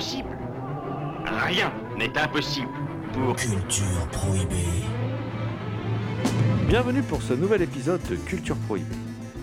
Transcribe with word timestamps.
Impossible 0.00 0.30
Rien 1.26 1.70
n'est 1.98 2.16
impossible 2.16 2.70
pour... 3.12 3.36
Culture 3.36 4.08
prohibée. 4.10 4.54
Bienvenue 6.68 7.02
pour 7.02 7.20
ce 7.20 7.34
nouvel 7.34 7.60
épisode 7.60 8.00
de 8.08 8.16
Culture 8.16 8.56
Prohibée. 8.66 8.96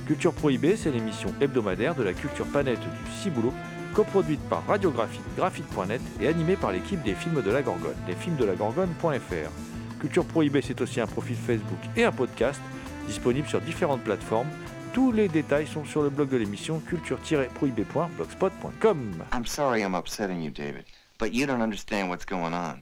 Culture 0.07 0.33
Prohibée, 0.33 0.75
c'est 0.75 0.89
l'émission 0.89 1.31
hebdomadaire 1.39 1.93
de 1.93 2.01
la 2.01 2.13
culture 2.13 2.47
planète 2.47 2.79
du 2.79 3.11
Ciboulot, 3.21 3.53
coproduite 3.93 4.41
par 4.49 4.65
Radiographie, 4.65 5.21
Graphite.net 5.37 6.01
et 6.19 6.27
animée 6.27 6.55
par 6.55 6.71
l'équipe 6.71 7.03
des 7.03 7.13
films 7.13 7.43
de 7.43 7.51
la 7.51 7.61
Gorgone, 7.61 7.93
lesfilmsdelagorgone.fr. 8.07 9.99
Culture 9.99 10.25
Prohibée, 10.25 10.63
c'est 10.63 10.81
aussi 10.81 10.99
un 10.99 11.05
profil 11.05 11.35
Facebook 11.35 11.81
et 11.95 12.03
un 12.03 12.11
podcast 12.11 12.59
disponible 13.05 13.47
sur 13.47 13.61
différentes 13.61 14.01
plateformes. 14.01 14.49
Tous 14.97 15.11
les 15.11 15.27
détails 15.27 15.67
sont 15.67 15.85
sur 15.85 16.01
le 16.01 16.09
blog 16.09 16.29
de 16.29 16.37
l'émission 16.37 16.79
culture-prohibée.blogspot.com. 16.79 19.23
I'm 19.31 19.45
sorry 19.45 19.83
I'm 19.83 19.93
upsetting 19.93 20.41
you, 20.41 20.49
David, 20.49 20.85
but 21.19 21.35
you 21.35 21.45
don't 21.45 21.61
understand 21.61 22.09
what's 22.09 22.25
going 22.25 22.55
on. 22.55 22.81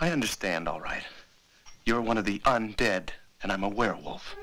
I 0.00 0.10
understand, 0.10 0.66
all 0.66 0.80
right. 0.80 1.04
You're 1.86 2.00
one 2.00 2.18
of 2.18 2.24
the 2.24 2.40
undead, 2.40 3.10
and 3.40 3.52
I'm 3.52 3.62
a 3.62 3.68
werewolf. 3.68 4.34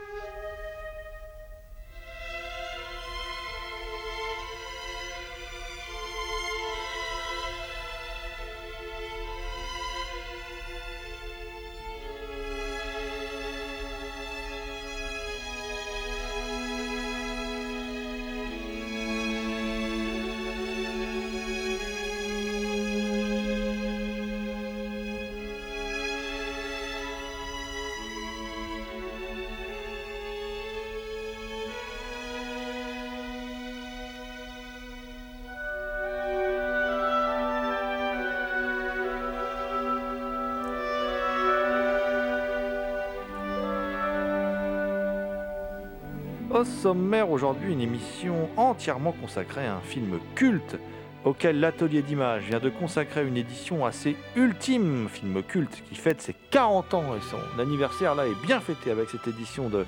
Au 46.55 46.63
sommaire 46.63 47.31
aujourd'hui, 47.31 47.73
une 47.73 47.81
émission 47.81 48.47
entièrement 48.55 49.11
consacrée 49.11 49.67
à 49.67 49.75
un 49.75 49.81
film 49.81 50.19
culte 50.35 50.77
auquel 51.25 51.59
l'atelier 51.59 52.01
d'images 52.01 52.43
vient 52.43 52.61
de 52.61 52.69
consacrer 52.69 53.27
une 53.27 53.35
édition 53.35 53.85
assez 53.85 54.15
ultime, 54.37 55.09
film 55.11 55.43
culte 55.43 55.83
qui 55.89 55.95
fête 55.95 56.21
ses 56.21 56.33
40 56.51 56.93
ans 56.93 57.03
et 57.17 57.19
son 57.29 57.61
anniversaire 57.61 58.15
là 58.15 58.25
est 58.25 58.47
bien 58.47 58.61
fêté 58.61 58.89
avec 58.89 59.09
cette 59.09 59.27
édition 59.27 59.67
de, 59.67 59.85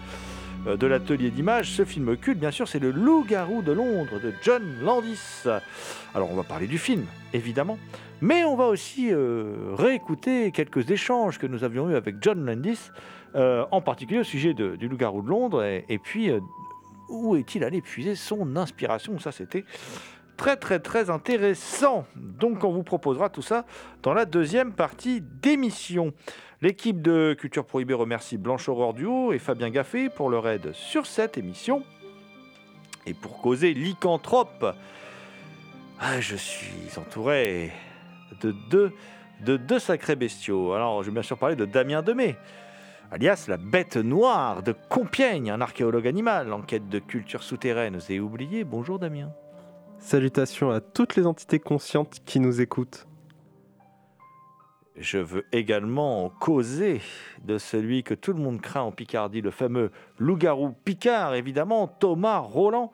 euh, 0.68 0.76
de 0.76 0.88
l'atelier 0.88 1.30
d'images. 1.30 1.72
Ce 1.72 1.86
film 1.86 2.18
culte, 2.18 2.38
bien 2.38 2.52
sûr, 2.52 2.68
c'est 2.68 2.80
Le 2.80 2.92
Loup-garou 2.92 3.62
de 3.62 3.72
Londres 3.72 4.20
de 4.22 4.34
John 4.42 4.64
Landis. 4.84 5.46
Alors 6.14 6.30
on 6.30 6.36
va 6.36 6.44
parler 6.44 6.68
du 6.68 6.78
film, 6.78 7.06
évidemment, 7.32 7.78
mais 8.20 8.44
on 8.44 8.58
va 8.58 8.68
aussi 8.68 9.08
euh, 9.14 9.74
réécouter 9.78 10.52
quelques 10.52 10.92
échanges 10.92 11.38
que 11.38 11.48
nous 11.48 11.64
avions 11.64 11.90
eus 11.90 11.96
avec 11.96 12.16
John 12.20 12.46
Landis, 12.46 12.92
euh, 13.38 13.66
en 13.72 13.82
particulier 13.82 14.20
au 14.20 14.24
sujet 14.24 14.54
du 14.54 14.88
Loup-garou 14.88 15.22
de 15.22 15.30
Londres, 15.30 15.64
et, 15.64 16.00
puis 16.00 16.32
euh, 16.32 16.40
où 17.10 17.36
est-il 17.36 17.64
allé 17.64 17.82
puiser 17.82 18.16
son 18.16 18.56
inspiration? 18.56 19.20
Ça, 19.20 19.32
c'était 19.32 19.64
très 20.38 20.56
très 20.56 20.80
très 20.80 21.10
intéressant. 21.10 22.06
Donc 22.16 22.64
on 22.64 22.72
vous 22.72 22.84
proposera 22.84 23.30
tout 23.30 23.42
ça 23.42 23.66
dans 24.04 24.14
la 24.14 24.26
deuxième 24.26 24.74
partie 24.74 25.22
d'émission. 25.22 26.14
L'équipe 26.62 27.02
de 27.02 27.36
Culture 27.38 27.66
Prohibée 27.66 27.94
remercie 27.94 28.38
Blanche 28.38 28.68
Aurore 28.70 28.94
Duo 28.94 29.32
et 29.34 29.40
Fabien 29.40 29.70
Gaffé 29.70 30.10
pour 30.10 30.30
leur 30.30 30.48
aide 30.48 30.72
sur 30.74 31.06
cette 31.06 31.38
émission. 31.38 31.84
Et 33.06 33.14
pour 33.14 33.42
causer 33.42 33.74
lycanthrope, 33.74 34.76
ah, 36.00 36.20
je 36.20 36.36
suis 36.36 36.98
entouré 36.98 37.72
de 38.42 38.52
deux, 38.70 38.92
de 39.46 39.58
deux 39.58 39.80
sacrés 39.80 40.16
bestiaux. 40.16 40.74
Alors 40.74 41.04
je 41.04 41.10
vais 41.10 41.14
bien 41.14 41.22
sûr 41.22 41.38
parler 41.38 41.56
de 41.56 41.66
Damien 41.66 42.02
Demey, 42.02 42.36
alias 43.12 43.46
la 43.48 43.58
bête 43.58 43.98
noire 43.98 44.64
de 44.64 44.74
Compiègne, 44.90 45.52
un 45.52 45.62
archéologue 45.62 46.08
animal 46.08 46.52
en 46.54 46.62
quête 46.62 46.90
de 46.90 47.00
cultures 47.00 47.44
souterraines 47.44 48.00
et 48.10 48.20
oubliées. 48.20 48.64
Bonjour 48.64 49.00
Damien. 49.00 49.32
Salutations 50.00 50.72
à 50.72 50.82
toutes 50.82 51.16
les 51.16 51.26
entités 51.26 51.60
conscientes 51.60 52.20
qui 52.26 52.40
nous 52.40 52.62
écoutent. 52.62 53.08
Je 55.00 55.20
veux 55.20 55.46
également 55.52 56.30
causer 56.40 57.02
de 57.44 57.60
celui 57.60 58.04
que 58.04 58.16
tout 58.16 58.34
le 58.34 58.40
monde 58.40 58.60
craint 58.60 58.82
en 58.82 58.92
Picardie, 58.92 59.42
le 59.42 59.52
fameux 59.52 59.92
loup-garou 60.18 60.72
Picard, 60.72 61.36
évidemment, 61.36 61.88
Thomas 61.88 62.40
Roland. 62.40 62.92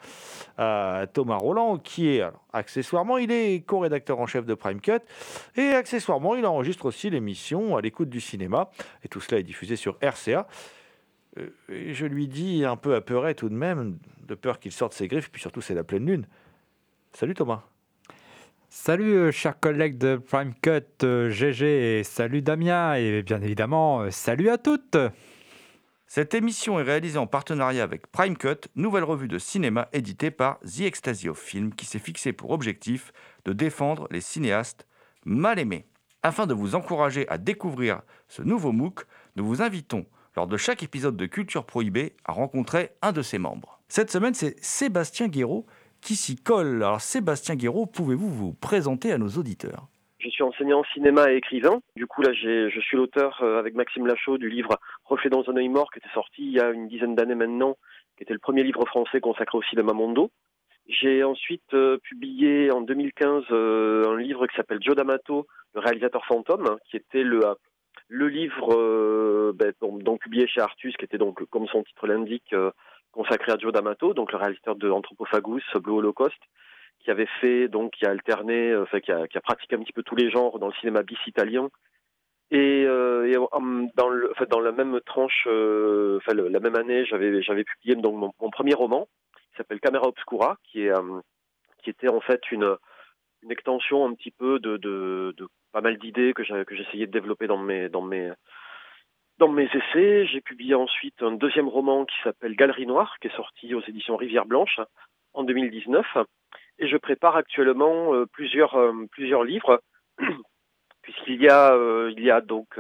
Euh, 0.59 1.05
Thomas 1.05 1.37
Roland, 1.37 1.77
qui 1.77 2.09
est, 2.09 2.23
accessoirement, 2.51 3.17
il 3.17 3.31
est 3.31 3.65
co-rédacteur 3.65 4.19
en 4.19 4.25
chef 4.25 4.45
de 4.45 4.53
Prime 4.53 4.81
Cut, 4.81 4.99
et 5.55 5.69
accessoirement, 5.69 6.35
il 6.35 6.45
enregistre 6.45 6.85
aussi 6.85 7.09
l'émission 7.09 7.77
à 7.77 7.81
l'écoute 7.81 8.09
du 8.09 8.19
cinéma, 8.19 8.69
et 9.03 9.07
tout 9.07 9.21
cela 9.21 9.39
est 9.39 9.43
diffusé 9.43 9.77
sur 9.77 9.97
RCA. 10.01 10.45
Euh, 11.37 11.49
je 11.69 12.05
lui 12.05 12.27
dis, 12.27 12.65
un 12.65 12.75
peu 12.75 12.95
apeuré 12.95 13.33
tout 13.33 13.47
de 13.47 13.55
même, 13.55 13.97
de 14.27 14.35
peur 14.35 14.59
qu'il 14.59 14.73
sorte 14.73 14.93
ses 14.93 15.07
griffes, 15.07 15.31
puis 15.31 15.41
surtout 15.41 15.61
c'est 15.61 15.73
la 15.73 15.85
pleine 15.85 16.05
lune. 16.05 16.27
Salut 17.13 17.33
Thomas. 17.33 17.63
Salut 18.75 19.13
euh, 19.13 19.31
chers 19.31 19.59
collègues 19.59 19.99
de 19.99 20.17
Prime 20.17 20.51
Cut 20.59 21.03
euh, 21.03 21.29
GG 21.29 21.99
et 21.99 22.03
salut 22.03 22.41
Damien 22.41 22.95
et 22.95 23.21
bien 23.21 23.39
évidemment 23.39 24.01
euh, 24.01 24.09
salut 24.09 24.49
à 24.49 24.57
toutes. 24.57 24.97
Cette 26.07 26.33
émission 26.33 26.79
est 26.79 26.83
réalisée 26.83 27.19
en 27.19 27.27
partenariat 27.27 27.83
avec 27.83 28.07
Prime 28.07 28.35
Cut, 28.35 28.67
nouvelle 28.75 29.03
revue 29.03 29.27
de 29.27 29.37
cinéma 29.37 29.89
éditée 29.93 30.31
par 30.31 30.59
The 30.61 30.81
Ecstasy 30.81 31.29
of 31.29 31.39
Film, 31.39 31.75
qui 31.75 31.85
s'est 31.85 31.99
fixé 31.99 32.33
pour 32.33 32.49
objectif 32.49 33.13
de 33.45 33.53
défendre 33.53 34.07
les 34.09 34.21
cinéastes 34.21 34.87
mal 35.23 35.59
aimés. 35.59 35.85
Afin 36.23 36.47
de 36.47 36.55
vous 36.55 36.73
encourager 36.73 37.29
à 37.29 37.37
découvrir 37.37 38.01
ce 38.27 38.41
nouveau 38.41 38.71
MOOC, 38.71 39.05
nous 39.35 39.45
vous 39.45 39.61
invitons, 39.61 40.07
lors 40.35 40.47
de 40.47 40.57
chaque 40.57 40.81
épisode 40.81 41.15
de 41.15 41.27
Culture 41.27 41.67
Prohibée, 41.67 42.15
à 42.25 42.31
rencontrer 42.31 42.89
un 43.03 43.11
de 43.11 43.21
ses 43.21 43.37
membres. 43.37 43.79
Cette 43.87 44.09
semaine, 44.09 44.33
c'est 44.33 44.55
Sébastien 44.65 45.27
Guéraud 45.27 45.67
qui 46.03 46.15
s'y 46.15 46.35
colle. 46.35 46.83
Alors 46.83 47.01
Sébastien 47.01 47.55
Guéraud, 47.55 47.85
pouvez-vous 47.85 48.29
vous 48.29 48.53
présenter 48.53 49.11
à 49.11 49.17
nos 49.17 49.29
auditeurs? 49.29 49.87
Je 50.19 50.29
suis 50.29 50.43
enseignant 50.43 50.83
cinéma 50.93 51.31
et 51.31 51.37
écrivain. 51.37 51.81
Du 51.95 52.07
coup, 52.07 52.21
là, 52.21 52.31
je 52.33 52.79
suis 52.81 52.95
l'auteur 52.95 53.41
euh, 53.41 53.59
avec 53.59 53.73
Maxime 53.73 54.07
Lachaud 54.07 54.37
du 54.37 54.49
livre 54.49 54.79
Reflet 55.05 55.29
dans 55.29 55.43
un 55.49 55.57
œil 55.57 55.69
mort 55.69 55.91
qui 55.91 55.99
était 55.99 56.13
sorti 56.13 56.43
il 56.43 56.51
y 56.51 56.59
a 56.59 56.69
une 56.69 56.87
dizaine 56.87 57.15
d'années 57.15 57.35
maintenant, 57.35 57.75
qui 58.15 58.23
était 58.23 58.33
le 58.33 58.39
premier 58.39 58.63
livre 58.63 58.85
français 58.85 59.19
consacré 59.19 59.57
au 59.57 59.63
cinéma 59.63 59.93
mondo. 59.93 60.31
J'ai 60.87 61.23
ensuite 61.23 61.73
euh, 61.73 61.97
publié 61.97 62.71
en 62.71 62.81
2015 62.81 63.43
euh, 63.51 64.03
un 64.07 64.17
livre 64.17 64.47
qui 64.47 64.55
s'appelle 64.55 64.79
Joe 64.81 64.95
D'Amato, 64.95 65.47
le 65.73 65.81
réalisateur 65.81 66.25
fantôme, 66.25 66.67
hein, 66.67 66.77
qui 66.89 66.97
était 66.97 67.23
le, 67.23 67.41
le 68.07 68.27
livre 68.27 69.51
ben, 69.53 69.73
donc, 69.81 70.21
publié 70.21 70.47
chez 70.47 70.61
Artus, 70.61 70.95
qui 70.97 71.05
était 71.05 71.17
donc, 71.17 71.43
comme 71.49 71.67
son 71.67 71.83
titre 71.83 72.07
l'indique, 72.07 72.53
consacré 73.13 73.51
à 73.53 73.57
Joe 73.57 73.71
D'Amato, 73.71 74.13
donc 74.13 74.31
le 74.31 74.37
réalisateur 74.37 74.75
de 74.75 74.89
Anthropophagus, 74.89 75.63
Blue 75.75 75.93
Holocaust, 75.93 76.37
qui 76.99 77.11
avait 77.11 77.29
fait, 77.39 77.67
donc, 77.67 77.91
qui 77.91 78.05
a 78.05 78.09
alterné, 78.09 78.71
euh, 78.71 78.83
enfin, 78.83 78.99
qui 78.99 79.11
a, 79.11 79.27
qui 79.27 79.37
a 79.37 79.41
pratiqué 79.41 79.75
un 79.75 79.79
petit 79.79 79.93
peu 79.93 80.03
tous 80.03 80.15
les 80.15 80.29
genres 80.29 80.59
dans 80.59 80.67
le 80.67 80.73
cinéma 80.73 81.03
bis 81.03 81.17
italien. 81.27 81.69
Et, 82.51 82.85
euh, 82.85 83.33
dans, 83.95 84.09
le, 84.09 84.31
enfin, 84.31 84.45
dans 84.49 84.59
la 84.59 84.71
même 84.71 84.99
tranche, 85.05 85.45
euh, 85.47 86.17
enfin, 86.17 86.33
la 86.33 86.59
même 86.59 86.75
année, 86.75 87.05
j'avais, 87.05 87.41
j'avais 87.41 87.63
publié 87.63 87.95
donc 87.95 88.33
mon, 88.39 88.49
premier 88.49 88.73
roman, 88.73 89.07
qui 89.51 89.57
s'appelle 89.57 89.79
Camera 89.79 90.07
Obscura, 90.07 90.57
qui 90.63 90.85
est, 90.85 90.91
euh, 90.91 91.19
qui 91.83 91.89
était 91.89 92.09
en 92.09 92.21
fait 92.21 92.51
une, 92.51 92.75
une 93.43 93.51
extension 93.51 94.05
un 94.05 94.13
petit 94.13 94.31
peu 94.31 94.59
de, 94.59 94.77
de, 94.77 95.33
de 95.37 95.47
pas 95.71 95.81
mal 95.81 95.97
d'idées 95.97 96.33
que 96.33 96.43
j'essayais 96.43 97.07
de 97.07 97.11
développer 97.11 97.47
dans 97.47 97.57
mes, 97.57 97.89
dans 97.89 98.01
mes, 98.01 98.31
dans 99.43 99.49
mes 99.49 99.69
essais. 99.73 100.25
J'ai 100.27 100.39
publié 100.39 100.73
ensuite 100.73 101.21
un 101.21 101.33
deuxième 101.33 101.67
roman 101.67 102.05
qui 102.05 102.15
s'appelle 102.23 102.55
Galerie 102.55 102.85
Noire, 102.85 103.17
qui 103.19 103.27
est 103.27 103.35
sorti 103.35 103.75
aux 103.75 103.81
éditions 103.81 104.15
Rivière 104.15 104.45
Blanche 104.45 104.79
en 105.33 105.43
2019. 105.43 106.05
Et 106.79 106.87
je 106.87 106.95
prépare 106.95 107.35
actuellement 107.35 108.13
euh, 108.13 108.25
plusieurs, 108.25 108.75
euh, 108.75 108.93
plusieurs 109.11 109.43
livres, 109.43 109.81
puisqu'il 111.01 111.41
y, 111.41 111.49
a, 111.49 111.73
euh, 111.73 112.13
y 112.15 112.31
a 112.31 112.39
donc 112.39 112.79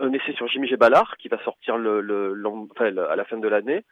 un 0.00 0.12
essai 0.12 0.32
sur 0.32 0.48
Jimmy 0.48 0.66
G. 0.66 0.76
Ballard 0.76 1.16
qui 1.18 1.28
va 1.28 1.38
sortir 1.44 1.76
à 1.76 3.16
la 3.16 3.24
fin 3.24 3.36
de 3.36 3.48
l'année, 3.48 3.84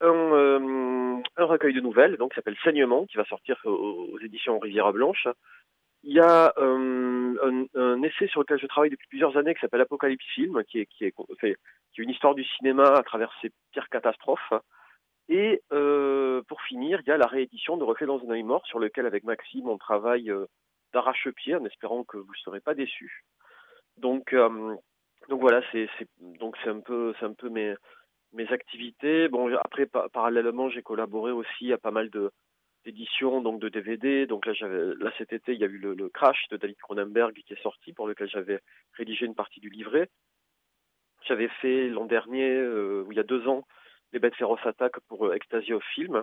un, 0.00 1.22
recueil 1.36 1.72
de 1.72 1.80
nouvelles 1.80 2.16
donc 2.16 2.32
qui 2.32 2.34
s'appelle 2.34 2.58
Saignement 2.64 3.06
qui 3.06 3.16
va 3.16 3.24
sortir 3.26 3.60
aux 3.64 4.18
éditions 4.24 4.58
Rivière 4.58 4.92
Blanche. 4.92 5.28
Il 6.08 6.14
y 6.14 6.20
a 6.20 6.54
euh, 6.56 7.66
un, 7.74 8.02
essai 8.02 8.28
sur 8.28 8.40
lequel 8.40 8.58
je 8.58 8.66
travaille 8.66 8.88
depuis 8.88 9.08
plusieurs 9.08 9.36
années 9.36 9.52
qui 9.52 9.60
s'appelle 9.60 9.82
Apocalypse 9.82 10.24
Film, 10.32 10.64
qui 10.64 10.80
est, 10.80 11.14
une 11.98 12.08
histoire 12.08 12.34
du 12.34 12.44
cinéma 12.44 12.84
à 12.84 13.02
travers 13.02 13.30
ses 13.42 13.52
pires 13.72 13.90
catastrophes. 13.90 14.54
Et 15.28 15.60
euh, 15.70 16.40
pour 16.48 16.62
finir, 16.62 17.02
il 17.02 17.08
y 17.08 17.12
a 17.12 17.18
la 17.18 17.26
réédition 17.26 17.76
de 17.76 17.84
Reflet 17.84 18.06
dans 18.06 18.24
un 18.24 18.30
œil 18.30 18.42
mort, 18.42 18.66
sur 18.66 18.78
lequel 18.78 19.04
avec 19.04 19.24
Maxime 19.24 19.68
on 19.68 19.76
travaille 19.76 20.30
euh, 20.30 20.46
d'arrache-pied, 20.94 21.56
en 21.56 21.66
espérant 21.66 22.04
que 22.04 22.16
vous 22.16 22.32
ne 22.32 22.42
serez 22.42 22.60
pas 22.60 22.72
déçus. 22.72 23.26
Donc, 23.98 24.34
voilà, 25.28 25.60
c'est 25.72 25.90
un 26.64 27.34
peu 27.34 27.50
mes 27.50 28.48
activités. 28.50 29.28
Bon, 29.28 29.54
après 29.56 29.84
pa- 29.84 30.08
parallèlement, 30.08 30.70
j'ai 30.70 30.80
collaboré 30.82 31.32
aussi 31.32 31.70
à 31.70 31.76
pas 31.76 31.90
mal 31.90 32.08
de 32.08 32.30
d'éditions 32.84 33.40
donc 33.40 33.60
de 33.60 33.68
DVD. 33.68 34.26
Donc 34.26 34.46
là, 34.46 34.52
cet 35.18 35.32
été, 35.32 35.52
il 35.52 35.60
y 35.60 35.64
a 35.64 35.68
eu 35.68 35.78
le, 35.78 36.08
Crash 36.08 36.48
de 36.50 36.56
David 36.56 36.76
Cronenberg 36.78 37.34
qui 37.46 37.52
est 37.52 37.62
sorti, 37.62 37.92
pour 37.92 38.08
lequel 38.08 38.28
j'avais 38.28 38.60
rédigé 38.94 39.26
une 39.26 39.34
partie 39.34 39.60
du 39.60 39.70
livret. 39.70 40.08
J'avais 41.26 41.48
fait 41.60 41.88
l'an 41.88 42.06
dernier, 42.06 42.50
euh, 42.50 43.04
ou 43.06 43.12
il 43.12 43.16
y 43.16 43.20
a 43.20 43.24
deux 43.24 43.46
ans, 43.48 43.66
les 44.12 44.18
bêtes 44.18 44.36
féroces 44.36 44.64
attaquent 44.64 45.00
pour 45.08 45.26
euh, 45.26 45.34
Ecstasy 45.34 45.72
of 45.72 45.84
Film. 45.94 46.22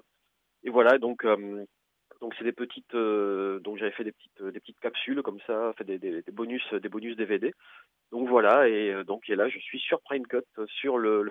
Et 0.63 0.69
voilà, 0.69 0.97
donc 0.97 1.25
euh, 1.25 1.65
donc 2.21 2.33
c'est 2.37 2.43
des 2.43 2.53
petites, 2.53 2.95
euh, 2.95 3.59
donc 3.59 3.77
j'avais 3.77 3.91
fait 3.91 4.03
des 4.03 4.11
petites 4.11 4.41
des 4.41 4.59
petites 4.59 4.79
capsules 4.79 5.21
comme 5.21 5.39
ça, 5.45 5.73
fait 5.77 5.83
des, 5.83 6.23
bonus 6.31 6.63
des 6.73 6.89
bonus 6.89 7.15
DVD. 7.15 7.53
Donc 8.11 8.29
voilà, 8.29 8.67
et 8.67 8.91
euh, 8.91 9.03
donc 9.03 9.29
et 9.29 9.35
là 9.35 9.49
je 9.49 9.59
suis 9.59 9.79
sur 9.79 10.01
Prime 10.01 10.25
Cut 10.25 10.37
euh, 10.57 10.65
sur 10.67 10.97
le 10.97 11.29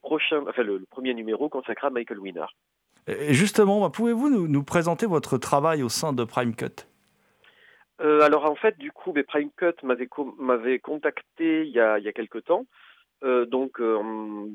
prochain, 0.00 0.44
enfin 0.46 0.62
le 0.62 0.84
premier 0.90 1.14
numéro 1.14 1.48
consacré 1.48 1.86
à 1.86 1.90
Michael 1.90 2.18
Winner. 2.18 2.46
Justement, 3.30 3.80
bah, 3.80 3.90
pouvez-vous 3.90 4.30
nous, 4.46 4.62
présenter 4.62 5.06
votre 5.06 5.38
travail 5.38 5.82
au 5.82 5.88
sein 5.88 6.12
de 6.12 6.24
Prime 6.24 6.54
Cut? 6.54 6.86
Euh, 8.00 8.20
alors 8.22 8.44
en 8.44 8.54
fait, 8.54 8.78
du 8.78 8.90
coup, 8.92 9.12
ben, 9.12 9.24
Prime 9.24 9.50
Cut 9.56 9.74
m'avait 9.84 10.06
co- 10.06 10.34
m'avait 10.38 10.78
contacté 10.78 11.66
il 11.66 11.72
y 11.72 11.80
a 11.80 11.98
il 11.98 12.04
y 12.04 12.08
a 12.08 12.12
quelque 12.12 12.38
temps. 12.38 12.66
euh, 13.24 13.44
donc 13.46 13.80
euh, 13.80 13.98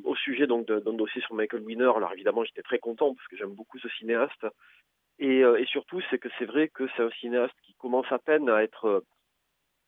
au 0.04 0.16
sujet 0.16 0.48
donc 0.48 0.68
d'un 0.68 0.94
dossier 0.94 1.22
sur 1.22 1.36
Michael 1.36 1.62
Winner. 1.64 1.92
Alors 1.96 2.12
évidemment, 2.14 2.44
j'étais 2.44 2.64
très 2.64 2.80
content 2.80 3.14
parce 3.14 3.28
que 3.28 3.38
j'aime 3.38 3.54
beaucoup 3.54 3.80
ce 3.80 3.90
cinéaste. 3.90 4.46
Et, 5.20 5.40
et 5.40 5.66
surtout, 5.66 6.02
c'est 6.10 6.20
que 6.20 6.30
c'est 6.38 6.46
vrai 6.46 6.68
que 6.68 6.88
c'est 6.96 7.04
un 7.04 7.10
cinéaste 7.20 7.56
qui 7.66 7.74
commence 7.76 8.12
à 8.12 8.20
peine 8.20 8.50
à 8.50 8.64
être 8.64 9.04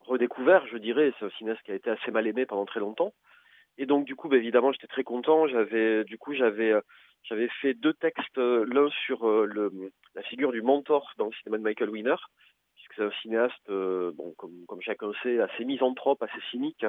redécouvert, 0.06 0.66
je 0.68 0.78
dirais. 0.78 1.14
C'est 1.20 1.26
un 1.26 1.30
cinéaste 1.38 1.62
qui 1.64 1.72
a 1.72 1.76
été 1.76 1.90
assez 1.90 2.12
mal 2.12 2.26
aimé 2.28 2.46
pendant 2.46 2.66
très 2.66 2.80
longtemps. 2.80 3.14
Et 3.80 3.86
donc 3.86 4.06
du 4.06 4.16
coup, 4.16 4.28
ben, 4.28 4.38
évidemment, 4.38 4.72
j'étais 4.74 4.88
très 4.88 5.04
content. 5.04 5.48
J'avais 5.48 6.04
du 6.04 6.18
coup 6.18 6.34
j'avais 6.34 6.72
euh, 6.72 6.82
j'avais 7.24 7.48
fait 7.62 7.74
deux 7.74 7.94
textes, 7.94 8.38
euh, 8.38 8.66
l'un 8.72 8.90
sur 9.06 9.28
euh, 9.28 9.72
la 10.16 10.22
figure 10.24 10.52
du 10.52 10.62
mentor 10.62 11.14
dans 11.18 11.26
le 11.26 11.32
cinéma 11.32 11.58
de 11.58 11.64
Michael 11.64 11.90
Winner, 11.90 12.16
puisque 12.76 12.94
c'est 12.96 13.04
un 13.04 13.22
cinéaste, 13.22 13.70
euh, 13.70 14.12
bon, 14.16 14.34
comme, 14.38 14.66
comme 14.68 14.82
chacun 14.82 15.12
sait, 15.24 15.40
assez 15.40 15.64
misanthrope, 15.66 16.22
assez 16.22 16.42
cynique. 16.52 16.86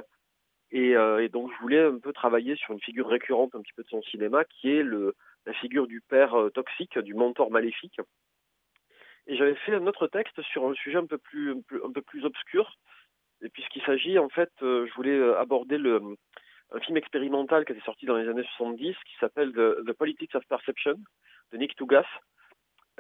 Et, 0.72 0.96
euh, 0.96 1.28
donc 1.28 1.52
je 1.52 1.60
voulais 1.60 1.80
un 1.80 1.98
peu 1.98 2.12
travailler 2.12 2.56
sur 2.56 2.72
une 2.72 2.80
figure 2.80 3.08
récurrente 3.08 3.54
un 3.54 3.60
petit 3.60 3.72
peu 3.72 3.82
de 3.82 3.88
son 3.88 4.02
cinéma, 4.02 4.44
qui 4.44 4.70
est 4.70 4.82
la 4.82 5.52
figure 5.54 5.86
du 5.86 6.00
père 6.00 6.34
euh, 6.34 6.50
toxique, 6.50 6.98
du 6.98 7.14
mentor 7.14 7.50
maléfique. 7.50 8.00
Et 9.26 9.36
j'avais 9.36 9.54
fait 9.54 9.74
un 9.74 9.86
autre 9.86 10.08
texte 10.08 10.42
sur 10.42 10.68
un 10.68 10.74
sujet 10.74 10.98
un 10.98 11.06
peu 11.06 11.18
plus, 11.18 11.52
un 11.52 11.92
peu, 11.92 12.02
plus 12.02 12.24
obscur, 12.24 12.76
et 13.42 13.48
puisqu'il 13.48 13.82
s'agit, 13.82 14.18
en 14.18 14.28
fait, 14.28 14.50
euh, 14.62 14.86
je 14.86 14.94
voulais 14.94 15.16
euh, 15.16 15.38
aborder 15.38 15.78
le, 15.78 16.00
un 16.72 16.80
film 16.80 16.96
expérimental 16.96 17.64
qui 17.64 17.72
était 17.72 17.84
sorti 17.84 18.06
dans 18.06 18.16
les 18.16 18.28
années 18.28 18.44
70, 18.56 18.94
qui 19.06 19.16
s'appelle 19.18 19.52
The, 19.52 19.92
Politics 19.92 20.34
of 20.34 20.46
Perception, 20.46 20.96
de 21.52 21.58
Nick 21.58 21.74
Tougas, 21.76 22.06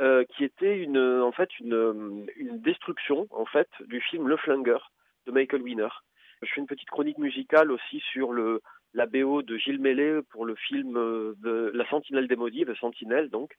euh, 0.00 0.24
qui 0.24 0.44
était 0.44 0.78
une, 0.78 0.98
en 0.98 1.32
fait 1.32 1.50
une, 1.60 2.26
destruction 2.60 3.26
en 3.30 3.44
fait 3.44 3.68
du 3.86 4.00
film 4.00 4.28
Le 4.28 4.36
Flingueur 4.36 4.92
de 5.26 5.32
Michael 5.32 5.62
Winner. 5.62 5.88
Je 6.42 6.48
fais 6.52 6.60
une 6.60 6.66
petite 6.66 6.88
chronique 6.88 7.18
musicale 7.18 7.70
aussi 7.70 8.00
sur 8.12 8.32
le, 8.32 8.62
la 8.94 9.06
BO 9.06 9.42
de 9.42 9.56
Gilles 9.56 9.80
Mellet 9.80 10.22
pour 10.30 10.46
le 10.46 10.54
film 10.54 10.96
euh, 10.96 11.70
La 11.74 11.88
Sentinelle 11.88 12.28
des 12.28 12.36
Maudits, 12.36 12.64
The 12.64 12.74
Sentinelle 12.76 13.30
donc. 13.30 13.56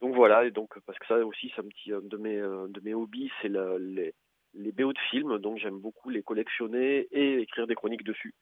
Donc 0.00 0.14
voilà, 0.14 0.44
et 0.44 0.50
donc 0.50 0.78
parce 0.84 0.98
que 0.98 1.06
ça 1.06 1.24
aussi 1.24 1.52
c'est 1.54 1.60
un 1.62 1.68
petit 1.68 1.90
de 1.90 2.16
mes 2.16 2.36
de 2.38 2.80
mes 2.82 2.92
hobbies, 2.92 3.30
c'est 3.40 3.48
les 3.48 4.14
les 4.54 4.72
BO 4.72 4.92
de 4.92 4.98
films, 5.10 5.38
donc 5.38 5.58
j'aime 5.58 5.78
beaucoup 5.78 6.10
les 6.10 6.22
collectionner 6.22 7.06
et 7.10 7.40
écrire 7.40 7.66
des 7.66 7.74
chroniques 7.74 8.04
dessus. 8.04 8.34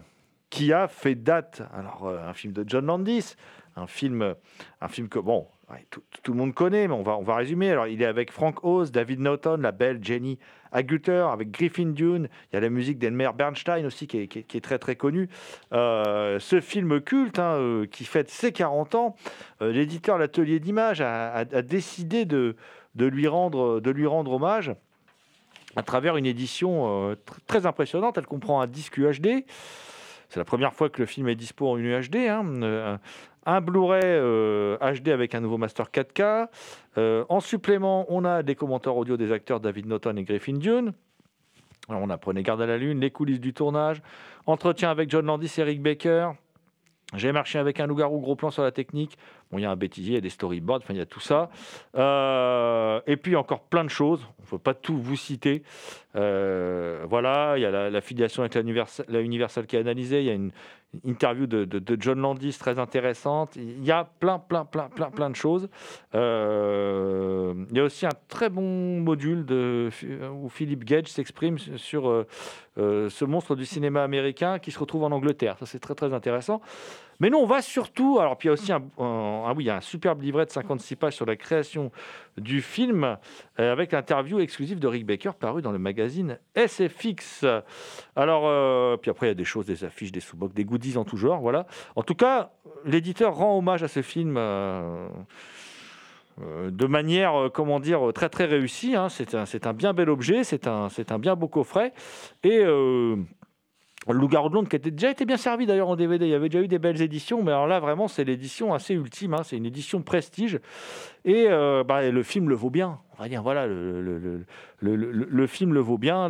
qui 0.50 0.72
a 0.72 0.88
fait 0.88 1.16
date, 1.16 1.64
alors 1.74 2.08
euh, 2.08 2.30
un 2.30 2.34
film 2.34 2.54
de 2.54 2.64
John 2.66 2.86
Landis, 2.86 3.36
un 3.76 3.88
film, 3.88 4.36
un 4.82 4.88
film 4.88 5.10
que 5.10 5.20
bon, 5.20 5.48
tout, 5.90 6.32
le 6.34 6.38
monde 6.38 6.54
connaît, 6.54 6.88
mais 6.88 6.94
on 6.94 7.04
va, 7.04 7.18
on 7.18 7.24
va 7.24 7.36
résumer. 7.36 7.72
Alors 7.72 7.88
il 7.88 8.02
est 8.02 8.06
avec 8.06 8.32
Frank 8.32 8.64
Oz, 8.64 8.92
David 8.92 9.20
Naughton, 9.20 9.58
la 9.62 9.72
belle 9.72 10.04
Jenny 10.04 10.38
Agutter, 10.72 11.26
avec 11.32 11.52
Griffin 11.52 11.88
Dune, 11.88 12.30
il 12.52 12.56
y 12.56 12.58
a 12.58 12.60
la 12.60 12.70
musique 12.70 12.98
d'Elmer 12.98 13.30
Bernstein 13.36 13.86
aussi 13.86 14.08
qui 14.08 14.20
est, 14.20 14.28
qui 14.28 14.40
est- 14.58 14.62
très 14.62 14.80
très 14.80 14.96
connue. 14.96 15.30
Euh, 15.72 16.40
ce 16.40 16.62
film 16.62 17.00
culte 17.02 17.38
hein, 17.40 17.56
euh, 17.58 17.86
qui 17.86 18.06
fête 18.06 18.30
ses 18.30 18.52
40 18.52 18.96
ans, 18.96 19.16
euh, 19.62 19.72
l'éditeur 19.72 20.18
L'Atelier 20.18 20.60
d'Images 20.60 21.02
a, 21.02 21.46
décidé 21.62 22.26
de, 22.26 22.56
de, 22.96 23.06
lui 23.06 23.28
rendre, 23.28 23.80
de 23.80 23.92
lui 23.92 24.08
rendre 24.08 24.32
hommage 24.32 24.74
à 25.76 25.84
travers 25.84 26.18
une 26.18 26.26
édition 26.26 27.14
tr- 27.14 27.18
très 27.48 27.66
impressionnante. 27.66 28.18
Elle 28.18 28.28
comprend 28.28 28.62
un 28.62 28.68
disque 28.68 28.98
UHD. 28.98 29.46
C'est 30.30 30.40
la 30.40 30.46
première 30.46 30.74
fois 30.74 30.90
que 30.90 31.02
le 31.02 31.06
film 31.06 31.28
est 31.28 31.36
dispo 31.36 31.68
en 31.68 31.78
UHD. 31.78 32.16
hein. 32.28 33.00
Euh, 33.48 33.52
un 33.52 33.62
Blu-ray 33.62 34.02
euh, 34.04 34.78
HD 34.78 35.10
avec 35.10 35.36
un 35.36 35.42
nouveau 35.42 35.58
master 35.58 35.90
4K. 35.92 36.48
Euh, 36.98 37.26
en 37.30 37.40
supplément, 37.40 38.06
on 38.10 38.26
a 38.26 38.44
des 38.44 38.56
commentaires 38.56 38.96
audio 38.96 39.18
des 39.18 39.32
acteurs 39.32 39.60
David 39.60 39.88
Naughton 39.88 40.16
et 40.18 40.24
Griffin 40.24 40.54
Dune. 40.54 40.94
Alors, 41.90 42.02
on 42.02 42.10
apprenait 42.10 42.44
Garde 42.44 42.62
à 42.62 42.66
la 42.66 42.78
Lune, 42.78 43.00
les 43.00 43.12
coulisses 43.12 43.42
du 43.42 43.54
tournage, 43.54 44.02
entretien 44.46 44.90
avec 44.90 45.10
John 45.10 45.26
Landis 45.26 45.54
et 45.58 45.64
Rick 45.64 45.82
Baker. 45.82 46.32
J'ai 47.16 47.32
marché 47.32 47.60
avec 47.60 47.80
un 47.80 47.88
loup-garou, 47.88 48.20
gros 48.20 48.36
plan 48.36 48.50
sur 48.50 48.64
la 48.64 48.72
technique. 48.72 49.18
Il 49.58 49.62
y 49.62 49.66
a 49.66 49.72
un 49.72 49.76
bêtisier, 49.76 50.12
il 50.12 50.16
y 50.16 50.18
a 50.18 50.22
des 50.22 50.30
storyboards, 50.30 50.82
enfin, 50.84 50.94
il 50.94 50.98
y 50.98 51.02
a 51.02 51.06
tout 51.06 51.20
ça. 51.20 51.50
Euh, 51.96 53.00
et 53.08 53.18
puis, 53.18 53.36
encore 53.36 53.62
plein 53.62 53.84
de 53.84 53.90
choses. 53.90 54.26
On 54.40 54.44
ne 54.44 54.50
peut 54.50 54.58
pas 54.58 54.74
tout 54.74 54.98
vous 54.98 55.16
citer. 55.16 55.64
Euh, 56.16 57.06
voilà, 57.10 57.54
il 57.58 57.62
y 57.62 57.66
a 57.66 57.72
la, 57.72 57.90
la 57.90 58.02
filiation 58.02 58.44
avec 58.44 58.56
la 58.56 59.22
Universal, 59.22 59.66
qui 59.66 59.76
est 59.76 59.80
analysée. 59.80 60.20
Il 60.20 60.26
y 60.26 60.30
a 60.30 60.34
une 60.34 60.52
interview 61.06 61.48
de, 61.48 61.98
John 62.00 62.20
Landis 62.20 62.58
très 62.60 62.78
intéressante. 62.78 63.56
Il 63.56 63.84
y 63.84 63.92
a 63.92 64.04
plein, 64.04 64.38
plein, 64.38 64.64
plein, 64.64 64.90
plein, 64.90 65.10
plein 65.10 65.30
de 65.30 65.36
choses. 65.36 65.68
Euh, 66.14 67.54
il 67.72 67.78
y 67.78 67.80
a 67.80 67.84
aussi 67.84 68.06
un 68.06 68.14
très 68.28 68.50
bon 68.50 69.00
module 69.00 69.46
où 70.32 70.50
Philippe 70.50 70.84
Gage 70.84 71.08
s'exprime 71.08 71.58
sur 71.58 72.26
ce 72.78 73.26
monstre 73.26 73.56
du 73.56 73.66
cinéma 73.66 74.04
américain 74.04 74.60
qui 74.60 74.72
se 74.72 74.78
retrouve 74.78 75.04
en 75.04 75.12
Angleterre. 75.12 75.58
Ça, 75.60 75.66
c'est 75.66 75.80
très, 75.80 75.96
très 75.96 76.14
intéressant. 76.14 76.62
Mais 77.24 77.30
nous, 77.30 77.38
on 77.38 77.46
va 77.46 77.62
surtout. 77.62 78.20
Alors, 78.20 78.38
puis 78.38 78.48
il 78.48 78.50
y 78.50 78.50
a 78.50 78.54
aussi 78.54 78.74
un, 78.74 78.84
un- 79.02 79.56
ah 79.70 79.80
superbe 79.80 80.22
livret 80.24 80.46
de 80.46 80.52
56 80.52 80.98
pages 80.98 81.14
sur 81.14 81.26
la 81.26 81.38
création 81.38 81.90
du 82.38 82.62
film 82.62 83.16
euh, 83.62 83.72
avec 83.72 83.94
l'interview 83.94 84.42
exclusive 84.42 84.78
de 84.78 84.88
Rick 84.90 85.06
Baker 85.06 85.32
paru 85.40 85.62
dans 85.62 85.72
le 85.72 85.80
magazine 85.80 86.38
SFX. 86.54 87.46
Alors, 88.18 88.44
euh, 88.46 88.98
puis 88.98 89.10
après, 89.10 89.28
il 89.28 89.30
y 89.30 89.32
a 89.32 89.36
des 89.36 89.46
choses, 89.46 89.66
des 89.66 89.86
affiches, 89.86 90.12
des 90.12 90.20
sous-bocs, 90.20 90.54
des 90.54 90.66
goodies 90.66 90.98
en 90.98 91.06
tout 91.06 91.16
genre. 91.16 91.40
Voilà. 91.40 91.66
En 91.96 92.04
tout 92.04 92.14
cas, 92.14 92.52
l'éditeur 92.84 93.36
rend 93.36 93.58
hommage 93.58 93.84
à 93.84 93.88
ce 93.88 94.02
film. 94.02 94.36
euh, 94.36 95.08
de 96.42 96.86
manière, 96.88 97.50
comment 97.54 97.80
dire, 97.80 98.12
très 98.14 98.28
très 98.28 98.44
réussie. 98.44 98.98
hein. 98.98 99.08
C'est 99.08 99.34
un, 99.34 99.46
un 99.64 99.74
bien 99.74 99.94
bel 99.94 100.10
objet, 100.10 100.44
c'est 100.44 100.68
un, 100.68 100.90
un 101.10 101.20
bien 101.20 101.38
beau 101.38 101.48
coffret. 101.48 101.94
Et 102.44 102.66
le 104.08 104.20
Loup-garou 104.20 104.50
de 104.50 104.56
Londres, 104.56 104.68
qui 104.70 104.76
était 104.76 104.92
déjà 104.92 105.12
été 105.12 105.26
bien 105.26 105.38
servi 105.38 105.66
d'ailleurs 105.66 105.88
en 105.90 105.96
DVD, 105.96 106.26
il 106.26 106.32
y 106.32 106.34
avait 106.34 106.50
déjà 106.50 106.64
eu 106.64 106.68
des 106.68 106.80
belles 106.80 107.02
éditions, 107.02 107.42
mais 107.44 107.52
alors 107.52 107.68
là 107.68 107.80
vraiment 107.80 108.08
c'est 108.08 108.24
l'édition 108.26 108.74
assez 108.74 108.94
ultime, 108.94 109.34
hein. 109.34 109.44
c'est 109.44 109.56
une 109.58 109.66
édition 109.66 110.02
prestige. 110.02 110.60
Et 111.26 111.46
euh, 111.48 111.84
bah, 111.86 112.10
le 112.10 112.24
film 112.24 112.50
le 112.50 112.56
vaut 112.56 112.70
bien, 112.70 113.00
on 113.18 113.22
va 113.22 113.30
dire, 113.30 113.42
voilà, 113.42 113.66
le, 113.66 115.48
film 115.48 115.74
le 115.74 115.80
vaut 115.80 115.98
bien. 115.98 116.30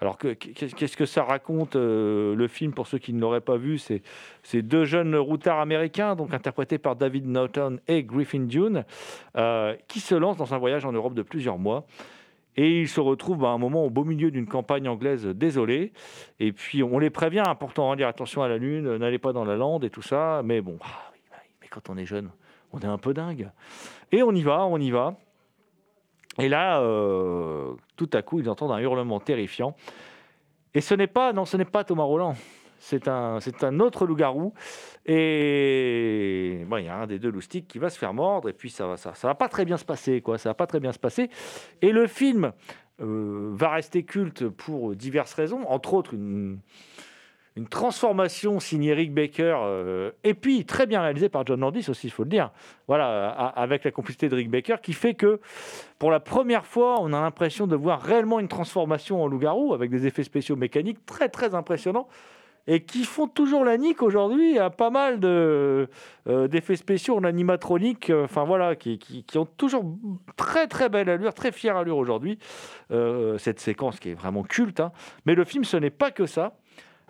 Alors 0.00 0.18
que- 0.18 0.32
qu'est- 0.34 0.74
qu'est-ce 0.74 0.96
que 0.96 1.06
ça 1.06 1.22
raconte 1.22 1.76
euh, 1.76 2.34
le 2.34 2.48
film 2.48 2.72
pour 2.72 2.86
ceux 2.88 2.98
qui 2.98 3.12
ne 3.12 3.20
l'auraient 3.20 3.40
pas 3.40 3.56
vu? 3.56 3.78
C'est 3.78 4.62
deux 4.62 4.84
jeunes 4.84 5.14
routards 5.14 5.60
américains, 5.60 6.16
donc 6.16 6.34
interprétés 6.34 6.78
par 6.78 6.96
David 6.96 7.26
Norton 7.28 7.78
et 7.86 8.02
Griffin 8.02 8.40
Dune, 8.40 8.84
euh, 9.36 9.74
qui 9.86 10.00
se 10.00 10.14
lancent 10.16 10.36
dans 10.38 10.52
un 10.54 10.58
voyage 10.58 10.84
en 10.84 10.92
Europe 10.92 11.14
de 11.14 11.22
plusieurs 11.22 11.58
mois. 11.58 11.86
Et 12.60 12.80
ils 12.80 12.88
se 12.88 12.98
retrouvent 12.98 13.44
à 13.44 13.50
un 13.50 13.58
moment 13.58 13.84
au 13.84 13.90
beau 13.90 14.02
milieu 14.02 14.32
d'une 14.32 14.48
campagne 14.48 14.88
anglaise 14.88 15.24
désolée. 15.26 15.92
Et 16.40 16.50
puis 16.50 16.82
on 16.82 16.98
les 16.98 17.08
prévient, 17.08 17.44
important, 17.46 17.92
hein, 17.92 17.96
dire 17.96 18.08
attention 18.08 18.42
à 18.42 18.48
la 18.48 18.58
lune, 18.58 18.88
euh, 18.88 18.98
n'allez 18.98 19.20
pas 19.20 19.32
dans 19.32 19.44
la 19.44 19.54
lande 19.54 19.84
et 19.84 19.90
tout 19.90 20.02
ça. 20.02 20.42
Mais 20.44 20.60
bon, 20.60 20.76
ah 20.82 21.12
bah 21.30 21.36
mais 21.62 21.68
quand 21.68 21.88
on 21.88 21.96
est 21.96 22.04
jeune, 22.04 22.30
on 22.72 22.80
est 22.80 22.86
un 22.86 22.98
peu 22.98 23.14
dingue. 23.14 23.48
Et 24.10 24.24
on 24.24 24.32
y 24.32 24.42
va, 24.42 24.66
on 24.66 24.78
y 24.78 24.90
va. 24.90 25.14
Et 26.40 26.48
là, 26.48 26.80
euh, 26.80 27.74
tout 27.94 28.10
à 28.12 28.22
coup, 28.22 28.40
ils 28.40 28.50
entendent 28.50 28.72
un 28.72 28.78
hurlement 28.78 29.20
terrifiant. 29.20 29.76
Et 30.74 30.80
ce 30.80 30.94
n'est 30.94 31.06
pas, 31.06 31.32
non, 31.32 31.44
ce 31.44 31.56
n'est 31.56 31.64
pas 31.64 31.84
Thomas 31.84 32.02
Roland. 32.02 32.34
C'est 32.78 33.08
un, 33.08 33.40
c'est 33.40 33.64
un 33.64 33.80
autre 33.80 34.06
loup-garou. 34.06 34.54
Et 35.06 36.64
il 36.70 36.84
y 36.84 36.88
a 36.88 36.96
un 36.96 37.06
des 37.06 37.18
deux 37.18 37.30
loustiques 37.30 37.68
qui 37.68 37.78
va 37.78 37.90
se 37.90 37.98
faire 37.98 38.14
mordre. 38.14 38.48
Et 38.48 38.52
puis 38.52 38.70
ça 38.70 38.86
va, 38.86 38.96
ça, 38.96 39.14
ça 39.14 39.28
va 39.28 39.34
pas 39.34 39.48
très 39.48 39.64
bien 39.64 39.76
se 39.76 39.84
passer, 39.84 40.20
quoi. 40.20 40.38
Ça 40.38 40.50
va 40.50 40.54
pas 40.54 40.66
très 40.66 40.80
bien 40.80 40.92
se 40.92 40.98
passer. 40.98 41.30
Et 41.82 41.92
le 41.92 42.06
film 42.06 42.52
euh, 43.00 43.52
va 43.54 43.70
rester 43.70 44.02
culte 44.02 44.48
pour 44.48 44.96
diverses 44.96 45.34
raisons, 45.34 45.62
entre 45.68 45.94
autres 45.94 46.14
une, 46.14 46.58
transformation 47.70 48.58
signée 48.60 48.92
Rick 48.92 49.12
Baker, 49.12 49.56
euh, 49.62 50.10
et 50.22 50.34
puis 50.34 50.64
très 50.64 50.86
bien 50.86 51.02
réalisée 51.02 51.28
par 51.28 51.44
John 51.44 51.60
Landis 51.60 51.86
aussi, 51.88 52.06
il 52.08 52.10
faut 52.10 52.22
le 52.24 52.28
dire. 52.28 52.50
Voilà, 52.86 53.30
avec 53.30 53.84
la 53.84 53.90
complicité 53.90 54.28
de 54.28 54.34
Rick 54.34 54.50
Baker, 54.50 54.76
qui 54.80 54.92
fait 54.92 55.14
que 55.14 55.40
pour 55.98 56.10
la 56.10 56.20
première 56.20 56.66
fois, 56.66 57.00
on 57.00 57.12
a 57.12 57.20
l'impression 57.20 57.66
de 57.66 57.74
voir 57.76 58.00
réellement 58.00 58.38
une 58.40 58.48
transformation 58.48 59.22
en 59.22 59.26
loup-garou, 59.26 59.74
avec 59.74 59.90
des 59.90 60.06
effets 60.06 60.24
spéciaux 60.24 60.56
mécaniques 60.56 61.04
très 61.06 61.28
très 61.28 61.54
impressionnants. 61.54 62.08
Et 62.70 62.82
qui 62.84 63.04
font 63.04 63.26
toujours 63.28 63.64
la 63.64 63.78
nique 63.78 64.02
aujourd'hui 64.02 64.58
à 64.58 64.68
pas 64.68 64.90
mal 64.90 65.20
de, 65.20 65.88
euh, 66.28 66.48
d'effets 66.48 66.76
spéciaux 66.76 67.16
en 67.16 67.24
animatronique, 67.24 68.10
euh, 68.10 68.24
enfin 68.24 68.44
voilà, 68.44 68.76
qui, 68.76 69.00
ont 69.36 69.46
toujours 69.56 69.84
très 70.36 70.66
très 70.66 70.90
belle 70.90 71.08
allure, 71.08 71.32
très 71.32 71.50
fière 71.50 71.78
allure 71.78 71.96
aujourd'hui. 71.96 72.38
Euh, 72.90 73.38
cette 73.38 73.58
séquence 73.58 73.98
qui 73.98 74.10
est 74.10 74.14
vraiment 74.14 74.42
culte. 74.42 74.80
hein. 74.80 74.92
Mais 75.24 75.34
le 75.34 75.44
film, 75.44 75.64
ce 75.64 75.78
n'est 75.78 75.88
pas 75.90 76.10
que 76.10 76.26
ça. 76.26 76.58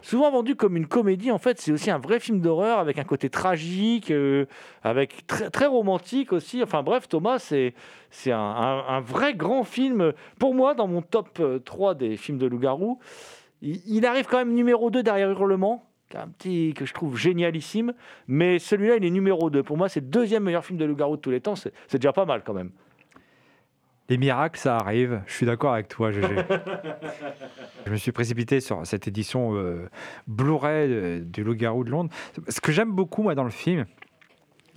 Souvent 0.00 0.30
vendu 0.30 0.54
comme 0.54 0.76
une 0.76 0.86
comédie, 0.86 1.32
en 1.32 1.38
fait, 1.38 1.58
c'est 1.60 1.72
aussi 1.72 1.90
un 1.90 1.98
vrai 1.98 2.20
film 2.20 2.40
d'horreur 2.40 2.78
avec 2.78 2.98
un 3.00 3.04
côté 3.04 3.28
tragique, 3.28 4.12
avec 4.84 5.26
très, 5.26 5.50
très 5.50 5.66
romantique 5.66 6.32
aussi. 6.32 6.62
Enfin 6.62 6.84
bref, 6.84 7.08
Thomas, 7.08 7.40
c'est 7.40 7.74
c'est 8.10 8.30
un, 8.30 8.38
un- 8.38 8.84
un 8.86 9.00
vrai 9.00 9.34
grand 9.34 9.64
film. 9.64 10.12
Pour 10.38 10.54
moi, 10.54 10.74
dans 10.74 10.86
mon 10.86 11.02
top 11.02 11.40
euh, 11.40 11.58
3 11.58 11.96
des 11.96 12.16
films 12.16 12.38
de 12.38 12.46
loup-garou, 12.46 13.00
il, 13.62 13.80
il 13.86 14.06
arrive 14.06 14.26
quand 14.26 14.38
même 14.38 14.54
numéro 14.54 14.90
2 14.90 15.02
derrière 15.02 15.30
Hurlement, 15.30 15.84
qui 16.08 16.16
est 16.16 16.20
un 16.20 16.28
petit 16.28 16.74
que 16.74 16.86
je 16.86 16.94
trouve 16.94 17.16
génialissime. 17.16 17.92
Mais 18.26 18.58
celui-là, 18.58 18.96
il 18.96 19.04
est 19.04 19.10
numéro 19.10 19.50
2. 19.50 19.62
Pour 19.62 19.76
moi, 19.76 19.88
c'est 19.88 20.00
le 20.00 20.06
deuxième 20.06 20.44
meilleur 20.44 20.64
film 20.64 20.78
de 20.78 20.84
loup-garou 20.84 21.16
de 21.16 21.20
tous 21.20 21.30
les 21.30 21.40
temps. 21.40 21.56
C'est 21.56 21.72
c'est 21.86 21.98
déjà 21.98 22.12
pas 22.12 22.24
mal 22.24 22.42
quand 22.44 22.54
même. 22.54 22.70
Les 24.08 24.16
miracles, 24.16 24.58
ça 24.58 24.76
arrive. 24.76 25.20
Je 25.26 25.34
suis 25.34 25.44
d'accord 25.44 25.74
avec 25.74 25.88
toi, 25.88 26.10
GG. 26.10 26.26
je 27.86 27.90
me 27.90 27.96
suis 27.96 28.12
précipité 28.12 28.60
sur 28.60 28.86
cette 28.86 29.06
édition 29.06 29.54
euh, 29.54 29.90
Blu-ray 30.26 30.90
euh, 30.90 31.20
du 31.20 31.44
Loup-garou 31.44 31.84
de 31.84 31.90
Londres. 31.90 32.10
Ce 32.48 32.60
que 32.62 32.72
j'aime 32.72 32.92
beaucoup, 32.92 33.22
moi, 33.22 33.34
dans 33.34 33.44
le 33.44 33.50
film, 33.50 33.84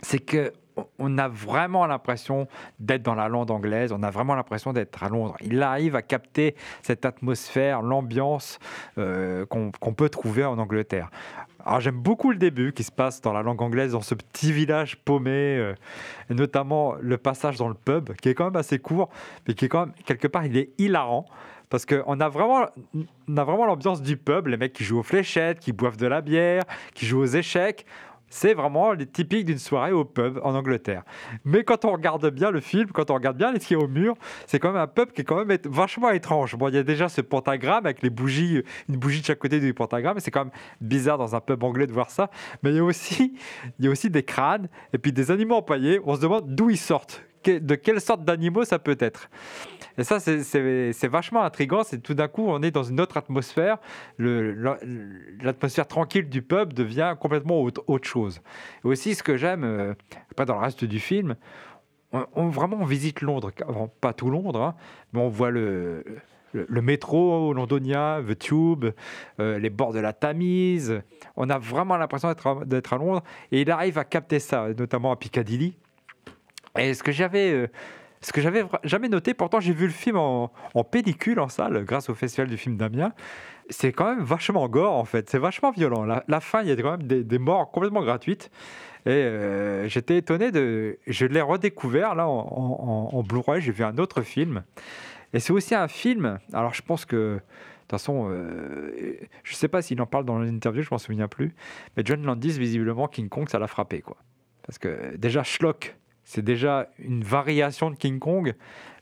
c'est 0.02 0.20
que 0.20 0.52
on- 1.00 1.18
a 1.18 1.28
vraiment 1.28 1.86
l'impression 1.86 2.48
d'être 2.80 3.04
dans 3.04 3.16
la 3.16 3.28
lande 3.28 3.52
anglaise, 3.52 3.92
on 3.92 4.02
a 4.04 4.10
vraiment 4.10 4.34
l'impression 4.36 4.72
d'être 4.74 5.04
à 5.04 5.10
Londres. 5.10 5.36
Il 5.42 5.62
arrive 5.62 5.96
à 5.96 6.02
capter 6.02 6.56
cette 6.82 7.06
atmosphère, 7.06 7.82
l'ambiance 7.82 8.60
euh, 8.98 9.46
qu'on 9.46 9.94
peut 9.94 10.10
trouver 10.10 10.46
en 10.46 10.58
Angleterre. 10.58 11.10
Alors 11.66 11.80
j'aime 11.80 11.98
beaucoup 11.98 12.32
le 12.32 12.38
début 12.38 12.74
qui 12.74 12.84
se 12.84 12.92
passe 12.92 13.22
dans 13.22 13.34
la 13.34 13.44
langue 13.44 13.62
anglaise, 13.62 13.92
dans 13.92 14.02
ce 14.02 14.16
petit 14.16 14.52
village 14.52 14.98
paumé, 14.98 15.58
euh, 15.58 15.76
et 16.30 16.34
notamment 16.34 16.96
le 17.00 17.18
passage 17.18 17.58
dans 17.58 17.68
le 17.68 17.76
pub, 17.76 18.14
qui 18.16 18.30
est 18.30 18.34
quand 18.34 18.46
même 18.46 18.56
assez 18.56 18.80
court, 18.80 19.10
mais 19.48 19.54
qui 19.54 19.66
est 19.66 19.70
quand 19.70 19.86
même, 19.88 19.94
quelque 20.06 20.28
part, 20.28 20.46
il 20.46 20.58
est 20.58 20.70
hilarant. 20.80 21.26
Parce 21.70 21.86
qu'on 21.86 22.20
a 22.20 22.28
vraiment, 22.28 22.66
a 22.66 23.44
vraiment 23.46 23.66
l'ambiance 23.66 24.02
du 24.02 24.18
pub, 24.18 24.48
les 24.48 24.58
mecs 24.58 24.74
qui 24.74 24.84
jouent 24.84 25.00
aux 25.00 25.04
fléchettes, 25.04 25.60
qui 25.60 25.72
boivent 25.72 25.96
de 25.96 26.08
la 26.08 26.20
bière, 26.20 26.64
qui 26.94 27.06
jouent 27.06 27.22
aux 27.22 27.26
échecs. 27.26 27.86
C'est 28.34 28.54
vraiment 28.54 28.96
typique 28.96 29.44
d'une 29.44 29.58
soirée 29.58 29.92
au 29.92 30.06
pub 30.06 30.40
en 30.42 30.56
Angleterre. 30.56 31.04
Mais 31.44 31.66
quand 31.66 31.84
on 31.84 31.92
regarde 31.92 32.28
bien 32.30 32.50
le 32.50 32.62
film, 32.62 32.90
quand 32.94 33.12
on 33.12 33.16
regarde 33.16 33.36
bien 33.36 33.52
les 33.52 33.60
est 33.60 33.76
au 33.76 33.90
mur, 33.90 34.16
c'est 34.48 34.58
quand 34.58 34.72
même 34.72 34.82
un 34.82 34.88
pub 34.88 35.12
qui 35.12 35.22
est 35.22 35.24
quand 35.26 35.44
même 35.44 35.58
vachement 35.66 36.10
étrange. 36.12 36.56
Bon, 36.56 36.70
il 36.70 36.76
y 36.76 36.78
a 36.78 36.84
déjà 36.84 37.10
ce 37.10 37.20
pentagramme 37.20 37.86
avec 37.86 38.02
les 38.02 38.10
bougies, 38.10 38.64
une 38.88 38.96
bougie 38.96 39.20
de 39.20 39.26
chaque 39.26 39.40
côté 39.40 39.60
du 39.60 39.74
pentagramme, 39.74 40.20
c'est 40.22 40.32
quand 40.32 40.46
même 40.46 40.54
bizarre 40.80 41.18
dans 41.18 41.36
un 41.36 41.42
pub 41.42 41.62
anglais 41.62 41.88
de 41.88 41.92
voir 41.92 42.10
ça. 42.10 42.30
Mais 42.64 42.72
il 42.72 42.78
y 42.78 42.80
a 42.80 42.84
aussi, 42.86 43.34
il 43.78 43.86
y 43.86 43.88
a 43.90 43.92
aussi 43.92 44.10
des 44.10 44.24
crânes 44.24 44.70
et 44.94 44.98
puis 44.98 45.12
des 45.12 45.30
animaux 45.30 45.56
empaillés. 45.56 46.00
On 46.06 46.16
se 46.16 46.22
demande 46.22 46.56
d'où 46.56 46.70
ils 46.70 46.78
sortent, 46.78 47.22
de 47.46 47.76
quelle 47.76 48.00
sorte 48.00 48.24
d'animaux 48.24 48.64
ça 48.64 48.80
peut 48.80 48.98
être. 49.00 49.30
Et 50.02 50.04
ça, 50.04 50.20
c'est- 50.20 51.08
vachement 51.08 51.44
intriguant. 51.44 51.84
C'est 51.84 52.00
tout 52.00 52.16
d'un 52.16 52.28
coup, 52.28 52.46
on 52.48 52.62
est 52.64 52.72
dans 52.72 52.82
une 52.84 53.00
autre 53.00 53.18
atmosphère. 53.18 53.78
L'atmosphère 54.18 55.88
tranquille 55.88 56.28
du 56.28 56.42
pub 56.42 56.74
devient 56.74 57.16
complètement 57.20 57.62
autre, 57.62 57.84
autre 57.88 58.08
chose. 58.08 58.42
Et 58.84 58.88
aussi, 58.88 59.14
ce 59.14 59.22
que 59.22 59.38
j'aime, 59.38 59.64
euh, 59.64 59.94
après 60.32 60.46
dans 60.46 60.56
le 60.56 60.62
reste 60.62 60.86
du 60.86 61.00
film, 61.00 61.36
on, 62.12 62.50
vraiment 62.50 62.84
visite 62.84 63.22
Londres, 63.22 63.52
Enfin, 63.68 63.90
pas 64.02 64.14
tout 64.14 64.30
Londres, 64.30 64.62
hein, 64.62 64.76
mais 65.14 65.22
on 65.22 65.30
voit 65.30 65.50
le, 65.52 66.04
le, 66.52 66.82
métro 66.82 67.54
londonien, 67.54 68.22
The 68.28 68.38
Tube, 68.38 68.86
euh, 69.40 69.60
les 69.60 69.70
bords 69.70 69.94
de 69.94 70.00
la 70.00 70.14
Tamise. 70.14 71.02
On 71.38 71.50
a 71.50 71.58
vraiment 71.58 71.96
l'impression 71.96 72.28
d'être 72.30 72.48
à- 72.48 72.96
à 72.96 72.98
Londres. 72.98 73.24
Et 73.52 73.62
il 73.62 73.72
arrive 73.72 73.98
à 73.98 74.04
capter 74.04 74.40
ça, 74.40 74.68
notamment 74.78 75.12
à 75.12 75.16
Piccadilly. 75.16 75.78
Et 76.78 76.94
ce 76.94 77.04
que 77.04 77.12
j'avais, 77.12 77.52
euh, 77.54 77.68
ce 78.22 78.32
que 78.32 78.42
j'avais 78.42 78.64
jamais 78.84 79.10
noté, 79.10 79.34
pourtant 79.34 79.60
j'ai 79.60 79.74
vu 79.74 79.86
le 79.86 79.92
film 79.92 80.18
en, 80.18 80.52
en 80.74 80.84
pellicule 80.84 81.40
en 81.40 81.50
salle 81.50 81.84
grâce 81.86 82.10
au 82.10 82.16
festival 82.16 82.50
du 82.50 82.58
film 82.58 82.78
d'Amiens. 82.78 83.14
C'est 83.70 83.92
quand 83.92 84.06
même 84.06 84.24
vachement 84.24 84.68
gore 84.68 84.94
en 84.94 85.06
fait, 85.06 85.30
c'est 85.30 85.40
vachement 85.40 85.72
violent. 85.72 86.04
La, 86.06 86.24
la 86.28 86.40
fin, 86.40 86.62
il 86.62 86.70
y 86.70 86.72
a 86.72 86.76
quand 86.76 86.98
même 86.98 87.08
des, 87.08 87.40
morts 87.40 87.72
complètement 87.72 88.04
gratuites. 88.04 88.52
Et 89.06 89.10
euh, 89.10 89.88
j'étais 89.88 90.18
étonné 90.18 90.52
de. 90.52 91.00
Je 91.08 91.26
l'ai 91.26 91.42
redécouvert 91.42 92.14
là 92.14 92.28
en 92.28 93.24
Blu-ray, 93.24 93.62
j'ai 93.62 93.72
vu 93.72 93.84
un 93.84 93.98
autre 93.98 94.22
film. 94.22 94.64
Et 95.34 95.40
c'est 95.40 95.54
aussi 95.54 95.76
un 95.76 95.88
film. 95.88 96.40
Alors 96.54 96.74
je 96.74 96.82
pense 96.82 97.06
que. 97.06 97.16
De 97.36 97.96
toute 97.96 98.00
façon, 98.00 98.30
euh, 98.32 99.18
je 99.44 99.52
ne 99.52 99.56
sais 99.56 99.68
pas 99.68 99.82
s'il 99.82 100.02
en 100.02 100.06
parle 100.06 100.24
dans 100.24 100.40
l'interview, 100.40 100.82
je 100.82 100.88
m'en 100.92 100.98
souviens 100.98 101.28
plus. 101.28 101.54
Mais 101.98 102.04
John 102.06 102.24
Landis, 102.24 102.58
visiblement, 102.58 103.10
King 103.10 103.28
Kong, 103.28 103.50
ça 103.50 103.60
l'a 103.60 103.68
frappé. 103.68 104.00
quoi. 104.00 104.16
Parce 104.66 104.78
que 104.78 105.18
déjà, 105.18 105.44
Schlock, 105.44 105.98
c'est 106.32 106.42
déjà 106.42 106.88
une 106.98 107.26
variation 107.26 107.92
de 107.92 107.96
King 107.98 108.18
Kong. 108.18 108.56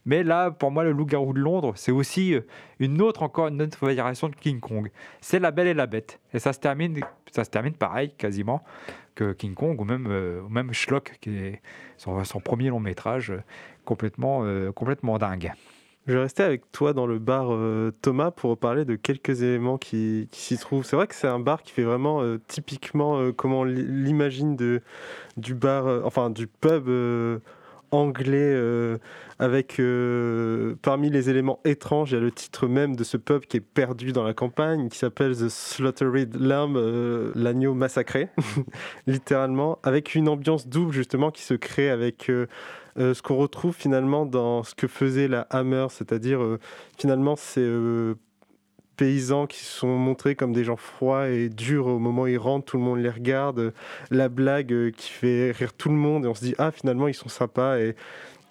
Mais 0.03 0.23
là, 0.23 0.49
pour 0.49 0.71
moi, 0.71 0.83
le 0.83 0.91
loup-garou 0.91 1.31
de 1.33 1.39
Londres, 1.39 1.73
c'est 1.75 1.91
aussi 1.91 2.33
euh, 2.33 2.41
une 2.79 3.03
autre, 3.03 3.21
encore 3.21 3.49
une 3.49 3.61
autre 3.61 3.77
variation 3.79 4.29
de 4.29 4.35
King 4.35 4.59
Kong. 4.59 4.89
C'est 5.21 5.37
La 5.37 5.51
Belle 5.51 5.67
et 5.67 5.75
la 5.75 5.85
Bête. 5.85 6.19
Et 6.33 6.39
ça 6.39 6.53
se 6.53 6.59
termine, 6.59 6.99
ça 7.31 7.43
se 7.43 7.51
termine 7.51 7.73
pareil, 7.73 8.11
quasiment, 8.17 8.63
que 9.13 9.33
King 9.33 9.53
Kong, 9.53 9.79
ou 9.79 9.83
même, 9.83 10.07
euh, 10.07 10.73
Schlock, 10.73 11.19
qui 11.21 11.37
est 11.37 11.61
son, 11.97 12.23
premier 12.39 12.69
long 12.69 12.79
métrage, 12.79 13.29
euh, 13.29 13.43
complètement, 13.85 14.43
complètement 14.73 15.19
dingue. 15.19 15.51
Je 16.09 16.15
vais 16.15 16.21
rester 16.21 16.41
avec 16.41 16.71
toi 16.71 16.93
dans 16.93 17.05
le 17.05 17.19
bar 17.19 17.49
euh, 17.51 17.91
Thomas 18.01 18.31
pour 18.31 18.57
parler 18.57 18.83
de 18.83 18.95
quelques 18.95 19.43
éléments 19.43 19.77
qui, 19.77 20.27
s'y 20.31 20.57
trouvent. 20.57 20.83
C'est 20.83 20.95
vrai 20.95 21.05
que 21.05 21.13
c'est 21.13 21.27
un 21.27 21.37
bar 21.37 21.61
qui 21.61 21.71
fait 21.71 21.83
vraiment 21.83 22.23
euh, 22.23 22.39
typiquement 22.47 23.19
euh, 23.19 23.31
comment 23.31 23.59
on 23.59 23.63
l'i- 23.63 23.85
l'imagine 23.85 24.55
de 24.55 24.81
du 25.37 25.53
bar, 25.53 25.85
euh, 25.85 26.01
enfin 26.03 26.31
du 26.31 26.47
pub 26.47 26.89
anglais 27.91 28.55
avec 29.37 29.81
parmi 30.81 31.09
les 31.11 31.29
éléments 31.29 31.59
étranges, 31.63 32.11
il 32.11 32.15
y 32.15 32.17
a 32.17 32.21
le 32.21 32.31
titre 32.31 32.67
même 32.67 32.95
de 32.95 33.03
ce 33.03 33.17
pub 33.17 33.45
qui 33.45 33.57
est 33.57 33.61
perdu 33.61 34.11
dans 34.11 34.23
la 34.23 34.33
campagne 34.33 34.89
qui 34.89 34.97
s'appelle 34.97 35.35
The 35.35 35.49
Slaughtered 35.49 36.35
Lamb, 36.39 36.75
l'agneau 37.35 37.75
massacré, 37.75 38.29
littéralement, 39.07 39.77
avec 39.83 40.15
une 40.15 40.27
ambiance 40.27 40.67
double 40.67 40.91
justement 40.91 41.29
qui 41.31 41.41
se 41.43 41.55
crée 41.55 41.89
avec 41.89 42.31
euh, 42.97 43.13
ce 43.13 43.21
qu'on 43.21 43.35
retrouve 43.35 43.75
finalement 43.75 44.25
dans 44.25 44.63
ce 44.63 44.75
que 44.75 44.87
faisait 44.87 45.27
la 45.27 45.41
Hammer, 45.49 45.87
c'est-à-dire 45.89 46.41
euh, 46.41 46.59
finalement 46.97 47.35
c'est 47.35 47.61
euh, 47.61 48.15
paysans 48.97 49.47
qui 49.47 49.63
sont 49.63 49.97
montrés 49.97 50.35
comme 50.35 50.53
des 50.53 50.63
gens 50.63 50.75
froids 50.75 51.29
et 51.29 51.49
durs 51.49 51.87
au 51.87 51.99
moment 51.99 52.23
où 52.23 52.27
ils 52.27 52.37
rentrent, 52.37 52.65
tout 52.65 52.77
le 52.77 52.83
monde 52.83 52.99
les 52.99 53.09
regarde, 53.09 53.73
la 54.11 54.29
blague 54.29 54.91
qui 54.91 55.09
fait 55.09 55.51
rire 55.51 55.73
tout 55.73 55.89
le 55.89 55.95
monde 55.95 56.25
et 56.25 56.27
on 56.27 56.35
se 56.35 56.43
dit 56.43 56.55
ah 56.57 56.71
finalement 56.71 57.07
ils 57.07 57.13
sont 57.13 57.29
sympas 57.29 57.77
et 57.79 57.95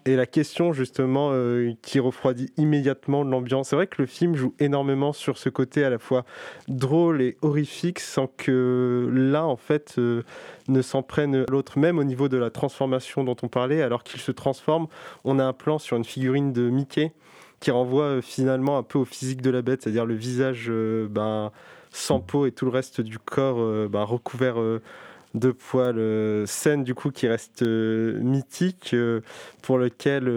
et 0.08 0.16
la 0.16 0.24
question 0.24 0.72
justement 0.72 1.30
euh, 1.32 1.72
qui 1.82 2.00
refroidit 2.00 2.50
immédiatement 2.56 3.22
l'ambiance. 3.22 3.68
C'est 3.68 3.76
vrai 3.76 3.86
que 3.86 4.00
le 4.00 4.06
film 4.06 4.34
joue 4.34 4.54
énormément 4.58 5.12
sur 5.12 5.36
ce 5.36 5.50
côté 5.50 5.84
à 5.84 5.90
la 5.90 5.98
fois 5.98 6.24
drôle 6.66 7.20
et 7.20 7.36
horrifique 7.42 8.00
sans 8.00 8.26
que 8.26 9.06
l'un 9.12 9.42
en 9.42 9.56
fait 9.56 9.96
euh, 9.98 10.22
ne 10.68 10.80
s'en 10.80 11.02
prenne 11.02 11.44
l'autre. 11.50 11.78
Même 11.78 11.98
au 11.98 12.04
niveau 12.04 12.28
de 12.28 12.38
la 12.38 12.48
transformation 12.48 13.22
dont 13.22 13.36
on 13.42 13.48
parlait, 13.48 13.82
alors 13.82 14.02
qu'il 14.02 14.20
se 14.20 14.32
transforme, 14.32 14.86
on 15.24 15.38
a 15.38 15.44
un 15.44 15.52
plan 15.52 15.78
sur 15.78 15.98
une 15.98 16.04
figurine 16.04 16.54
de 16.54 16.70
Mickey 16.70 17.12
qui 17.60 17.70
renvoie 17.70 18.04
euh, 18.04 18.22
finalement 18.22 18.78
un 18.78 18.82
peu 18.82 18.98
au 18.98 19.04
physique 19.04 19.42
de 19.42 19.50
la 19.50 19.60
bête, 19.60 19.82
c'est-à-dire 19.82 20.06
le 20.06 20.14
visage 20.14 20.72
ben, 21.10 21.52
sans 21.90 22.20
peau 22.20 22.46
et 22.46 22.52
tout 22.52 22.64
le 22.64 22.70
reste 22.70 23.02
du 23.02 23.18
corps 23.18 23.88
ben, 23.88 24.04
recouvert 24.04 24.56
de 25.34 25.50
poils, 25.50 25.98
euh, 25.98 26.46
scène 26.46 26.84
du 26.84 26.94
coup 26.94 27.10
qui 27.10 27.28
reste 27.28 27.62
euh, 27.62 28.18
mythique, 28.20 28.90
euh, 28.94 29.20
pour 29.62 29.78
lequel 29.78 30.28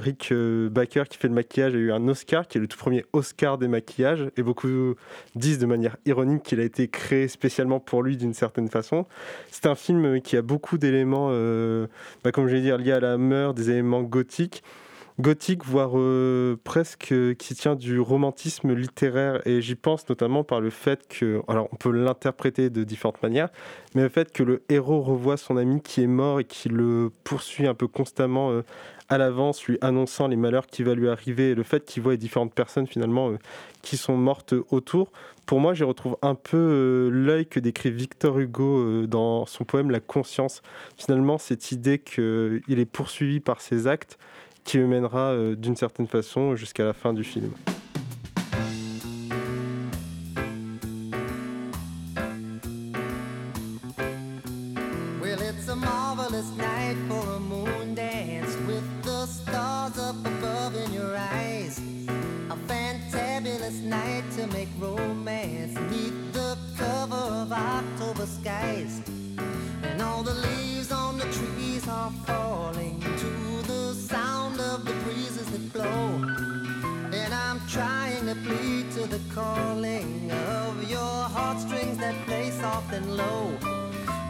Rick 0.00 0.32
Baker 0.32 1.04
qui 1.08 1.18
fait 1.18 1.28
le 1.28 1.34
maquillage 1.34 1.74
a 1.74 1.78
eu 1.78 1.92
un 1.92 2.08
Oscar, 2.08 2.48
qui 2.48 2.58
est 2.58 2.60
le 2.60 2.66
tout 2.66 2.78
premier 2.78 3.04
Oscar 3.12 3.58
des 3.58 3.68
maquillages, 3.68 4.28
et 4.36 4.42
beaucoup 4.42 4.94
disent 5.36 5.58
de 5.58 5.66
manière 5.66 5.96
ironique 6.04 6.42
qu'il 6.42 6.58
a 6.58 6.64
été 6.64 6.88
créé 6.88 7.28
spécialement 7.28 7.78
pour 7.78 8.02
lui 8.02 8.16
d'une 8.16 8.34
certaine 8.34 8.68
façon. 8.68 9.06
C'est 9.52 9.66
un 9.66 9.76
film 9.76 10.20
qui 10.20 10.36
a 10.36 10.42
beaucoup 10.42 10.78
d'éléments, 10.78 11.28
bah, 12.24 12.32
comme 12.32 12.48
je 12.48 12.54
vais 12.54 12.60
dire, 12.60 12.76
liés 12.76 12.92
à 12.92 13.00
la 13.00 13.18
meurtre, 13.18 13.54
des 13.54 13.70
éléments 13.70 14.02
gothiques 14.02 14.64
gothique, 15.20 15.64
voire 15.64 15.92
euh, 15.94 16.56
presque 16.64 17.12
euh, 17.12 17.34
qui 17.34 17.54
tient 17.54 17.74
du 17.74 18.00
romantisme 18.00 18.74
littéraire. 18.74 19.46
Et 19.46 19.60
j'y 19.60 19.74
pense 19.74 20.08
notamment 20.08 20.44
par 20.44 20.60
le 20.60 20.70
fait 20.70 21.06
que, 21.08 21.42
alors 21.48 21.68
on 21.72 21.76
peut 21.76 21.90
l'interpréter 21.90 22.70
de 22.70 22.84
différentes 22.84 23.22
manières, 23.22 23.48
mais 23.94 24.02
le 24.02 24.08
fait 24.08 24.32
que 24.32 24.42
le 24.42 24.62
héros 24.68 25.02
revoit 25.02 25.36
son 25.36 25.56
ami 25.56 25.80
qui 25.82 26.02
est 26.02 26.06
mort 26.06 26.40
et 26.40 26.44
qui 26.44 26.68
le 26.68 27.10
poursuit 27.24 27.66
un 27.66 27.74
peu 27.74 27.88
constamment 27.88 28.50
euh, 28.50 28.62
à 29.08 29.18
l'avance, 29.18 29.64
lui 29.66 29.76
annonçant 29.82 30.26
les 30.28 30.36
malheurs 30.36 30.66
qui 30.66 30.82
va 30.82 30.94
lui 30.94 31.08
arriver, 31.08 31.50
et 31.50 31.54
le 31.54 31.62
fait 31.62 31.84
qu'il 31.84 32.02
voit 32.02 32.12
les 32.12 32.18
différentes 32.18 32.54
personnes 32.54 32.86
finalement 32.86 33.32
qui 33.82 33.98
sont 33.98 34.16
mortes 34.16 34.54
autour. 34.70 35.12
Pour 35.44 35.60
moi, 35.60 35.74
j'y 35.74 35.84
retrouve 35.84 36.16
un 36.22 36.34
peu 36.34 37.10
l'œil 37.12 37.44
que 37.44 37.60
décrit 37.60 37.90
Victor 37.90 38.38
Hugo 38.38 39.06
dans 39.06 39.44
son 39.44 39.64
poème 39.64 39.90
La 39.90 40.00
conscience. 40.00 40.62
Finalement, 40.96 41.36
cette 41.36 41.72
idée 41.72 41.98
qu'il 41.98 42.62
est 42.68 42.90
poursuivi 42.90 43.40
par 43.40 43.60
ses 43.60 43.86
actes 43.86 44.18
qui 44.64 44.78
me 44.78 44.86
mènera 44.86 45.32
euh, 45.32 45.54
d'une 45.54 45.76
certaine 45.76 46.06
façon 46.06 46.56
jusqu'à 46.56 46.84
la 46.84 46.92
fin 46.92 47.12
du 47.12 47.24
film. 47.24 47.50
Calling 79.34 80.30
of 80.30 80.90
your 80.90 80.98
heartstrings 81.00 81.96
that 81.98 82.14
play 82.26 82.50
soft 82.50 82.92
and 82.92 83.16
low. 83.16 83.56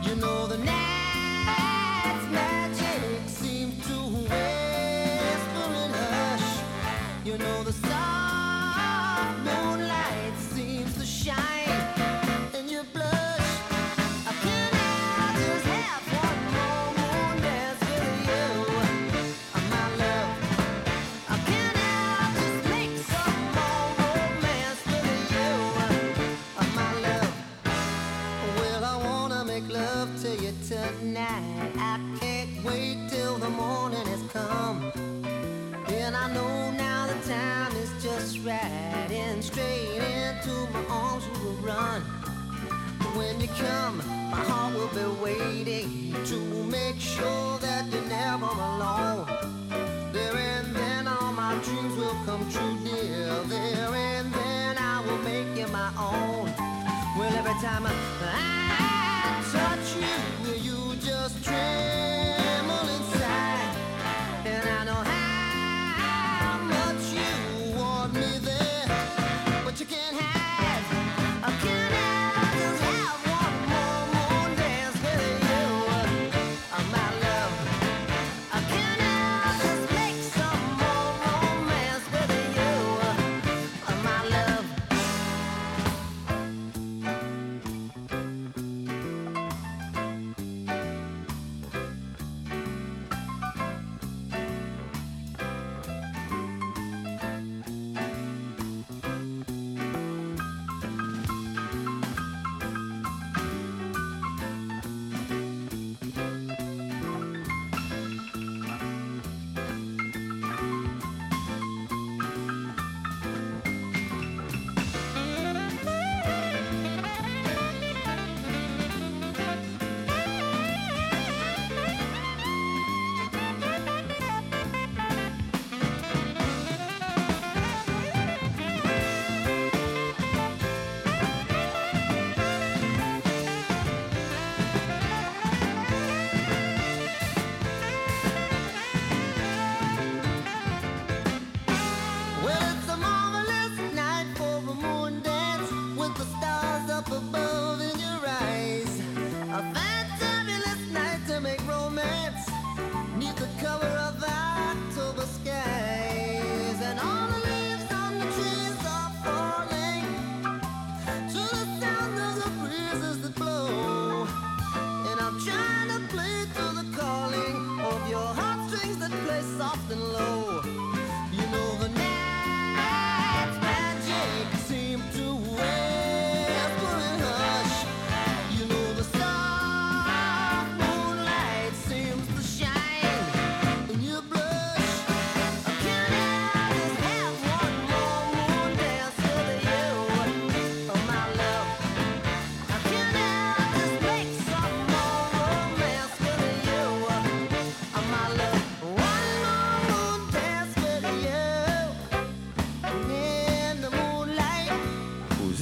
You 0.02 0.14
know 0.16 0.46
the 0.46 0.58
night's 0.58 0.91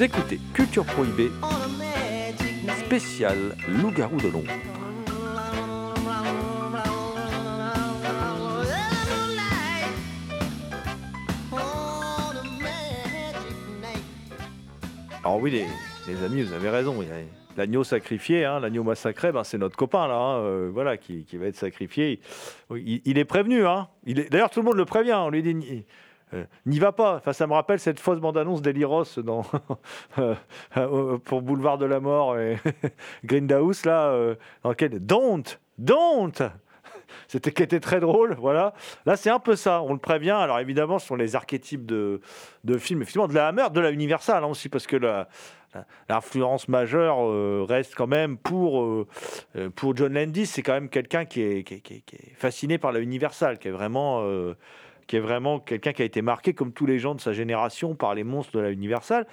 Écoutez 0.02 0.40
Culture 0.54 0.86
Prohibée, 0.86 1.30
spécial 2.86 3.36
Loup-garou 3.68 4.16
de 4.16 4.28
Londres. 4.28 4.50
Alors 15.22 15.38
oui, 15.38 15.50
les, 15.50 15.66
les 16.08 16.24
amis, 16.24 16.44
vous 16.44 16.54
avez 16.54 16.70
raison. 16.70 16.98
L'agneau 17.58 17.84
sacrifié, 17.84 18.46
hein, 18.46 18.58
l'agneau 18.58 18.82
massacré, 18.82 19.32
ben, 19.32 19.44
c'est 19.44 19.58
notre 19.58 19.76
copain 19.76 20.08
là, 20.08 20.14
hein, 20.14 20.38
euh, 20.38 20.70
voilà, 20.72 20.96
qui, 20.96 21.26
va 21.34 21.44
être 21.44 21.56
sacrifié. 21.56 22.20
Il, 22.74 23.02
il 23.04 23.18
est 23.18 23.26
prévenu, 23.26 23.66
hein. 23.66 23.88
D'ailleurs, 24.06 24.48
tout 24.48 24.60
le 24.60 24.64
monde 24.64 24.78
le 24.78 24.86
prévient. 24.86 25.18
On 25.20 25.28
lui 25.28 25.42
dit, 25.42 25.84
euh, 26.34 26.44
n'y 26.66 26.78
va 26.78 26.92
pas. 26.92 27.16
Enfin, 27.16 27.32
ça 27.32 27.46
me 27.46 27.52
rappelle 27.52 27.80
cette 27.80 27.98
fausse 27.98 28.20
bande-annonce 28.20 28.62
d'Eliros 28.62 29.04
dans 29.18 29.42
euh, 30.18 31.18
pour 31.18 31.42
Boulevard 31.42 31.78
de 31.78 31.86
la 31.86 32.00
Mort 32.00 32.38
et 32.38 32.58
Grindhouse 33.24 33.84
là, 33.84 34.10
euh, 34.10 34.36
dans 34.62 34.70
lequel 34.70 35.04
Don't, 35.04 35.58
don't. 35.78 36.50
C'était 37.26 37.50
qui 37.50 37.62
était 37.64 37.80
très 37.80 37.98
drôle, 37.98 38.36
voilà. 38.38 38.72
Là, 39.06 39.16
c'est 39.16 39.30
un 39.30 39.40
peu 39.40 39.56
ça. 39.56 39.82
On 39.82 39.92
le 39.92 39.98
prévient. 39.98 40.30
Alors 40.30 40.60
évidemment, 40.60 41.00
ce 41.00 41.08
sont 41.08 41.16
les 41.16 41.34
archétypes 41.34 41.84
de, 41.84 42.20
de 42.62 42.78
films, 42.78 43.02
effectivement, 43.02 43.26
de 43.26 43.34
la 43.34 43.48
Hammer, 43.48 43.66
de 43.72 43.80
la 43.80 43.90
Universal 43.90 44.44
hein, 44.44 44.46
aussi, 44.46 44.68
parce 44.68 44.86
que 44.86 44.96
la, 44.96 45.28
l'influence 46.08 46.68
majeure 46.68 47.66
reste 47.66 47.94
quand 47.96 48.06
même 48.06 48.36
pour, 48.36 49.06
pour 49.74 49.96
John 49.96 50.14
Landis. 50.14 50.46
C'est 50.46 50.62
quand 50.62 50.72
même 50.72 50.88
quelqu'un 50.88 51.24
qui 51.24 51.42
est, 51.42 52.34
fasciné 52.36 52.78
par 52.78 52.92
la 52.92 53.00
Universal, 53.00 53.58
qui 53.58 53.68
est 53.68 53.72
vraiment, 53.72 54.24
qui 55.10 55.16
est 55.16 55.20
vraiment 55.20 55.58
quelqu'un 55.58 55.92
qui 55.92 56.02
a 56.02 56.04
été 56.04 56.22
marqué, 56.22 56.54
comme 56.54 56.72
tous 56.72 56.86
les 56.86 57.00
gens 57.00 57.16
de 57.16 57.20
sa 57.20 57.32
génération, 57.32 57.96
par 57.96 58.14
les 58.14 58.22
monstres 58.22 58.52
de 58.52 58.60
la 58.60 58.70
Universal. 58.70 59.26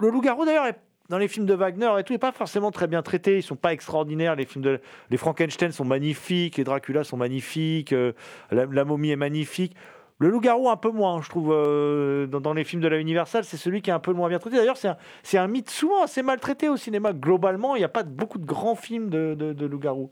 Le 0.00 0.10
loup-garou, 0.10 0.44
d'ailleurs, 0.44 0.66
est- 0.66 0.80
dans 1.08 1.18
les 1.18 1.28
films 1.28 1.46
de 1.46 1.54
Wagner 1.54 1.88
et 2.00 2.02
tout, 2.02 2.12
n'est 2.12 2.18
pas 2.18 2.32
forcément 2.32 2.72
très 2.72 2.88
bien 2.88 3.00
traité. 3.00 3.36
Ils 3.36 3.42
sont 3.44 3.54
pas 3.54 3.72
extraordinaires. 3.72 4.34
Les 4.34 4.44
films 4.44 4.64
de 4.64 4.80
les 5.10 5.16
Frankenstein 5.16 5.70
sont 5.70 5.84
magnifiques, 5.84 6.56
les 6.56 6.64
Dracula 6.64 7.04
sont 7.04 7.16
magnifiques, 7.16 7.92
euh, 7.92 8.12
la, 8.50 8.84
momie 8.84 9.12
est 9.12 9.16
magnifique. 9.16 9.76
Le 10.18 10.30
loup-garou, 10.30 10.68
un 10.68 10.76
peu 10.76 10.90
moins, 10.90 11.22
je 11.22 11.28
trouve, 11.28 11.52
euh, 11.52 12.26
dans, 12.26 12.52
les 12.52 12.64
films 12.64 12.82
de 12.82 12.88
la 12.88 12.98
Universal, 12.98 13.44
c'est 13.44 13.56
celui 13.56 13.82
qui 13.82 13.90
est 13.90 13.92
un 13.92 14.00
peu 14.00 14.12
moins 14.12 14.28
bien 14.28 14.40
traité. 14.40 14.56
D'ailleurs, 14.56 14.78
c'est 14.78 14.88
un, 14.88 15.44
un 15.44 15.46
mythe 15.46 15.70
souvent 15.70 16.02
assez 16.02 16.24
maltraité 16.24 16.68
au 16.68 16.76
cinéma. 16.76 17.12
Globalement, 17.12 17.76
il 17.76 17.80
n'y 17.80 17.84
a 17.84 17.88
pas 17.88 18.02
beaucoup 18.02 18.38
de 18.38 18.46
grands 18.46 18.74
films 18.74 19.10
de, 19.10 19.36
de, 19.38 19.52
de 19.52 19.66
loup-garou. 19.66 20.10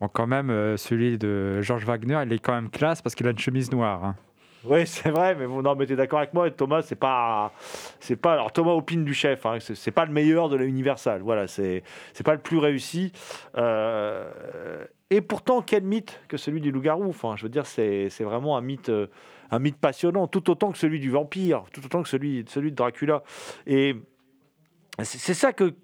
Bon, 0.00 0.08
quand 0.08 0.28
même, 0.28 0.50
euh, 0.50 0.76
celui 0.76 1.18
de 1.18 1.60
Georges 1.60 1.84
Wagner, 1.84 2.20
il 2.24 2.32
est 2.32 2.38
quand 2.38 2.54
même 2.54 2.70
classe 2.70 3.02
parce 3.02 3.14
qu'il 3.16 3.26
a 3.26 3.30
une 3.30 3.38
chemise 3.38 3.72
noire. 3.72 4.04
hein. 4.04 4.16
Oui, 4.64 4.86
c'est 4.86 5.10
vrai, 5.10 5.34
mais 5.34 5.46
bon, 5.46 5.62
non, 5.62 5.74
mais 5.74 5.86
t'es 5.86 5.96
d'accord 5.96 6.18
avec 6.18 6.34
moi, 6.34 6.50
Thomas, 6.50 6.82
c'est 6.82 6.96
pas, 6.96 7.52
c'est 8.00 8.16
pas, 8.16 8.34
alors 8.34 8.52
Thomas 8.52 8.72
opine 8.72 9.04
du 9.04 9.14
chef, 9.14 9.46
hein, 9.46 9.58
c'est, 9.60 9.90
pas 9.90 10.04
le 10.04 10.12
meilleur 10.12 10.48
de 10.48 10.56
la 10.56 10.64
Universal, 10.64 11.22
voilà, 11.22 11.46
c'est, 11.46 11.82
c'est 12.12 12.24
pas 12.24 12.34
le 12.34 12.40
plus 12.40 12.58
réussi. 12.58 13.12
Euh, 13.56 14.84
et 15.10 15.20
pourtant, 15.20 15.62
quel 15.62 15.84
mythe 15.84 16.20
que 16.28 16.36
celui 16.36 16.60
du 16.60 16.70
loup-garou. 16.70 17.08
Enfin, 17.08 17.34
je 17.36 17.44
veux 17.44 17.48
dire, 17.48 17.66
c'est, 17.66 18.08
vraiment 18.20 18.56
un 18.56 18.60
mythe, 18.60 18.92
un 19.50 19.58
mythe 19.58 19.78
passionnant, 19.78 20.26
tout 20.26 20.50
autant 20.50 20.70
que 20.70 20.78
celui 20.78 21.00
du 21.00 21.10
vampire, 21.10 21.64
tout 21.72 21.84
autant 21.84 22.02
que 22.02 22.08
celui, 22.08 22.44
celui 22.48 22.72
de 22.72 22.76
Dracula. 22.76 23.22
Et 23.66 23.96
c'est 25.04 25.34
ça 25.34 25.52
que, 25.52 25.74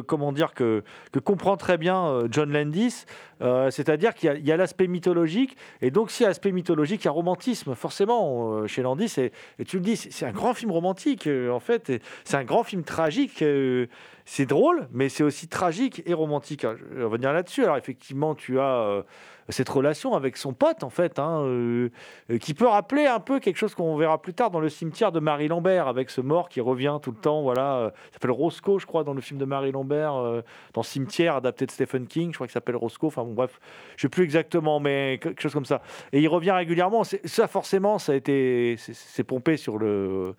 comment 0.00 0.32
dire 0.32 0.54
que, 0.54 0.82
comprend 1.18 1.56
très 1.56 1.78
bien 1.78 2.04
euh, 2.06 2.28
John 2.30 2.52
Landis, 2.52 3.04
euh, 3.42 3.70
c'est-à-dire 3.70 4.14
qu'il 4.14 4.44
y 4.46 4.52
a- 4.52 4.56
l'aspect 4.56 4.88
mythologique 4.88 5.56
et 5.80 5.90
donc 5.90 6.10
s'il 6.10 6.24
y 6.24 6.26
a 6.26 6.28
l'aspect 6.28 6.52
mythologique, 6.52 7.02
il 7.02 7.06
y 7.06 7.08
a 7.08 7.12
romantisme 7.12 7.74
forcément 7.74 8.52
euh, 8.52 8.66
chez 8.66 8.82
Landis 8.82 9.14
et, 9.18 9.32
et 9.58 9.64
tu 9.64 9.76
le 9.76 9.82
dis, 9.82 9.96
c'est 9.96 10.26
un 10.26 10.32
grand 10.32 10.52
film 10.54 10.70
romantique 10.72 11.28
en 11.28 11.60
fait, 11.60 12.02
c'est 12.24 12.36
un 12.36 12.44
grand 12.44 12.64
film 12.64 12.82
tragique. 12.82 13.42
c'est 14.24 14.46
drôle, 14.46 14.88
mais 14.92 15.08
c'est 15.08 15.22
aussi 15.24 15.48
tragique 15.48 16.02
et 16.06 16.14
romantique. 16.14 16.64
hein. 16.64 16.76
Je 16.78 16.96
vais 16.98 17.04
revenir 17.04 17.32
là-dessus. 17.32 17.64
Alors 17.64 17.76
effectivement, 17.76 18.34
tu 18.34 18.60
as 18.60 19.04
cette 19.50 19.68
relation 19.68 20.14
avec 20.14 20.36
son 20.36 20.52
pote 20.52 20.82
en 20.84 20.90
fait, 20.90 21.18
hein, 21.18 21.42
euh, 21.44 21.88
qui 22.40 22.54
peut 22.54 22.66
rappeler 22.66 23.06
un 23.06 23.20
peu 23.20 23.40
quelque 23.40 23.56
chose 23.56 23.74
qu'on 23.74 23.96
verra 23.96 24.20
plus 24.20 24.34
tard 24.34 24.50
dans 24.50 24.60
le 24.60 24.68
cimetière 24.68 25.12
de 25.12 25.20
Marie 25.20 25.48
Lambert, 25.48 25.88
avec 25.88 26.10
ce 26.10 26.20
mort 26.20 26.48
qui 26.48 26.60
revient 26.60 26.98
tout 27.02 27.10
le 27.10 27.16
temps. 27.16 27.42
Voilà, 27.42 27.74
euh, 27.76 27.90
ça 27.90 28.12
s'appelle 28.14 28.30
Roscoe, 28.32 28.78
je 28.78 28.86
crois, 28.86 29.04
dans 29.04 29.14
le 29.14 29.20
film 29.20 29.38
de 29.38 29.44
Marie 29.44 29.72
Lambert, 29.72 30.14
euh, 30.14 30.42
dans 30.74 30.82
Cimetière, 30.82 31.36
adapté 31.36 31.66
de 31.66 31.70
Stephen 31.70 32.06
King. 32.06 32.30
Je 32.30 32.36
crois 32.36 32.46
qu'il 32.46 32.52
s'appelle 32.54 32.76
Roscoe. 32.76 33.06
Enfin 33.06 33.24
bon, 33.24 33.34
bref, 33.34 33.60
je 33.96 34.02
sais 34.02 34.08
plus 34.08 34.24
exactement, 34.24 34.80
mais 34.80 35.18
quelque 35.22 35.40
chose 35.42 35.52
comme 35.52 35.64
ça. 35.64 35.82
Et 36.12 36.20
il 36.20 36.28
revient 36.28 36.50
régulièrement. 36.52 37.02
Ça, 37.04 37.46
forcément, 37.48 37.98
ça 37.98 38.12
a 38.12 38.14
été, 38.14 38.76
c'est- 38.78 39.24
pompé 39.24 39.56
sur 39.56 39.78
le 39.78 40.34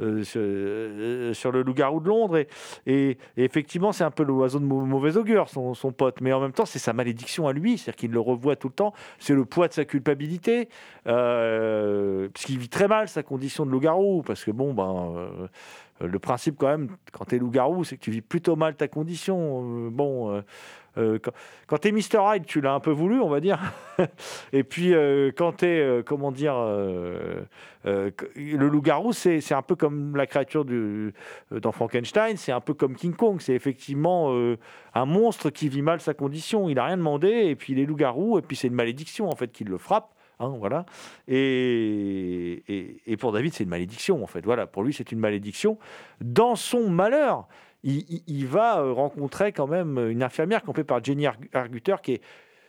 euh, 0.00 0.22
sur, 0.22 1.34
sur 1.34 1.52
le 1.52 1.62
loup-garou 1.62 2.00
de 2.00 2.08
Londres. 2.08 2.36
Et, 2.38 2.48
et- 2.86 3.10
et 3.36 3.44
effectivement, 3.44 3.92
c'est 3.92 4.04
un 4.04 4.10
peu 4.10 4.22
l'oiseau 4.22 4.58
de 4.58 4.64
mau- 4.64 4.84
mauvais 4.84 5.16
augure, 5.16 5.48
son, 5.48 5.74
son 5.74 5.92
pote. 5.92 6.20
Mais 6.20 6.32
en 6.32 6.40
même 6.40 6.52
temps, 6.52 6.64
c'est 6.64 6.78
sa 6.78 6.92
malédiction 6.92 7.48
à 7.48 7.52
lui, 7.52 7.76
c'est-à-dire 7.78 7.96
qu'il 7.96 8.10
le 8.12 8.20
revoit 8.20 8.49
tout 8.56 8.68
le 8.68 8.74
temps. 8.74 8.92
C'est 9.18 9.34
le 9.34 9.44
poids 9.44 9.68
de 9.68 9.72
sa 9.72 9.84
culpabilité, 9.84 10.68
euh, 11.06 12.28
puisqu'il 12.28 12.58
vit 12.58 12.68
très 12.68 12.88
mal 12.88 13.08
sa 13.08 13.22
condition 13.22 13.66
de 13.66 13.70
loup-garou, 13.70 14.22
parce 14.22 14.44
que 14.44 14.50
bon, 14.50 14.74
ben. 14.74 15.14
euh, 15.16 15.46
le 16.00 16.18
principe 16.18 16.56
quand 16.58 16.68
même, 16.68 16.96
quand 17.12 17.26
tu 17.26 17.36
es 17.36 17.38
loup-garou, 17.38 17.84
c'est 17.84 17.96
que 17.96 18.00
tu 18.00 18.10
vis 18.10 18.22
plutôt 18.22 18.56
mal 18.56 18.74
ta 18.74 18.88
condition. 18.88 19.86
Euh, 19.86 19.90
bon, 19.90 20.42
euh, 20.98 21.18
euh, 21.26 21.32
quand, 21.66 21.78
tu 21.78 21.88
es 21.88 21.92
Mr. 21.92 22.18
Hyde, 22.34 22.46
tu 22.46 22.60
l'as 22.60 22.72
un 22.72 22.80
peu 22.80 22.90
voulu, 22.90 23.20
on 23.20 23.28
va 23.28 23.40
dire. 23.40 23.58
Et 24.52 24.64
puis, 24.64 24.94
euh, 24.94 25.30
quand 25.36 25.58
tu 25.58 25.66
es, 25.66 26.02
comment 26.04 26.32
dire, 26.32 26.54
euh, 26.56 27.42
euh, 27.86 28.10
le 28.36 28.68
loup-garou, 28.68 29.12
c'est 29.12 29.52
un 29.52 29.62
peu 29.62 29.76
comme 29.76 30.16
la 30.16 30.26
créature 30.26 30.64
du, 30.64 31.12
euh, 31.52 31.60
dans 31.60 31.72
Frankenstein, 31.72 32.36
c'est 32.36 32.52
un 32.52 32.60
peu 32.60 32.74
comme 32.74 32.94
King 32.94 33.14
Kong. 33.14 33.40
C'est 33.40 33.54
effectivement 33.54 34.32
euh, 34.34 34.56
un 34.94 35.06
monstre 35.06 35.50
qui 35.50 35.68
vit 35.68 35.82
mal 35.82 36.00
sa 36.00 36.14
condition. 36.14 36.68
Il 36.68 36.74
n'a 36.74 36.84
rien 36.84 36.96
demandé, 36.96 37.28
et 37.28 37.56
puis 37.56 37.72
il 37.72 37.78
est 37.78 37.86
loup-garou, 37.86 38.38
et 38.38 38.42
puis 38.42 38.56
c'est 38.56 38.68
une 38.68 38.74
malédiction, 38.74 39.28
en 39.30 39.34
fait, 39.34 39.50
qui 39.52 39.64
le 39.64 39.78
frappe. 39.78 40.12
hein, 40.40 40.54
voilà. 40.58 40.84
Et, 41.28 42.62
et 43.06 43.16
pour 43.16 43.32
David, 43.32 43.54
c'est 43.54 43.64
une 43.64 43.70
malédiction, 43.70 44.22
en 44.22 44.26
fait. 44.26 44.44
Voilà, 44.44 44.66
pour 44.66 44.82
lui, 44.82 44.92
c'est 44.92 45.12
une 45.12 45.20
malédiction. 45.20 45.78
Dans 46.20 46.56
son 46.56 46.90
malheur, 46.90 47.46
il, 47.82 48.46
va 48.46 48.80
euh, 48.80 48.92
rencontrer 48.92 49.52
quand 49.52 49.66
même 49.66 49.98
une 50.10 50.22
infirmière 50.22 50.62
campée 50.62 50.84
par 50.84 51.02
Jenny 51.02 51.26
Arg- 51.26 51.48
Arguter, 51.52 51.96
qui 52.02 52.12
est 52.14 52.20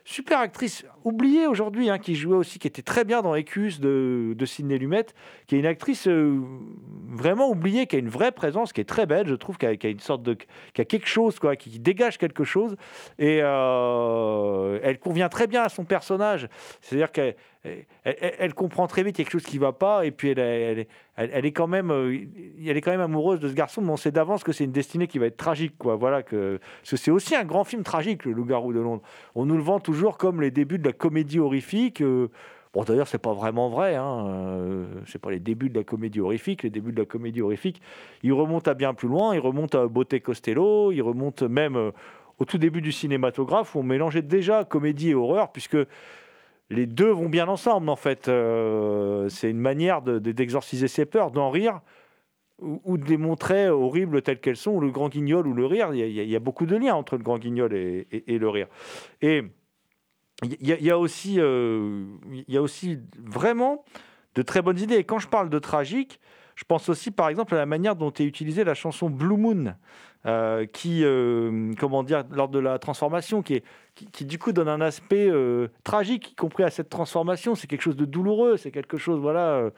super 0.03 0.39
actrice, 0.39 0.83
oubliée 1.03 1.45
aujourd'hui, 1.47 1.89
hein, 1.89 1.99
qui 1.99 2.15
jouait 2.15 2.35
aussi, 2.35 2.57
qui 2.57 2.67
était 2.67 2.81
très 2.81 3.03
bien 3.03 3.21
dans 3.21 3.35
Écus 3.35 3.79
de, 3.79 4.33
de 4.35 4.45
Sidney 4.45 4.77
Lumet, 4.77 5.05
qui 5.47 5.55
est 5.55 5.59
une 5.59 5.65
actrice 5.65 6.07
euh, 6.07 6.39
vraiment 7.07 7.49
oubliée, 7.49 7.85
qui 7.85 7.97
a 7.97 7.99
une 7.99 8.09
vraie 8.09 8.31
présence, 8.31 8.73
qui 8.73 8.81
est 8.81 8.85
très 8.85 9.05
belle, 9.05 9.27
je 9.27 9.35
trouve, 9.35 9.57
qui 9.57 9.65
a, 9.65 9.69
a 9.69 9.87
une 9.87 9.99
sorte 9.99 10.23
de, 10.23 10.35
qui 10.73 10.81
a 10.81 10.85
quelque 10.85 11.07
chose, 11.07 11.37
quoi, 11.39 11.55
qui 11.55 11.77
dégage 11.79 12.17
quelque 12.17 12.43
chose, 12.43 12.75
et 13.19 13.39
euh, 13.41 14.79
elle 14.81 14.97
convient 14.99 15.29
très 15.29 15.47
bien 15.47 15.63
à 15.63 15.69
son 15.69 15.85
personnage. 15.85 16.47
C'est-à-dire 16.81 17.11
qu'elle 17.11 17.35
elle, 17.63 18.53
comprend 18.53 18.87
très 18.87 19.03
vite 19.03 19.15
quelque 19.15 19.31
chose 19.31 19.43
qui 19.43 19.57
va 19.57 19.71
pas, 19.71 20.05
et 20.05 20.11
puis 20.11 20.33
euh, 20.37 20.83
elle 21.15 21.45
est 21.45 21.51
quand 21.51 21.67
même 21.67 21.91
amoureuse 21.91 23.39
de 23.39 23.47
ce 23.47 23.53
garçon, 23.53 23.81
mais 23.81 23.91
on 23.91 23.97
sait 23.97 24.11
d'avance 24.11 24.43
que 24.43 24.51
c'est 24.51 24.63
une 24.63 24.71
destinée 24.71 25.07
qui 25.07 25.19
va 25.19 25.27
être 25.27 25.37
tragique, 25.37 25.77
quoi. 25.77 25.95
Voilà 25.95 26.23
que, 26.23 26.59
parce 26.81 26.95
c'est 26.95 27.11
aussi 27.11 27.35
un 27.35 27.43
grand 27.43 27.63
film 27.63 27.83
tragique, 27.83 28.25
Le 28.25 28.31
Loup-garou 28.31 28.73
de 28.73 28.79
Londres. 28.79 29.03
On 29.35 29.45
nous 29.45 29.57
le 29.57 29.63
vend 29.63 29.79
toujours 29.79 30.17
comme 30.17 30.41
les 30.41 30.51
débuts 30.51 30.79
de 30.79 30.87
la 30.87 30.93
comédie 30.93 31.39
horrifique. 31.39 32.01
euh, 32.01 32.29
Bon, 32.73 32.83
d'ailleurs, 32.83 33.07
c'est 33.07 33.17
pas 33.17 33.33
vraiment 33.33 33.69
vrai. 33.69 33.95
Hein. 33.95 34.27
euh, 34.27 34.85
c'est 35.05 35.19
pas 35.19 35.29
les 35.29 35.41
débuts 35.41 35.69
de 35.69 35.77
la 35.77 35.83
comédie 35.83 36.21
horrifique. 36.21 36.63
Les 36.63 36.69
débuts 36.69 36.93
de 36.93 36.99
la 36.99 37.05
comédie 37.05 37.41
horrifique, 37.41 37.81
ils 38.23 38.31
remontent 38.31 38.71
à 38.71 38.73
bien 38.73 38.93
plus 38.93 39.09
loin. 39.09 39.35
Ils 39.35 39.41
remontent 39.41 39.77
à 39.77 39.87
Beauté 39.87 40.21
Costello. 40.21 40.93
Ils 40.93 41.01
remontent 41.01 41.49
même 41.49 41.91
au 42.39 42.45
tout 42.45 42.57
début 42.57 42.81
du 42.81 42.93
cinématographe 42.93 43.75
où 43.75 43.79
on 43.79 43.83
mélangeait 43.83 44.21
déjà 44.21 44.63
comédie 44.63 45.09
et 45.09 45.15
horreur, 45.15 45.51
puisque 45.51 45.77
les 46.71 46.85
deux 46.85 47.11
vont 47.11 47.29
bien 47.29 47.47
ensemble 47.47 47.89
en 47.89 47.95
fait. 47.95 48.27
Euh, 48.27 49.27
c'est 49.29 49.49
une 49.49 49.59
manière 49.59 50.01
de- 50.01 50.19
de- 50.19 50.31
d'exorciser 50.31 50.87
ses 50.87 51.05
peurs, 51.05 51.31
d'en 51.31 51.49
rire 51.51 51.81
ou, 52.59 52.97
de 52.99 53.05
les 53.05 53.17
montrer 53.17 53.69
horribles 53.69 54.21
telles 54.21 54.39
qu'elles 54.39 54.55
sont, 54.55 54.73
ou 54.73 54.79
le 54.79 54.91
grand 54.91 55.09
guignol 55.09 55.47
ou 55.47 55.53
le 55.53 55.65
rire. 55.65 55.93
Il 55.95 56.11
y 56.11 56.35
a, 56.35 56.39
beaucoup 56.39 56.67
de 56.67 56.75
liens 56.77 56.93
entre 56.93 57.17
le 57.17 57.23
grand 57.23 57.39
guignol 57.39 57.73
et, 57.73 58.05
le 58.27 58.49
rire. 58.49 58.67
Et 59.23 59.41
il 60.43 60.67
y, 60.67 60.71
a- 60.71 60.77
il 60.77 60.85
y 60.85 60.91
a 60.91 60.99
aussi, 60.99 61.39
euh, 61.39 62.05
il 62.31 62.53
y 62.53 62.57
a 62.57 62.61
aussi 62.61 62.99
vraiment 63.17 63.83
de 64.35 64.43
très 64.43 64.61
bonnes 64.61 64.79
idées. 64.79 64.97
Et 64.97 65.03
quand 65.03 65.17
je 65.17 65.27
parle 65.27 65.49
de 65.49 65.57
tragique, 65.57 66.19
je 66.55 66.63
pense 66.63 66.89
aussi 66.89 67.11
par 67.11 67.29
exemple 67.29 67.55
à 67.55 67.57
la 67.57 67.65
manière 67.65 67.95
dont 67.95 68.11
est 68.11 68.25
utilisée 68.25 68.63
la 68.63 68.73
chanson 68.73 69.09
Blue 69.09 69.37
Moon. 69.37 69.75
euh, 70.27 70.67
qui, 70.67 71.03
euh, 71.03 71.71
comment 71.79 72.03
dire, 72.03 72.23
lors 72.29 72.47
de 72.47 72.59
la 72.59 72.77
transformation, 72.77 73.41
qui, 73.41 73.55
est, 73.55 73.63
qui, 74.11 74.23
du 74.23 74.37
coup 74.37 74.51
donne 74.51 74.67
un 74.67 74.79
aspect 74.79 75.27
euh, 75.27 75.69
tragique, 75.83 76.33
y 76.33 76.35
compris 76.35 76.63
à 76.63 76.69
cette 76.69 76.89
transformation. 76.89 77.55
C'est 77.55 77.65
quelque 77.65 77.81
chose 77.81 77.95
de 77.95 78.05
douloureux, 78.05 78.55
c'est 78.57 78.69
quelque 78.69 78.97
chose, 78.97 79.19
voilà, 79.19 79.71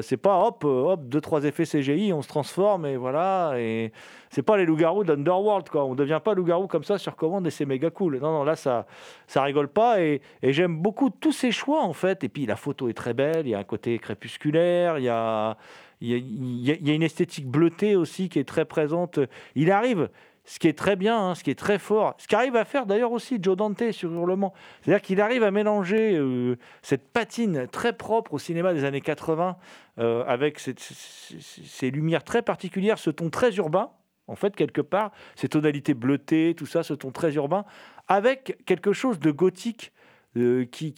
c'est 0.00 0.16
pas 0.16 0.38
hop, 0.38 0.64
hop, 0.64 1.02
deux 1.04 1.20
trois 1.20 1.44
effets 1.44 1.64
CGI, 1.64 2.14
on 2.14 2.22
se 2.22 2.28
transforme 2.28 2.86
et 2.86 2.96
voilà. 2.96 3.56
Et 3.58 3.92
c'est 4.30 4.42
pas 4.42 4.56
les 4.56 4.64
loups-garous 4.64 5.04
d'Underworld, 5.04 5.68
quoi. 5.68 5.84
On 5.84 5.94
devient 5.94 6.20
pas 6.24 6.32
loup-garou 6.32 6.66
comme 6.66 6.84
ça 6.84 6.96
sur 6.96 7.14
commande 7.14 7.46
et 7.46 7.50
c'est 7.50 7.66
méga 7.66 7.90
cool. 7.90 8.20
Non, 8.20 8.32
non, 8.32 8.44
là 8.44 8.56
ça, 8.56 8.86
ça 9.26 9.42
rigole 9.42 9.68
pas 9.68 10.00
et 10.00 10.22
j'aime 10.42 10.78
beaucoup 10.78 11.10
tous 11.10 11.32
ces 11.32 11.52
choix 11.52 11.82
en 11.82 11.92
fait. 11.92 12.24
Et 12.24 12.30
puis 12.30 12.46
la 12.46 12.56
photo 12.56 12.88
est 12.88 12.94
très 12.94 13.12
belle, 13.12 13.46
il 13.46 13.50
y 13.50 13.54
a 13.54 13.58
un 13.58 13.64
côté 13.64 13.98
crépusculaire, 13.98 14.98
il 14.98 15.04
y 15.04 15.10
a 15.10 15.58
Il 16.04 16.60
y, 16.60 16.90
a, 16.90 16.94
une 16.94 17.02
esthétique 17.02 17.46
bleutée 17.46 17.96
aussi 17.96 18.28
qui 18.28 18.38
est 18.38 18.44
très 18.44 18.64
présente. 18.64 19.18
Il 19.54 19.70
arrive, 19.70 20.10
ce 20.44 20.58
qui 20.58 20.68
est 20.68 20.76
très 20.76 20.96
bien, 20.96 21.18
hein, 21.18 21.34
ce 21.34 21.42
qui 21.42 21.50
est 21.50 21.58
très 21.58 21.78
fort, 21.78 22.14
ce 22.18 22.28
qu'arrive 22.28 22.56
à 22.56 22.64
faire 22.64 22.84
d'ailleurs 22.84 23.12
aussi 23.12 23.38
Joe 23.40 23.56
Dante 23.56 23.90
sur 23.92 24.12
Hurlement. 24.12 24.52
C'est-à-dire 24.82 25.00
qu'il 25.00 25.20
arrive 25.20 25.42
à 25.42 25.50
mélanger 25.50 26.16
euh, 26.16 26.58
cette 26.82 27.08
patine 27.08 27.66
très 27.68 27.94
propre 27.94 28.34
au 28.34 28.38
cinéma 28.38 28.74
des 28.74 28.84
années 28.84 29.00
80 29.00 29.56
euh, 29.98 30.24
avec 30.26 30.58
ces, 30.58 31.90
lumières 31.90 32.24
très 32.24 32.42
particulières, 32.42 32.98
ce 32.98 33.10
ton 33.10 33.30
très 33.30 33.54
urbain, 33.56 33.90
en 34.26 34.36
fait, 34.36 34.54
quelque 34.54 34.80
part, 34.80 35.12
ces 35.36 35.48
tonalités 35.48 35.94
bleutées, 35.94 36.54
tout 36.56 36.66
ça, 36.66 36.82
ce 36.82 36.94
ton 36.94 37.10
très 37.10 37.34
urbain, 37.34 37.64
avec 38.08 38.58
quelque 38.66 38.92
chose 38.92 39.18
de 39.18 39.30
gothique 39.30 39.92
euh, 40.36 40.64
qui, 40.64 40.94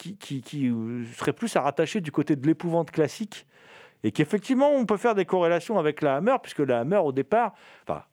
serait 1.14 1.32
plus 1.32 1.54
à 1.56 1.60
rattacher 1.60 2.00
du 2.00 2.10
côté 2.10 2.36
de 2.36 2.46
l'épouvante 2.46 2.90
classique 2.90 3.46
et 4.06 4.12
qu'effectivement, 4.12 4.70
on 4.70 4.86
peut 4.86 4.98
faire 4.98 5.16
des 5.16 5.24
corrélations 5.24 5.80
avec 5.80 6.00
la 6.00 6.14
Hammer, 6.14 6.36
puisque 6.40 6.60
la 6.60 6.78
Hammer, 6.78 6.98
au 6.98 7.10
départ, 7.10 7.54
enfin, 7.82 8.04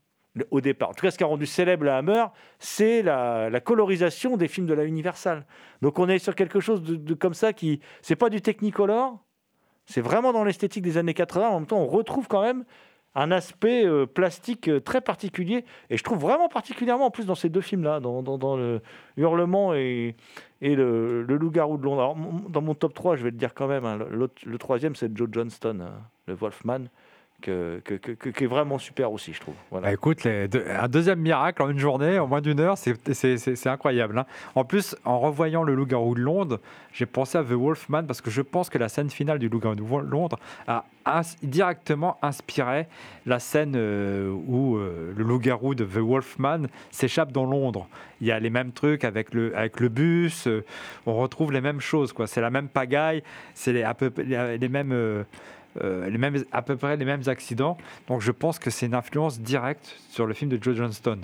au 0.50 0.60
départ, 0.60 0.90
en 0.90 0.94
tout 0.94 1.06
cas, 1.06 1.12
ce 1.12 1.20
qui 1.20 1.24
a 1.24 1.28
rendu 1.28 1.46
célèbre 1.46 1.86
la 1.86 1.98
Hammer, 1.98 2.26
c'est 2.58 3.04
la, 3.04 3.52
la 3.52 3.60
colorisation 3.60 4.36
des 4.36 4.48
films 4.48 4.66
de 4.66 4.74
la 4.74 4.86
Universal. 4.86 5.46
Donc, 5.84 6.00
on 6.00 6.10
est 6.10 6.18
sur 6.18 6.34
quelque 6.34 6.60
chose 6.60 6.82
de, 6.82 6.96
de 6.96 7.14
comme 7.14 7.36
ça 7.36 7.54
qui, 7.54 7.80
c'est 8.02 8.16
pas 8.16 8.32
du 8.32 8.42
Technicolor, 8.42 9.20
c'est 9.86 10.02
vraiment 10.02 10.34
dans 10.34 10.44
l'esthétique 10.44 10.82
des 10.82 10.98
années 10.98 11.14
80. 11.14 11.48
En 11.48 11.60
même 11.60 11.68
temps, 11.68 11.78
on 11.78 11.86
retrouve 11.86 12.28
quand 12.28 12.42
même 12.42 12.66
un 13.16 13.32
aspect 13.32 13.86
euh, 13.86 14.06
plastique 14.06 14.68
euh, 14.68 14.80
très 14.80 15.02
particulier. 15.02 15.66
Et 15.90 15.98
je 15.98 16.04
trouve 16.04 16.20
vraiment 16.20 16.50
particulièrement, 16.50 17.06
en 17.06 17.12
plus, 17.12 17.26
dans 17.26 17.36
ces 17.36 17.50
deux 17.50 17.62
films-là, 17.62 18.00
dans, 18.00 18.58
le 18.58 18.82
Hurlement 19.18 19.74
et, 19.74 20.16
le, 20.62 21.24
le 21.24 21.38
Loup-garou 21.38 21.78
de 21.78 21.84
Londres. 21.84 22.16
Dans 22.50 22.62
mon 22.62 22.74
top 22.74 22.94
3, 22.94 23.16
je 23.16 23.24
vais 23.24 23.32
le 23.32 23.38
dire 23.38 23.54
quand 23.54 23.68
même, 23.68 23.86
hein, 23.86 24.00
le 24.10 24.58
troisième, 24.58 24.96
c'est 24.96 25.16
Joe 25.16 25.30
Johnston, 25.32 25.80
hein, 25.82 25.94
le 26.28 26.34
Wolfman, 26.34 26.86
qui 27.44 28.44
est 28.44 28.48
vraiment 28.48 28.78
super 28.78 29.12
aussi, 29.12 29.34
je 29.34 29.40
trouve. 29.40 29.54
Bah, 29.72 29.92
écoute, 29.92 30.26
un 30.26 30.88
deuxième 30.88 31.20
miracle 31.20 31.62
en 31.62 31.70
une 31.70 31.80
journée, 31.80 32.18
en 32.20 32.28
moins 32.28 32.42
d'une 32.42 32.60
heure, 32.60 32.78
c'est- 32.78 33.68
incroyable. 33.68 34.18
hein. 34.20 34.26
En 34.56 34.64
plus, 34.66 34.96
en 35.06 35.20
revoyant 35.20 35.64
le 35.64 35.76
Loup-garou 35.76 36.16
de 36.16 36.22
Londres, 36.22 36.60
j'ai 36.94 37.06
pensé 37.06 37.38
à 37.38 37.44
The 37.44 37.52
Wolfman 37.52 38.04
parce 38.04 38.22
que 38.22 38.30
je 38.30 38.42
pense 38.42 38.70
que 38.70 38.78
la 38.78 38.90
scène 38.90 39.10
finale 39.10 39.40
du 39.40 39.50
Loup-garou 39.50 39.76
de 39.76 40.10
Londres 40.10 40.38
a 40.66 40.86
directement 41.42 42.18
inspiré 42.22 42.88
la 43.26 43.40
scène 43.40 43.74
euh, 43.76 44.32
où 44.48 44.78
euh, 44.78 45.14
le 45.16 45.24
Loup-garou 45.24 45.76
de 45.76 45.84
The 45.84 45.98
Wolfman 45.98 46.64
s'échappe 46.92 47.32
dans 47.32 47.46
Londres. 47.46 47.88
Il 48.22 48.28
y 48.28 48.32
a 48.32 48.40
les 48.40 48.50
mêmes 48.50 48.72
trucs 48.72 49.04
avec 49.04 49.34
le, 49.34 49.50
bus, 49.90 50.48
euh, 50.48 50.64
on 51.06 51.16
retrouve 51.16 51.52
les 51.52 51.62
mêmes 51.62 51.82
choses. 51.82 52.14
C'est 52.26 52.42
la 52.42 52.50
même 52.50 52.70
pagaille, 52.70 53.22
c'est 53.54 53.84
à 53.84 53.94
peu- 53.94 54.12
les, 54.18 54.58
les 54.58 54.70
mêmes. 54.70 55.26
Euh, 55.82 56.10
les 56.10 56.18
mêmes, 56.18 56.44
à 56.52 56.62
peu 56.62 56.76
près 56.76 56.98
les 56.98 57.06
mêmes 57.06 57.24
accidents. 57.28 57.78
Donc 58.08 58.22
je 58.22 58.32
pense 58.32 58.60
que 58.60 58.70
c'est 58.70 58.86
une 58.86 58.96
influence 58.96 59.40
directe 59.40 59.96
sur 60.10 60.26
le 60.26 60.34
film 60.34 60.50
de 60.50 60.62
Joe 60.62 60.76
Johnston. 60.76 61.20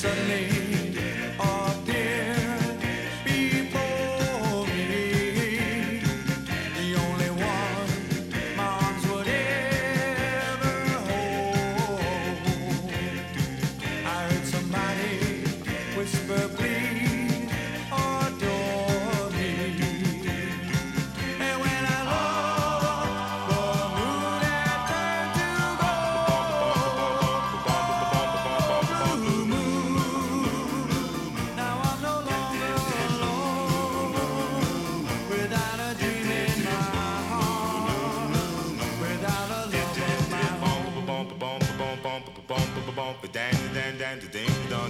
Suddenly 0.00 0.59
Was 44.50 44.89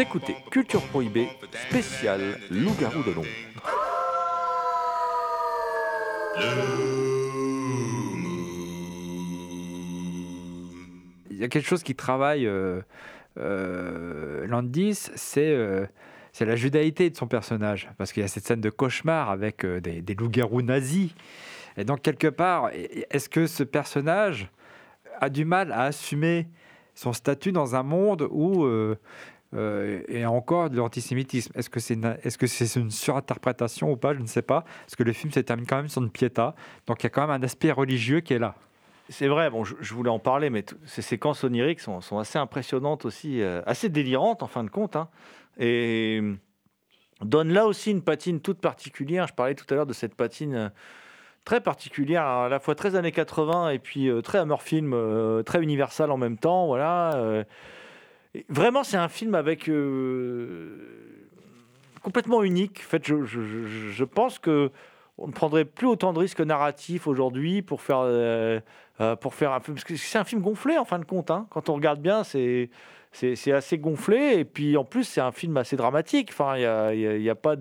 Écoutez 0.00 0.34
Culture 0.50 0.80
Prohibée, 0.86 1.28
spécial 1.68 2.38
Loup-garou 2.50 3.02
de 3.02 3.10
Londres. 3.10 3.28
Il 11.30 11.36
y 11.36 11.44
a 11.44 11.48
quelque 11.48 11.66
chose 11.66 11.82
qui 11.82 11.94
travaille 11.94 12.46
euh, 12.46 12.80
euh, 13.36 14.46
Landis, 14.46 15.10
c'est 15.16 15.52
euh, 15.52 15.84
c'est 16.32 16.46
la 16.46 16.56
judaïté 16.56 17.10
de 17.10 17.16
son 17.16 17.26
personnage. 17.26 17.90
Parce 17.98 18.14
qu'il 18.14 18.22
y 18.22 18.24
a 18.24 18.28
cette 18.28 18.46
scène 18.46 18.62
de 18.62 18.70
cauchemar 18.70 19.28
avec 19.28 19.66
des, 19.66 20.00
des 20.00 20.14
loups-garous 20.14 20.62
nazis. 20.62 21.10
Et 21.76 21.84
donc, 21.84 22.00
quelque 22.00 22.28
part, 22.28 22.70
est-ce 22.72 23.28
que 23.28 23.46
ce 23.46 23.64
personnage 23.64 24.48
a 25.20 25.28
du 25.28 25.44
mal 25.44 25.72
à 25.72 25.82
assumer 25.82 26.48
son 26.94 27.12
statut 27.12 27.52
dans 27.52 27.76
un 27.76 27.82
monde 27.82 28.26
où, 28.30 28.64
euh, 29.52 30.02
et 30.06 30.24
encore 30.26 30.70
de 30.70 30.76
l'antisémitisme. 30.76 31.52
Est-ce 31.56 31.70
que 31.70 31.80
c'est 31.80 31.94
une, 31.94 32.16
est-ce 32.22 32.38
que 32.38 32.46
c'est 32.46 32.78
une 32.78 32.90
surinterprétation 32.90 33.90
ou 33.90 33.96
pas? 33.96 34.14
Je 34.14 34.20
ne 34.20 34.26
sais 34.26 34.42
pas. 34.42 34.64
Parce 34.82 34.94
que 34.96 35.02
le 35.02 35.12
film 35.12 35.32
se 35.32 35.40
termine 35.40 35.66
quand 35.66 35.76
même 35.76 35.88
sur 35.88 36.02
une 36.02 36.10
piéta. 36.10 36.54
Donc 36.86 37.02
il 37.02 37.04
y 37.04 37.06
a 37.06 37.10
quand 37.10 37.22
même 37.22 37.30
un 37.30 37.42
aspect 37.42 37.72
religieux 37.72 38.20
qui 38.20 38.34
est 38.34 38.38
là. 38.38 38.54
C'est 39.08 39.26
vrai, 39.26 39.50
bon, 39.50 39.64
je, 39.64 39.92
voulais 39.92 40.10
en 40.10 40.20
parler, 40.20 40.50
mais 40.50 40.64
ces 40.84 41.02
séquences 41.02 41.42
oniriques 41.42 41.80
sont, 41.80 42.00
assez 42.16 42.38
impressionnantes 42.38 43.04
aussi, 43.04 43.42
euh, 43.42 43.60
assez 43.66 43.88
délirantes 43.88 44.44
en 44.44 44.46
fin 44.46 44.62
de 44.62 44.70
compte, 44.70 44.94
hein, 44.94 45.08
et 45.58 46.20
euh, 46.22 46.36
donnent 47.20 47.52
là 47.52 47.66
aussi 47.66 47.90
une 47.90 48.02
patine 48.02 48.40
toute 48.40 48.60
particulière. 48.60 49.26
Je 49.26 49.34
parlais 49.34 49.56
tout 49.56 49.64
à 49.70 49.74
l'heure 49.74 49.86
de 49.86 49.92
cette 49.92 50.14
patine 50.14 50.70
très 51.44 51.60
particulière, 51.60 52.24
à 52.24 52.48
la 52.48 52.60
fois 52.60 52.76
très 52.76 52.94
années 52.94 53.10
80 53.10 53.70
et 53.70 53.80
puis 53.80 54.08
très 54.22 54.38
Hammer 54.38 54.58
film, 54.60 54.94
très 55.44 55.60
Universal 55.60 56.12
en 56.12 56.16
même 56.16 56.38
temps. 56.38 56.68
Voilà. 56.68 57.44
Vraiment, 58.48 58.84
c'est 58.84 58.96
un 58.96 59.08
film 59.08 59.34
avec 59.34 59.68
euh, 59.68 60.76
complètement 62.02 62.42
unique. 62.42 62.80
En 62.86 62.88
fait, 62.90 63.06
je, 63.06 63.24
je- 63.24 63.40
je- 63.42 64.04
pense 64.04 64.38
que 64.38 64.70
on 65.18 65.26
ne 65.26 65.32
prendrait 65.32 65.64
plus 65.66 65.86
autant 65.86 66.12
de 66.12 66.18
risques 66.18 66.40
narratifs 66.40 67.06
aujourd'hui 67.06 67.60
pour 67.62 67.82
faire 67.82 68.00
euh, 68.00 68.60
euh, 69.00 69.16
pour 69.16 69.34
faire 69.34 69.52
un 69.52 69.60
film 69.60 69.74
parce 69.74 69.84
que 69.84 69.96
c'est 69.96 70.18
un 70.18 70.24
film 70.24 70.40
gonflé 70.40 70.78
en 70.78 70.84
fin 70.84 70.98
de 70.98 71.04
compte. 71.04 71.30
hein. 71.30 71.46
Quand 71.50 71.68
on 71.68 71.74
regarde 71.74 72.00
bien, 72.00 72.24
c'est 72.24 72.70
c'est 73.12 73.50
assez 73.52 73.76
gonflé 73.76 74.34
et 74.38 74.44
puis 74.44 74.76
en 74.76 74.84
plus 74.84 75.02
c'est 75.04 75.20
un 75.20 75.32
film 75.32 75.56
assez 75.56 75.76
dramatique. 75.76 76.30
Enfin, 76.32 76.56
il 76.56 76.62
y 76.62 76.64
a, 76.64 76.86
a- 76.86 77.32
a 77.32 77.34
pas 77.34 77.56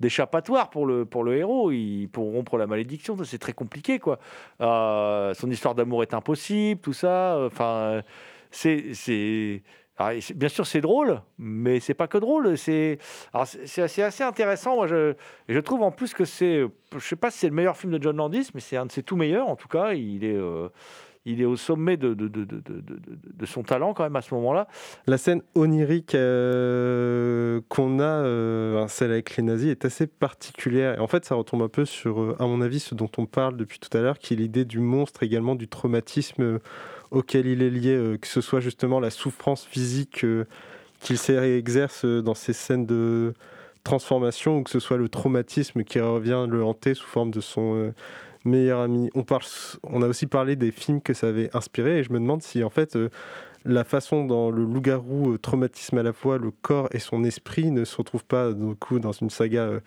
d'échappatoire 0.00 0.70
pour 0.70 0.86
le 0.86 1.04
pour 1.04 1.22
le 1.22 1.36
héros. 1.36 1.70
Pour 2.12 2.32
rompre 2.32 2.56
la 2.56 2.66
malédiction, 2.66 3.16
c'est 3.24 3.38
très 3.38 3.52
compliqué 3.52 3.98
quoi. 3.98 4.18
Son 4.58 5.50
histoire 5.50 5.74
d'amour 5.74 6.02
est 6.02 6.14
impossible, 6.14 6.80
tout 6.80 6.92
ça. 6.94 7.38
Enfin, 7.46 8.02
c'est 8.50 9.62
c'est- 10.20 10.34
bien 10.34 10.48
sûr, 10.48 10.66
c'est 10.66 10.80
drôle, 10.80 11.20
mais 11.38 11.80
c'est 11.80 11.94
pas 11.94 12.08
que 12.08 12.18
drôle. 12.18 12.56
C'est 12.56 12.98
assez, 13.32 14.22
intéressant. 14.22 14.76
Moi, 14.76 14.86
je, 14.86 15.60
trouve 15.60 15.82
en 15.82 15.90
plus 15.90 16.14
que 16.14 16.24
c'est, 16.24 16.64
je 16.94 16.98
sais 16.98 17.16
pas 17.16 17.30
si 17.30 17.38
c'est 17.38 17.48
le 17.48 17.54
meilleur 17.54 17.76
film 17.76 17.92
de 17.96 18.02
John 18.02 18.16
Landis, 18.16 18.50
mais 18.54 18.60
c'est 18.60 18.76
un 18.76 18.86
de 18.86 18.92
ses 18.92 19.02
tout 19.02 19.16
meilleurs. 19.16 19.48
En 19.48 19.56
tout 19.56 19.68
cas, 19.68 19.92
il 19.92 20.24
est, 20.24 20.36
euh, 20.36 20.68
il 21.26 21.42
est 21.42 21.44
au 21.44 21.56
sommet 21.56 21.96
de, 21.96 22.16
son 23.44 23.62
talent 23.62 23.92
quand 23.92 24.04
même 24.04 24.16
à 24.16 24.22
ce 24.22 24.34
moment-là. 24.34 24.68
La 25.06 25.18
scène 25.18 25.42
onirique 25.54 26.14
euh, 26.14 27.60
qu'on 27.68 28.00
a, 28.00 28.04
euh, 28.04 28.88
celle 28.88 29.12
avec 29.12 29.36
les 29.36 29.42
nazis, 29.42 29.70
est 29.70 29.84
assez 29.84 30.06
particulière. 30.06 30.96
Et 30.96 31.00
en 31.00 31.06
fait, 31.06 31.24
ça 31.24 31.34
retombe 31.34 31.62
un 31.62 31.68
peu 31.68 31.84
sur, 31.84 32.36
à 32.40 32.46
mon 32.46 32.62
avis, 32.62 32.80
ce 32.80 32.94
dont 32.94 33.10
on 33.18 33.26
parle 33.26 33.56
depuis 33.56 33.78
tout 33.78 33.94
à 33.96 34.00
l'heure, 34.00 34.18
qui 34.18 34.34
est 34.34 34.36
l'idée 34.36 34.64
du 34.64 34.78
monstre, 34.78 35.22
également 35.22 35.56
du 35.56 35.68
traumatisme 35.68 36.58
auquel 37.10 37.46
il 37.46 37.62
est 37.62 37.70
lié, 37.70 37.94
euh, 37.94 38.16
que 38.16 38.26
ce 38.26 38.40
soit 38.40 38.60
justement 38.60 39.00
la 39.00 39.10
souffrance 39.10 39.64
physique 39.64 40.24
euh, 40.24 40.44
qu'il 41.00 41.16
exerce 41.30 42.04
euh, 42.04 42.22
dans 42.22 42.34
ces 42.34 42.52
scènes 42.52 42.86
de 42.86 43.34
transformation, 43.84 44.58
ou 44.58 44.62
que 44.62 44.70
ce 44.70 44.80
soit 44.80 44.96
le 44.96 45.08
traumatisme 45.08 45.84
qui 45.84 46.00
revient 46.00 46.46
le 46.48 46.62
hanter 46.62 46.94
sous 46.94 47.06
forme 47.06 47.30
de 47.30 47.40
son 47.40 47.94
meilleur 48.44 48.80
ami. 48.80 49.08
On, 49.14 49.22
parle, 49.22 49.42
on 49.82 50.02
a 50.02 50.06
aussi 50.06 50.26
parlé 50.26 50.54
des 50.54 50.70
films 50.70 51.00
que 51.00 51.14
ça 51.14 51.28
avait 51.28 51.48
inspiré, 51.56 52.00
et 52.00 52.02
je 52.02 52.12
me 52.12 52.18
demande 52.18 52.42
si 52.42 52.62
en 52.62 52.70
fait... 52.70 52.98
la 53.66 53.84
façon 53.84 54.24
dont 54.24 54.50
le 54.50 54.64
loup-garou 54.64 55.36
traumatisme 55.36 55.98
à 55.98 56.02
la 56.02 56.14
fois 56.14 56.38
le 56.38 56.50
corps 56.50 56.88
et 56.92 56.98
son 56.98 57.24
esprit 57.24 57.70
ne 57.70 57.84
se 57.84 57.94
retrouve 57.94 58.24
pas 58.24 58.52
du 58.52 58.74
coup 58.74 58.98
dans 58.98 59.12
une 59.12 59.28
saga 59.28 59.80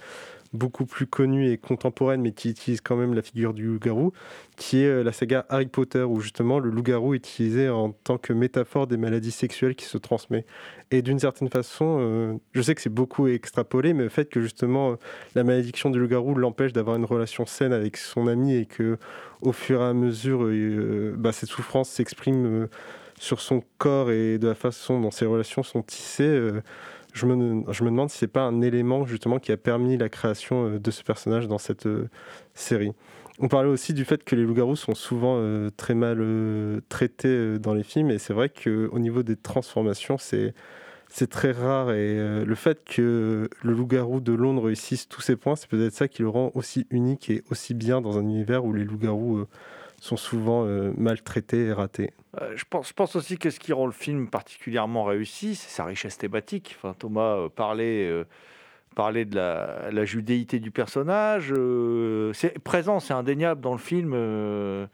beaucoup 0.54 0.86
plus 0.86 1.08
connue 1.08 1.52
et 1.52 1.58
contemporaine 1.58 2.22
mais 2.22 2.32
qui 2.32 2.50
utilise 2.50 2.80
quand 2.80 2.96
même 2.96 3.14
la 3.14 3.24
figure 3.24 3.54
du 3.54 3.66
loup-garou 3.66 4.14
qui 4.56 4.82
est 4.84 4.88
euh, 4.88 5.04
la 5.04 5.12
saga 5.12 5.46
Harry 5.50 5.66
Potter 5.66 6.04
où 6.04 6.22
justement 6.22 6.60
le 6.60 6.70
loup-garou 6.70 7.16
est 7.16 7.18
utilisé 7.18 7.70
en 7.70 7.92
tant 7.92 8.18
que 8.20 8.34
métaphore 8.34 8.86
des 8.86 8.98
maladies 8.98 9.32
sexuelles 9.32 9.76
qui 9.76 9.86
se 9.86 9.98
transmettent. 9.98 10.46
Et 10.92 11.02
d'une 11.02 11.18
certaine 11.18 11.50
façon 11.50 11.98
euh, 12.00 12.34
je 12.52 12.62
sais 12.62 12.76
que 12.76 12.82
c'est 12.82 12.94
beaucoup 12.94 13.28
extrapolé 13.28 13.94
mais 13.94 14.04
le 14.04 14.10
fait 14.10 14.30
que 14.30 14.42
justement 14.42 14.92
euh, 14.92 14.96
la 15.34 15.44
malédiction 15.44 15.90
du 15.90 16.00
loup-garou 16.00 16.36
l'empêche 16.36 16.72
d'avoir 16.72 16.98
une 16.98 17.06
relation 17.06 17.46
saine 17.48 17.74
avec 17.74 17.98
son 17.98 18.28
ami 18.28 18.56
et 18.56 18.66
que 18.66 18.98
au 19.42 19.52
fur 19.54 19.82
et 19.82 19.86
à 19.86 19.94
mesure 19.94 20.44
euh, 20.44 21.16
bah, 21.18 21.32
cette 21.32 21.50
souffrance 21.50 21.90
s'exprime 21.90 22.68
sur 23.20 23.42
son 23.42 23.64
corps 23.80 24.12
et 24.12 24.38
de 24.38 24.48
la 24.48 24.56
façon 24.56 25.00
dont 25.00 25.12
ses 25.12 25.26
relations 25.26 25.64
sont 25.64 25.82
tissées, 25.82 26.52
je, 27.14 27.26
me, 27.26 27.72
je 27.72 27.84
me 27.84 27.90
demande 27.90 28.10
si 28.10 28.18
c'est 28.18 28.28
pas 28.28 28.42
un 28.42 28.62
élément 28.62 29.06
justement 29.06 29.40
qui 29.40 29.52
a 29.52 29.58
permis 29.58 29.98
la 29.98 30.10
création 30.10 30.68
euh, 30.68 30.80
de 30.80 30.92
ce 30.92 31.04
personnage 31.04 31.48
dans 31.48 31.60
cette 31.60 31.86
euh, 31.86 32.10
série. 32.54 32.92
On 33.40 33.48
parlait 33.48 33.70
aussi 33.70 33.94
du 33.94 34.06
fait 34.06 34.24
que 34.24 34.36
les 34.36 34.44
loups-garous 34.44 34.76
sont 34.76 34.94
souvent 34.94 35.38
euh, 35.38 35.70
très 35.76 35.96
mal 35.96 36.24
traités 36.90 37.58
dans 37.58 37.74
les 37.74 37.84
films, 37.84 38.12
et 38.12 38.20
c'est 38.20 38.34
vrai 38.34 38.50
qu'au 38.50 39.00
niveau 39.00 39.24
des 39.24 39.36
transformations, 39.36 40.18
c'est 40.18 40.54
c'est 41.10 41.30
très 41.30 41.52
rare. 41.52 41.92
Et 41.92 42.44
le 42.44 42.56
fait 42.56 42.84
que 42.84 43.48
le 43.62 43.74
loup-garou 43.74 44.20
de 44.20 44.34
Londres 44.34 44.64
réussisse 44.64 45.08
tous 45.08 45.22
ses 45.22 45.36
points, 45.36 45.56
c'est 45.56 45.70
peut-être 45.70 45.94
ça 45.94 46.08
qui 46.08 46.24
le 46.24 46.30
rend 46.30 46.52
aussi 46.56 46.88
unique 46.90 47.30
et 47.30 47.44
aussi 47.52 47.76
bien 47.76 48.02
dans 48.02 48.18
un 48.18 48.22
univers 48.22 48.66
où 48.66 48.74
les 48.74 48.84
loups-garous 48.84 49.46
sont 50.04 50.18
souvent 50.18 50.66
euh, 50.66 50.92
maltraités 50.98 51.68
et 51.68 51.72
ratés. 51.72 52.12
Euh, 52.42 52.52
je, 52.58 52.66
pense, 52.70 52.90
je 52.90 52.94
pense 52.94 53.16
aussi 53.16 53.38
que 53.38 53.50
ce 53.50 53.58
qui 53.60 53.72
rend 53.72 53.86
le 53.86 53.94
film 53.94 54.28
particulièrement 54.30 55.06
réussi, 55.06 55.56
c'est 55.56 55.70
sa 55.70 55.86
richesse 55.86 56.18
thématique. 56.18 56.76
Enfin, 56.78 56.94
Thomas 56.98 57.38
euh, 57.38 57.50
parlait, 57.50 58.06
euh, 58.10 58.26
parlait 58.96 59.24
de 59.24 59.36
la, 59.38 59.90
la 59.92 60.04
judéité 60.04 60.60
du 60.60 60.72
personnage. 60.72 61.54
euh, 61.56 62.34
c'est 62.34 62.60
présent, 62.60 63.00
c'est 63.00 63.14
indéniable 63.14 63.62
dans 63.62 63.72
le 63.72 63.78
film. 63.78 64.12
euh, 64.14 64.88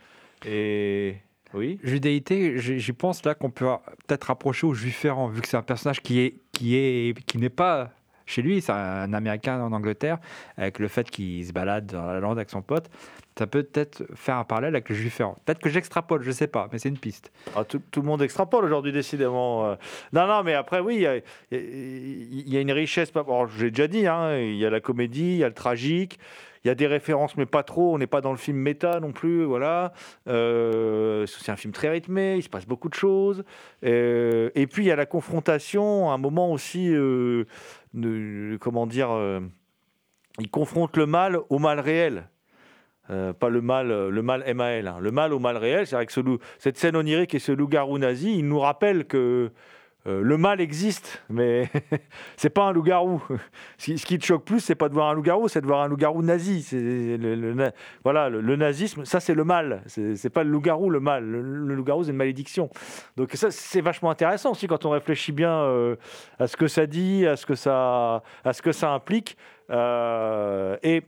et 0.45 1.15
oui. 1.55 1.79
Judéité, 1.83 2.59
j'y 2.59 2.79
j'y 2.79 2.93
pense 2.93 3.25
là 3.25 3.33
qu'on 3.33 3.49
peut 3.49 3.65
peut-être 4.05 4.25
rapprocher 4.25 4.67
au 4.67 4.75
juif 4.75 5.03
errant, 5.05 5.27
vu 5.27 5.41
que 5.41 5.47
c'est 5.47 5.57
un 5.57 5.63
personnage 5.63 6.01
qui 6.01 6.19
est 6.19 6.35
qui 6.51 6.75
est 6.75 7.19
qui 7.25 7.39
n'est 7.39 7.49
pas 7.49 7.89
chez 8.27 8.43
lui, 8.43 8.61
c'est 8.61 8.71
un 8.71 9.11
Américain 9.13 9.59
en 9.59 9.73
Angleterre, 9.73 10.19
avec 10.55 10.77
le 10.77 10.87
fait 10.87 11.09
qu'il 11.09 11.43
se 11.43 11.51
balade 11.51 11.87
dans 11.87 12.05
la 12.05 12.19
lande 12.19 12.37
avec 12.37 12.51
son 12.51 12.61
pote. 12.61 12.87
Ça 13.39 13.47
peut 13.47 13.63
peut-être 13.63 14.03
faire 14.15 14.35
un 14.35 14.43
parallèle 14.43 14.75
avec 14.75 14.89
le 14.89 14.95
juif 14.95 15.21
errant. 15.21 15.37
Peut-être 15.45 15.59
que 15.59 15.69
j'extrapole, 15.69 16.23
je 16.23 16.31
sais 16.31 16.47
pas, 16.47 16.67
mais 16.73 16.77
c'est 16.77 16.89
une 16.89 16.97
piste. 16.97 17.31
Ah, 17.55 17.63
tout, 17.63 17.81
tout 17.89 18.01
le 18.01 18.05
monde 18.05 18.21
extrapole 18.21 18.65
aujourd'hui, 18.65 18.91
décidément. 18.91 19.65
euh. 19.65 19.75
Non, 20.11 20.27
non, 20.27 20.43
mais 20.43 20.55
après, 20.55 20.81
oui, 20.81 21.05
il 21.49 21.57
y 21.57 22.49
y 22.49 22.53
y 22.53 22.57
a 22.57 22.59
une 22.59 22.73
richesse. 22.73 23.13
J'ai 23.57 23.71
déjà 23.71 23.87
dit, 23.87 24.07
hein, 24.07 24.37
il 24.37 24.57
y 24.57 24.65
a 24.65 24.69
la 24.69 24.81
comédie, 24.81 25.21
il 25.21 25.37
y 25.37 25.45
a 25.45 25.47
le 25.47 25.53
tragique, 25.53 26.19
il 26.65 26.67
y 26.67 26.69
a 26.69 26.75
des 26.75 26.85
références, 26.85 27.37
mais 27.37 27.45
pas 27.45 27.63
trop. 27.63 27.93
On 27.95 27.97
n'est 27.97 28.07
pas 28.07 28.19
dans 28.19 28.31
le 28.31 28.37
film 28.37 28.57
méta 28.57 28.99
non 28.99 29.13
plus. 29.13 29.45
Voilà. 29.45 29.93
Euh, 30.27 31.25
c'est 31.25 31.49
un 31.49 31.55
film 31.55 31.71
très 31.71 31.87
rythmé, 31.87 32.35
il 32.35 32.43
se 32.43 32.49
passe 32.49 32.65
beaucoup 32.65 32.89
de 32.89 32.95
choses. 32.95 33.45
Euh, 33.85 34.49
et 34.53 34.67
puis, 34.67 34.83
il 34.83 34.87
y 34.87 34.91
a 34.91 34.97
la 34.97 35.05
confrontation, 35.05 36.11
un 36.11 36.17
moment 36.17 36.51
aussi, 36.51 36.89
euh, 36.93 37.45
comment 38.59 38.85
dire, 38.85 39.11
il 40.39 40.49
confronte 40.51 40.97
le 40.97 41.05
mal 41.05 41.39
au 41.49 41.57
mal 41.57 41.79
réel. 41.79 42.27
Euh, 43.11 43.33
pas 43.33 43.49
le 43.49 43.61
mal, 43.61 43.91
euh, 43.91 44.11
le 44.11 44.21
mal 44.21 44.43
MAL, 44.53 44.87
hein. 44.87 44.97
le 45.01 45.11
mal 45.11 45.33
au 45.33 45.39
mal 45.39 45.57
réel. 45.57 45.87
C'est 45.87 45.95
vrai 45.95 46.05
que 46.05 46.11
ce 46.11 46.21
cette 46.59 46.77
scène 46.77 46.95
onirique 46.95 47.33
et 47.33 47.39
ce 47.39 47.51
loup-garou 47.51 47.97
nazi, 47.97 48.37
il 48.37 48.47
nous 48.47 48.59
rappelle 48.59 49.05
que 49.05 49.49
euh, 50.07 50.21
le 50.21 50.37
mal 50.37 50.61
existe, 50.61 51.23
mais 51.27 51.69
c'est 52.37 52.51
pas 52.51 52.65
un 52.65 52.71
loup-garou. 52.71 53.23
Ce 53.79 54.05
qui- 54.05 54.19
te 54.19 54.23
choque 54.23 54.45
plus, 54.45 54.59
c'est 54.59 54.75
pas 54.75 54.89
de 54.89 54.93
voir 54.93 55.09
un 55.09 55.13
loup-garou, 55.15 55.47
c'est 55.47 55.59
de 55.59 55.65
voir 55.65 55.81
un 55.81 55.87
loup-garou 55.87 56.21
nazi. 56.21 56.61
C'est 56.61 57.17
le, 57.17 57.71
voilà, 58.03 58.29
le, 58.29 58.55
nazisme, 58.55 59.05
ça 59.05 59.19
c'est 59.19 59.33
le 59.33 59.43
mal. 59.43 59.81
C'est 59.87 60.29
pas 60.29 60.43
le 60.43 60.51
loup-garou, 60.51 60.91
le 60.91 60.99
mal. 60.99 61.25
Le, 61.25 61.41
loup-garou, 61.73 62.03
c'est 62.03 62.11
une 62.11 62.17
malédiction. 62.17 62.69
Donc 63.17 63.31
ça, 63.33 63.49
c'est 63.49 63.81
vachement 63.81 64.11
intéressant 64.11 64.51
aussi 64.51 64.67
quand 64.67 64.85
on 64.85 64.91
réfléchit 64.91 65.31
bien 65.31 65.95
à 66.37 66.45
ce 66.45 66.55
que 66.55 66.67
ça 66.67 66.85
dit, 66.85 67.25
à 67.25 67.35
ce 67.35 67.47
que 67.47 67.55
ça, 67.55 68.21
à 68.43 68.53
ce 68.53 68.61
que 68.61 68.71
ça 68.71 68.91
implique. 68.91 69.35
Et 69.69 71.03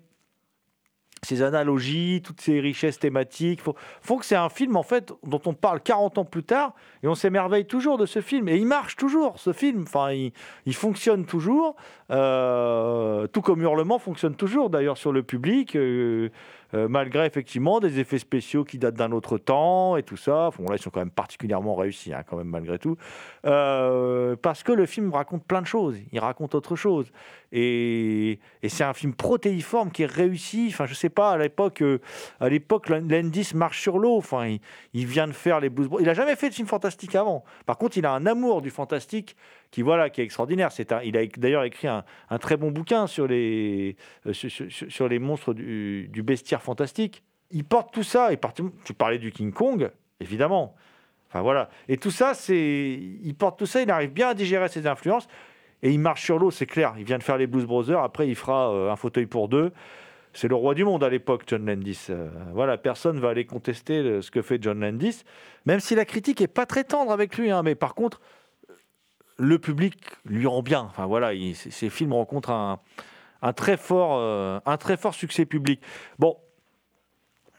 ces 1.24 1.43
analogies, 1.43 2.22
toutes 2.24 2.41
ces 2.41 2.59
richesses 2.59 2.99
thématiques. 2.99 3.61
Faut, 3.61 3.76
faut 4.01 4.17
que 4.17 4.26
c'est 4.26 4.36
un 4.36 4.49
film 4.49 4.76
en 4.76 4.84
fait 4.84 5.13
dont 5.24 5.41
on 5.45 5.53
parle 5.53 5.82
40 5.82 6.17
ans 6.17 6.26
plus 6.26 6.43
tard 6.43 6.74
et 7.03 7.07
on 7.07 7.15
s'émerveille 7.15 7.65
toujours 7.65 7.97
de 7.97 8.05
ce 8.05 8.22
film 8.22 8.49
et 8.49 8.57
il 8.57 8.65
marche 8.65 8.95
toujours 8.95 9.39
ce 9.39 9.53
film. 9.53 9.84
Enfin, 9.84 10.11
il, 10.11 10.74
fonctionne 10.74 11.26
toujours, 11.26 11.76
euh, 12.09 13.28
tout 13.28 13.41
comme 13.41 13.61
Hurlement 13.61 13.99
fonctionne 13.99 14.36
toujours 14.36 14.69
d'ailleurs 14.69 14.97
sur 14.97 15.11
le 15.11 15.22
public. 15.22 15.76
euh, 15.76 16.30
euh, 16.74 16.88
malgré 16.88 17.26
effectivement 17.26 17.80
des 17.80 17.99
effets 17.99 18.19
spéciaux 18.19 18.63
qui 18.63 18.78
datent 18.78 18.95
d'un 18.95 19.11
autre 19.11 19.38
temps 19.38 19.97
et 19.97 20.03
tout 20.03 20.17
ça. 20.17 20.49
Bon, 20.57 20.69
là, 20.69 20.76
ils 20.76 20.82
sont 20.82 20.89
quand 20.89 20.99
même 20.99 21.11
particulièrement 21.11 21.76
réussis, 21.76 22.13
hein, 22.13 22.24
quand 22.28 22.38
même, 22.38 22.47
malgré 22.47 22.80
tout. 22.80 22.97
Euh, 23.45 24.36
parce 24.41 24.63
que 24.63 24.72
le 24.72 24.86
film 24.86 25.13
raconte 25.13 25.43
plein 25.45 25.61
de 25.61 25.67
choses. 25.67 25.97
Il 26.11 26.19
raconte 26.19 26.55
autre 26.55 26.76
chose. 26.76 27.11
Et, 27.51 28.39
c'est 28.67 28.84
un 28.84 28.93
film 28.93 29.13
protéiforme 29.13 29.91
qui 29.91 30.03
est 30.03 30.11
réussi. 30.11 30.67
Enfin, 30.69 30.86
je 30.86 30.93
sais 30.93 31.09
pas, 31.09 31.32
à 31.32 31.38
l'époque, 31.38 31.82
euh, 31.82 31.99
à 32.39 32.49
l'époque, 32.49 32.89
Landis 32.89 33.51
marche 33.53 33.82
sur 33.82 33.99
l'eau. 33.99 34.17
Enfin, 34.17 34.57
il, 34.93 35.05
vient 35.05 35.28
de 35.28 35.34
faire 35.34 35.59
les 35.59 35.69
Blues. 35.69 35.89
Il 35.99 36.07
a 36.07 36.13
jamais 36.13 36.36
fait 36.36 36.49
de 36.49 36.53
film 36.53 36.67
fantastique 36.67 37.15
avant. 37.15 37.43
Par 37.65 37.78
contre, 37.78 37.97
il 37.97 38.05
a 38.05 38.13
un 38.13 38.26
amour 38.26 38.61
du 38.61 38.69
fantastique 38.69 39.36
qui, 39.72 39.82
voilà, 39.82 40.09
qui 40.09 40.22
est 40.22 40.24
extraordinaire. 40.24 40.72
C'est 40.72 40.91
un, 40.91 41.01
il 41.01 41.17
a 41.17 41.26
d'ailleurs 41.38 41.63
écrit 41.63 41.88
un, 41.88 42.03
très 42.39 42.57
bon 42.57 42.72
bouquin 42.72 43.07
sur 43.07 43.26
les, 43.26 43.95
euh, 44.28 44.34
sur, 44.34 45.07
les 45.07 45.19
monstres 45.19 45.53
du, 45.53 46.24
bestiaire 46.24 46.61
fantastique. 46.61 47.24
Il 47.51 47.63
porte 47.63 47.93
tout 47.93 48.03
ça. 48.03 48.32
Et 48.32 48.38
par- 48.38 48.53
tu 48.53 48.93
parlais 48.93 49.17
du 49.17 49.32
King 49.32 49.51
Kong, 49.51 49.89
évidemment. 50.19 50.76
Enfin 51.30 51.41
voilà. 51.41 51.69
Et 51.88 51.97
tout 51.97 52.11
ça, 52.11 52.34
c'est, 52.34 52.99
il 53.24 53.34
porte 53.36 53.57
tout 53.57 53.65
ça, 53.65 53.82
il 53.82 53.89
arrive 53.89 54.11
bien 54.11 54.30
à 54.30 54.34
digérer 54.34 54.67
ses 54.67 54.86
influences 54.86 55.28
et 55.82 55.89
il 55.89 55.99
marche 55.99 56.24
sur 56.24 56.38
l'eau, 56.38 56.51
c'est 56.51 56.65
clair. 56.65 56.93
Il 56.97 57.05
vient 57.05 57.17
de 57.17 57.24
faire 57.24 57.38
les 57.38 57.47
Blues 57.47 57.65
Brothers, 57.65 58.03
après 58.03 58.28
il 58.28 58.36
fera 58.36 58.72
euh, 58.72 58.91
un 58.91 58.97
fauteuil 58.97 59.26
pour 59.26 59.47
deux. 59.47 59.72
C'est 60.34 60.49
le 60.49 60.55
roi 60.55 60.76
du 60.76 60.84
monde 60.84 61.03
à 61.03 61.09
l'époque, 61.09 61.43
John 61.47 61.65
Landis. 61.65 62.07
Euh, 62.09 62.30
voilà, 62.53 62.78
personne 62.78 63.19
va 63.19 63.30
aller 63.30 63.45
contester 63.45 64.22
ce 64.22 64.30
que 64.32 64.41
fait 64.41 64.61
John 64.61 64.82
Landis, 64.82 65.24
même 65.65 65.80
si 65.80 65.95
la 65.95 66.05
critique 66.05 66.41
est 66.41 66.47
pas 66.47 66.65
très 66.65 66.84
tendre 66.84 67.11
avec 67.11 67.38
lui. 67.38 67.49
hein. 67.51 67.63
mais 67.63 67.76
par 67.76 67.95
contre, 67.95 68.19
le 69.41 69.57
public 69.57 69.97
lui 70.25 70.45
rend 70.45 70.61
bien. 70.61 70.81
Enfin 70.81 71.07
voilà, 71.07 71.33
il- 71.33 71.55
ces 71.55 71.89
films 71.89 72.13
rencontrent 72.13 72.51
un, 72.51 72.79
très 73.53 73.75
fort, 73.75 74.17
euh, 74.19 74.59
un 74.65 74.77
très 74.77 74.97
fort 74.97 75.15
succès 75.15 75.45
public. 75.45 75.81
Bon, 76.19 76.37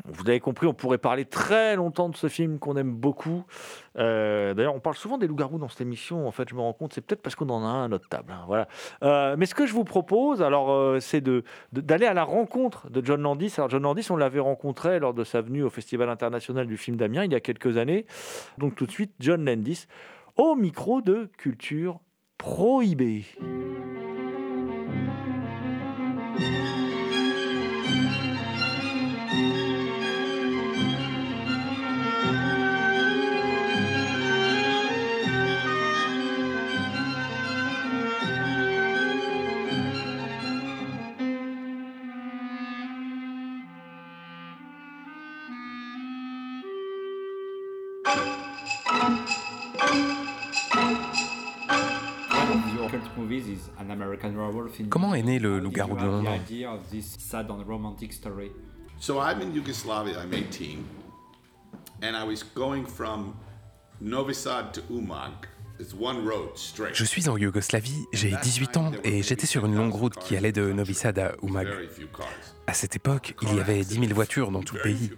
vous 0.04 0.28
avez 0.28 0.40
compris, 0.40 0.66
on 0.66 0.74
pourrait 0.74 0.98
parler 0.98 1.24
très 1.24 1.76
longtemps 1.76 2.08
de 2.08 2.16
ce 2.16 2.28
film 2.28 2.58
qu'on 2.58 2.76
aime 2.76 2.92
beaucoup. 2.92 3.44
Euh, 3.98 4.52
D'ailleurs, 4.54 4.74
on 4.74 4.80
parle 4.80 4.96
souvent 4.96 5.16
des 5.18 5.26
loups-garous 5.28 5.58
dans 5.58 5.68
cette 5.68 5.80
émission. 5.80 6.26
En 6.26 6.32
fait, 6.32 6.48
je 6.48 6.54
me 6.56 6.60
rends 6.60 6.72
compte, 6.72 6.92
c'est 6.92 7.00
peut-être 7.00 7.22
parce 7.22 7.34
qu'on 7.36 7.48
en 7.50 7.62
a 7.64 7.68
un 7.68 7.84
à 7.84 7.88
notre 7.88 8.08
table. 8.08 8.32
hein, 8.32 8.42
voilà. 8.46 8.66
Euh, 9.04 9.36
mais 9.38 9.46
ce 9.46 9.54
que 9.54 9.64
je 9.66 9.72
vous 9.72 9.84
propose, 9.84 10.40
alors, 10.42 11.00
c'est 11.00 11.22
d'aller 11.72 12.06
à 12.06 12.14
la 12.14 12.24
rencontre 12.24 12.90
de 12.90 13.04
John 13.04 13.22
Landis. 13.22 13.54
Alors, 13.58 13.70
John 13.70 13.82
Landis, 13.82 14.08
on 14.10 14.16
l'avait 14.16 14.40
rencontré 14.40 14.98
lors 14.98 15.14
de 15.14 15.22
sa 15.24 15.40
venue 15.40 15.62
au 15.62 15.70
Festival 15.70 16.08
international 16.08 16.66
du 16.66 16.76
film 16.76 16.96
d'Amiens 16.96 17.24
il 17.24 17.32
y 17.32 17.36
a 17.36 17.40
quelques 17.40 17.76
années. 17.76 18.06
Donc, 18.58 18.74
tout 18.74 18.86
de 18.86 18.92
suite, 18.92 19.12
John 19.20 19.44
Landis 19.44 19.86
au 20.36 20.54
micro 20.54 21.02
de 21.02 21.30
Culture 21.36 22.00
Prohibée. 22.38 23.24
Comment 54.88 55.14
est 55.14 55.22
né 55.22 55.38
le 55.38 55.58
loup-garou 55.58 55.96
de 55.96 56.04
Londres 56.04 56.30
So 58.98 59.20
I'm 59.20 59.40
in 59.42 59.52
Yugoslavia, 59.52 60.22
I'm 60.22 60.32
18, 60.32 60.78
and 62.02 62.14
I 62.14 62.24
was 62.24 62.44
going 62.54 62.84
from 62.86 63.34
Novi 64.00 64.32
Sad 64.32 64.72
to 64.74 64.80
Umag. 64.90 65.48
It's 65.80 65.92
one 65.92 66.24
road 66.24 66.56
straight. 66.56 66.94
Je 66.94 67.04
suis 67.04 67.28
en 67.28 67.36
Yougoslavie, 67.36 68.06
j'ai 68.12 68.30
18 68.30 68.76
ans 68.76 68.92
et 69.02 69.22
j'étais 69.22 69.46
sur 69.46 69.66
une 69.66 69.74
longue 69.74 69.92
route 69.94 70.14
qui 70.14 70.36
allait 70.36 70.52
de 70.52 70.72
Novi 70.72 70.94
Sad 70.94 71.18
à 71.18 71.32
Umag. 71.42 71.66
À 72.68 72.74
cette 72.74 72.94
époque, 72.94 73.34
il 73.42 73.56
y 73.56 73.60
avait 73.60 73.82
10 73.82 73.94
000 73.94 74.14
voitures 74.14 74.52
dans 74.52 74.62
tout 74.62 74.76
le 74.76 74.82
pays. 74.82 75.10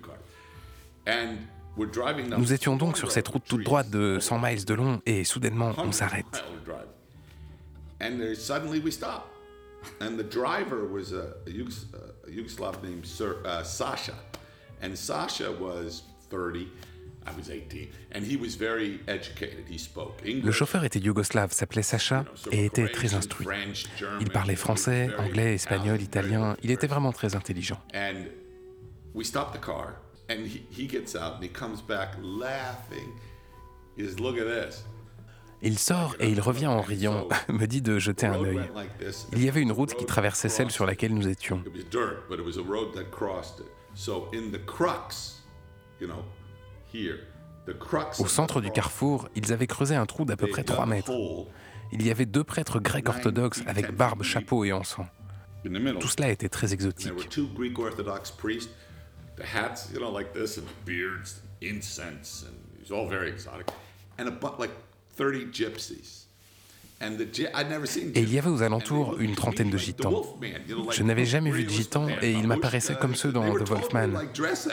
Nous 2.38 2.52
étions 2.52 2.76
donc 2.76 2.96
sur 2.96 3.12
cette 3.12 3.28
route 3.28 3.44
toute 3.46 3.64
droite 3.64 3.90
de 3.90 4.18
100 4.18 4.38
miles 4.38 4.64
de 4.64 4.74
long 4.74 5.02
et 5.04 5.24
soudainement 5.24 5.74
on 5.76 5.92
s'arrête. 5.92 6.44
And 8.04 8.20
there, 8.20 8.34
suddenly 8.34 8.80
we 8.80 8.90
stop. 8.90 9.22
And 10.00 10.18
the 10.18 10.24
driver 10.40 10.84
was 10.86 11.12
a, 11.12 11.34
a, 11.46 11.50
Yugos- 11.50 11.86
a 12.26 12.30
Yugoslav 12.30 12.82
named 12.82 13.06
Sir, 13.06 13.38
uh, 13.46 13.62
Sasha. 13.62 14.14
And 14.82 14.96
Sasha 14.96 15.50
was 15.52 16.02
30, 16.30 16.68
I 17.26 17.32
was 17.32 17.48
18, 17.48 17.88
and 18.12 18.22
he 18.24 18.36
was 18.36 18.54
very 18.56 19.00
educated. 19.08 19.64
He 19.66 19.78
spoke 19.78 20.20
Le 20.22 20.30
English. 20.30 20.56
chauffeur 20.56 20.84
était 20.84 21.00
yougoslave, 21.00 21.52
s'appelait 21.52 21.82
Sacha 21.82 22.26
et 22.52 22.66
était 22.66 22.88
très 22.88 23.14
instruit. 23.14 23.46
Il 24.20 24.28
parlait 24.30 24.56
français, 24.56 25.08
anglais, 25.18 25.54
espagnol, 25.54 26.00
italien, 26.02 26.56
il 26.62 26.70
était 26.70 26.86
vraiment 26.86 27.12
très 27.12 27.34
intelligent. 27.34 27.80
And 27.94 28.26
we 29.14 29.24
stop 29.24 29.52
the 29.54 29.60
car, 29.64 29.94
and 30.28 30.44
he, 30.46 30.66
he 30.70 30.86
gets 30.86 31.14
out 31.14 31.36
and 31.36 31.42
he 31.42 31.48
comes 31.48 31.80
back 31.80 32.14
laughing. 32.22 33.08
He 33.96 34.04
says, 34.04 34.20
Look 34.20 34.36
at 34.36 34.44
this. 34.46 34.84
Il 35.66 35.78
sort 35.78 36.14
et 36.20 36.28
il 36.28 36.40
revient 36.42 36.66
en 36.66 36.82
riant, 36.82 37.26
me 37.48 37.64
dit 37.66 37.80
de 37.80 37.98
jeter 37.98 38.26
un 38.26 38.44
œil. 38.44 38.60
Il 39.32 39.42
y 39.42 39.48
avait 39.48 39.62
une 39.62 39.72
route 39.72 39.94
qui 39.94 40.04
traversait 40.04 40.50
celle 40.50 40.70
sur 40.70 40.84
laquelle 40.84 41.14
nous 41.14 41.26
étions. 41.26 41.64
Au 48.18 48.26
centre 48.26 48.60
du 48.60 48.70
carrefour, 48.70 49.28
ils 49.34 49.52
avaient 49.54 49.66
creusé 49.66 49.94
un 49.96 50.04
trou 50.04 50.26
d'à 50.26 50.36
peu 50.36 50.48
près 50.48 50.64
3 50.64 50.84
mètres. 50.84 51.12
Il 51.92 52.06
y 52.06 52.10
avait 52.10 52.26
deux 52.26 52.44
prêtres 52.44 52.78
grecs 52.78 53.08
orthodoxes 53.08 53.62
avec 53.66 53.90
barbe, 53.92 54.22
chapeau 54.22 54.64
et 54.64 54.72
encens. 54.72 55.06
Tout 55.98 56.08
cela 56.08 56.30
était 56.30 56.50
très 56.50 56.74
exotique. 56.74 57.12
Were 65.18 65.32
two 65.32 65.38
Greek 65.38 65.54
Orthodox 65.54 65.72
priests, 65.74 66.26
the 66.26 66.28
hats, 66.28 66.28
you 66.28 66.74
know, 66.74 66.74
like 66.74 66.74
this, 66.74 66.74
and 66.74 66.74
beards, 66.74 66.74
incense, 66.74 66.74
and 66.74 66.74
it 66.74 66.74
was 66.74 66.74
all 66.74 66.74
very 66.74 66.74
exotic. 66.74 66.74
And 66.74 66.74
a 66.74 66.74
bu- 66.74 66.74
like 66.74 66.94
30 66.94 66.98
gypsies. 66.98 67.00
And 67.00 67.18
the 67.18 67.26
gy- 67.26 67.48
I'd 67.54 67.68
never 67.68 67.86
seen 67.86 68.12
Et 68.14 68.20
il 68.22 68.32
y 68.32 68.38
avait 68.38 68.50
aux 68.50 68.62
alentours 68.62 69.20
une 69.20 69.34
trentaine 69.34 69.70
de 69.70 69.78
gitans. 69.78 70.22
Je 70.90 71.02
n'avais 71.02 71.26
jamais 71.26 71.50
vu 71.50 71.64
de 71.64 71.70
gitans 71.70 72.08
et 72.22 72.32
ils 72.32 72.46
m'apparaissaient 72.46 72.96
comme 72.96 73.14
ceux 73.14 73.32
dans 73.32 73.52
The 73.52 73.68
Wolfman. 73.68 74.10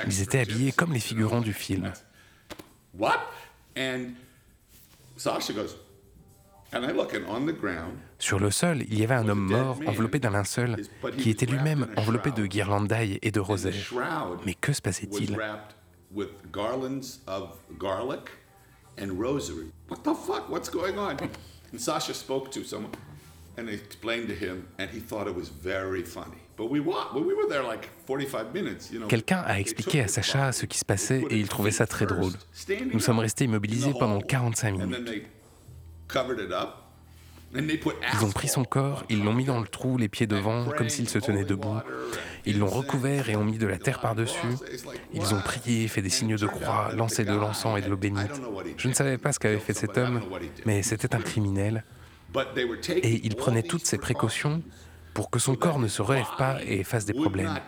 Ils 0.08 0.22
étaient 0.22 0.40
habillés 0.40 0.72
comme 0.72 0.94
les 0.94 1.00
figurants 1.00 1.42
du 1.42 1.54
film. 1.54 1.92
Sur 8.20 8.40
le 8.40 8.52
sol, 8.52 8.84
il 8.90 9.00
y 9.00 9.04
avait 9.04 9.16
un 9.16 9.28
homme 9.28 9.40
mort 9.40 9.80
enveloppé 9.88 10.20
d'un 10.20 10.30
linceul 10.30 10.78
qui 11.18 11.30
était 11.30 11.46
lui-même 11.46 11.88
enveloppé 11.98 12.32
de 12.32 12.46
guirlandes 12.46 12.88
d'ail 12.88 13.20
et 13.22 13.32
de 13.32 13.42
shroud 13.42 14.40
Mais 14.46 14.54
que 14.54 14.72
se 14.72 14.82
passait-il? 14.82 15.38
And 19.02 19.20
rosary. 19.20 19.72
What 19.90 20.04
the 20.04 20.14
fuck? 20.14 20.50
What's 20.50 20.70
going 20.70 20.98
on? 20.98 21.18
And 21.72 21.80
Sasha 21.82 22.14
spoke 22.14 22.52
to 22.52 22.64
someone 22.64 22.92
and 23.58 23.68
explained 23.70 24.28
to 24.30 24.36
him, 24.36 24.68
and 24.78 24.90
he 24.90 25.00
thought 25.00 25.28
it 25.28 25.36
was 25.36 25.50
very 25.50 26.04
funny. 26.04 26.38
But 26.56 26.70
we 26.70 26.80
wa- 26.80 27.08
well, 27.14 27.24
we 27.24 27.34
were 27.34 27.48
there 27.50 27.64
like 27.64 27.90
45 28.06 28.54
minutes, 28.54 28.92
you 28.92 29.00
know. 29.00 29.08
Quelqu'un 29.08 29.44
a 29.46 29.60
expliqué 29.60 30.02
à 30.02 30.08
Sacha 30.08 30.52
ce 30.52 30.66
qui 30.68 30.78
se 30.78 30.86
passait 30.86 31.24
et 31.30 31.38
il 31.38 31.48
trouvait 31.50 31.72
ça 31.72 31.88
très 31.88 32.06
drôle. 32.06 32.34
Nous 32.94 33.00
sommes 33.00 33.20
restés 33.20 33.46
immobilisés 33.46 33.94
pendant 33.98 34.22
45 34.22 34.76
And 34.76 34.78
then 34.80 34.90
minutes. 35.04 35.26
Ils 37.54 38.26
ont 38.26 38.32
pris 38.32 38.48
son 38.48 38.64
corps, 38.64 39.04
ils 39.10 39.24
l'ont 39.24 39.34
mis 39.34 39.46
dans 39.46 39.60
le 39.60 39.68
trou, 39.68 39.98
les 39.98 40.08
pieds 40.08 40.28
devant, 40.28 40.66
comme 40.70 40.90
s'il 40.90 41.10
se 41.10 41.20
tenait 41.20 41.44
debout. 41.44 41.78
Ils 42.46 42.60
l'ont 42.60 42.68
recouvert 42.68 43.30
et 43.30 43.36
ont 43.36 43.44
mis 43.44 43.58
de 43.58 43.68
la 43.68 43.78
terre 43.78 44.00
par-dessus. 44.00 44.56
Ils 45.14 45.34
ont 45.34 45.42
prié, 45.42 45.88
fait 45.88 46.02
des 46.02 46.10
signes 46.10 46.38
de 46.38 46.48
croix, 46.48 46.92
lancé 46.94 47.26
de 47.26 47.34
l'encens 47.34 47.78
et 47.78 47.82
de 47.82 47.90
l'eau 47.90 47.98
bénite. 47.98 48.42
Je 48.78 48.88
ne 48.88 48.94
savais 48.94 49.18
pas 49.18 49.32
ce 49.34 49.40
qu'avait 49.40 49.60
fait 49.60 49.74
cet 49.74 49.98
homme, 49.98 50.22
mais 50.66 50.82
c'était 50.82 51.14
un 51.16 51.20
criminel. 51.20 51.84
Et 52.88 53.26
il 53.26 53.36
prenait 53.36 53.64
toutes 53.64 53.86
ces 53.86 53.98
précautions 53.98 54.62
pour 55.14 55.30
que 55.30 55.40
son 55.40 55.56
corps 55.56 55.80
ne 55.80 55.88
se 55.88 56.02
relève 56.02 56.30
pas 56.38 56.64
et 56.64 56.84
fasse 56.84 57.06
des 57.06 57.14
problèmes. 57.14 57.60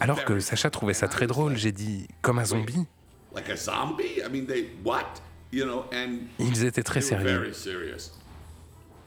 Alors 0.00 0.24
que 0.24 0.40
Sacha 0.40 0.70
trouvait 0.70 0.94
ça 0.94 1.08
très 1.08 1.26
drôle, 1.26 1.56
j'ai 1.56 1.72
dit 1.72 2.08
comme 2.22 2.38
un 2.38 2.44
zombie. 2.44 2.86
Like 3.34 3.50
a 3.50 3.56
zombie? 3.56 4.22
I 4.24 4.28
mean, 4.30 4.46
they 4.46 4.70
what? 4.84 5.20
You 5.52 5.64
know, 5.66 5.84
and 5.92 6.26
Ils 6.38 6.64
étaient 6.64 6.82
très 6.82 7.00
sérieux. 7.00 7.24
very 7.38 7.54
serious. 7.54 8.12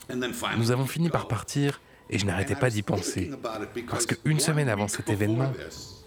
And 0.10 0.20
then 0.22 0.34
finally, 0.34 0.60
Nous 0.60 0.72
avons 0.72 0.86
fini 0.86 1.10
par 1.10 1.28
partir 1.28 1.82
et 2.10 2.18
je 2.18 2.26
n'arrêtais 2.26 2.56
pas 2.56 2.70
d'y 2.70 2.84
penser. 2.84 3.30
Parce 3.90 4.06
qu'une 4.06 4.40
semaine 4.40 4.70
avant 4.70 4.88
cet 4.88 5.10
événement, 5.10 5.52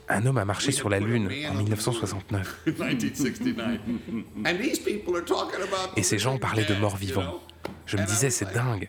un 0.08 0.26
homme 0.26 0.38
a 0.38 0.44
marché 0.44 0.72
sur 0.72 0.88
la 0.88 0.98
Lune 0.98 1.30
en 1.50 1.54
1969. 1.54 2.60
1969. 2.66 3.80
and 4.46 4.58
these 4.58 4.78
people 4.78 5.14
are 5.16 5.24
talking 5.24 5.60
about 5.62 5.92
Et 5.96 6.02
ces 6.02 6.18
gens 6.18 6.38
parlaient 6.38 6.64
de 6.64 6.74
morts 6.74 6.96
vivants. 6.96 7.40
Je 7.86 7.96
me 7.96 8.06
disais, 8.06 8.30
c'est 8.30 8.52
dingue. 8.52 8.88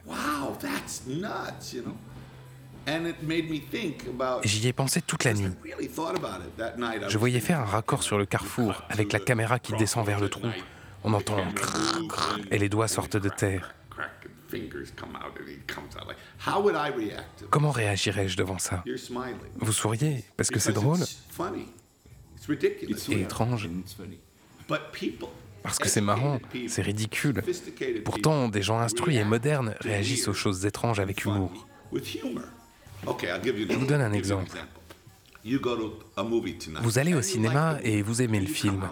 J'y 4.44 4.68
ai 4.68 4.74
pensé 4.74 5.02
toute 5.02 5.24
la 5.24 5.34
nuit. 5.34 5.52
really 5.64 5.88
thought 5.88 6.16
about 6.18 6.44
it 6.46 6.56
that 6.58 6.78
night. 6.78 7.02
I 7.04 7.10
Je 7.10 7.16
was 7.16 7.20
voyais 7.20 7.40
faire 7.40 7.60
un 7.60 7.66
raccord 7.66 8.04
sur 8.04 8.18
le 8.18 8.26
carrefour 8.26 8.84
avec 8.90 9.12
la 9.14 9.20
caméra 9.20 9.60
qui 9.60 9.74
descend 9.74 10.06
vers 10.06 10.20
le 10.20 10.30
trou. 10.30 10.48
On 11.04 11.14
entend 11.14 11.38
crrr, 11.54 12.08
crrr, 12.08 12.40
et 12.52 12.58
les 12.58 12.70
doigts 12.70 12.88
sortent 12.88 13.18
de 13.18 13.30
terre. 13.30 13.74
crack 13.90 14.12
and 14.26 14.50
fingers 14.50 14.92
come 14.96 15.16
out 15.16 15.34
and 15.40 15.48
he 15.50 15.58
comes 15.74 15.96
out 16.00 16.08
like 16.08 16.18
how 16.46 16.62
would 16.62 16.76
I 16.76 16.90
react 16.96 17.40
to 17.40 17.46
Comment 17.50 17.72
réagirais-je 17.72 18.38
devant 18.38 18.60
ça? 18.60 18.84
You're 18.86 19.00
smiling. 19.00 19.36
Vous 19.60 19.72
souriez 19.74 20.24
parce 20.38 20.50
que 20.50 20.60
c'est 20.60 20.72
Because 20.72 20.84
drôle 20.84 21.00
it's 21.00 21.22
funny. 21.30 21.66
It's 22.38 22.48
ridiculous. 22.48 22.98
et 23.12 23.22
étrange. 23.22 23.68
But 24.68 24.80
people 24.92 25.30
Parce 25.64 25.78
que 25.80 25.88
c'est 25.88 26.02
marrant, 26.02 26.40
c'est 26.68 26.82
ridicule. 26.82 27.44
Pourtant, 28.04 28.48
des 28.48 28.64
gens 28.64 28.80
instruits 28.80 29.18
et 29.18 29.24
modernes 29.24 29.76
réagissent 29.82 30.28
aux 30.28 30.34
choses 30.34 30.66
étranges 30.66 31.00
avec 31.00 31.24
humour. 31.26 31.68
Je 33.04 33.76
vous 33.76 33.86
donne 33.86 34.02
un 34.02 34.14
exemple. 34.14 34.58
You 35.44 35.60
go 35.60 35.76
to 35.76 36.00
a 36.18 36.24
movie 36.24 36.56
tonight. 36.56 36.84
Vous 36.84 37.00
allez 37.00 37.14
au 37.14 37.18
and 37.18 37.22
you 37.22 37.28
cinéma 37.28 37.80
et 37.84 38.04
vous 38.04 38.22
aimez 38.22 38.40
le 38.40 38.46
film. 38.46 38.88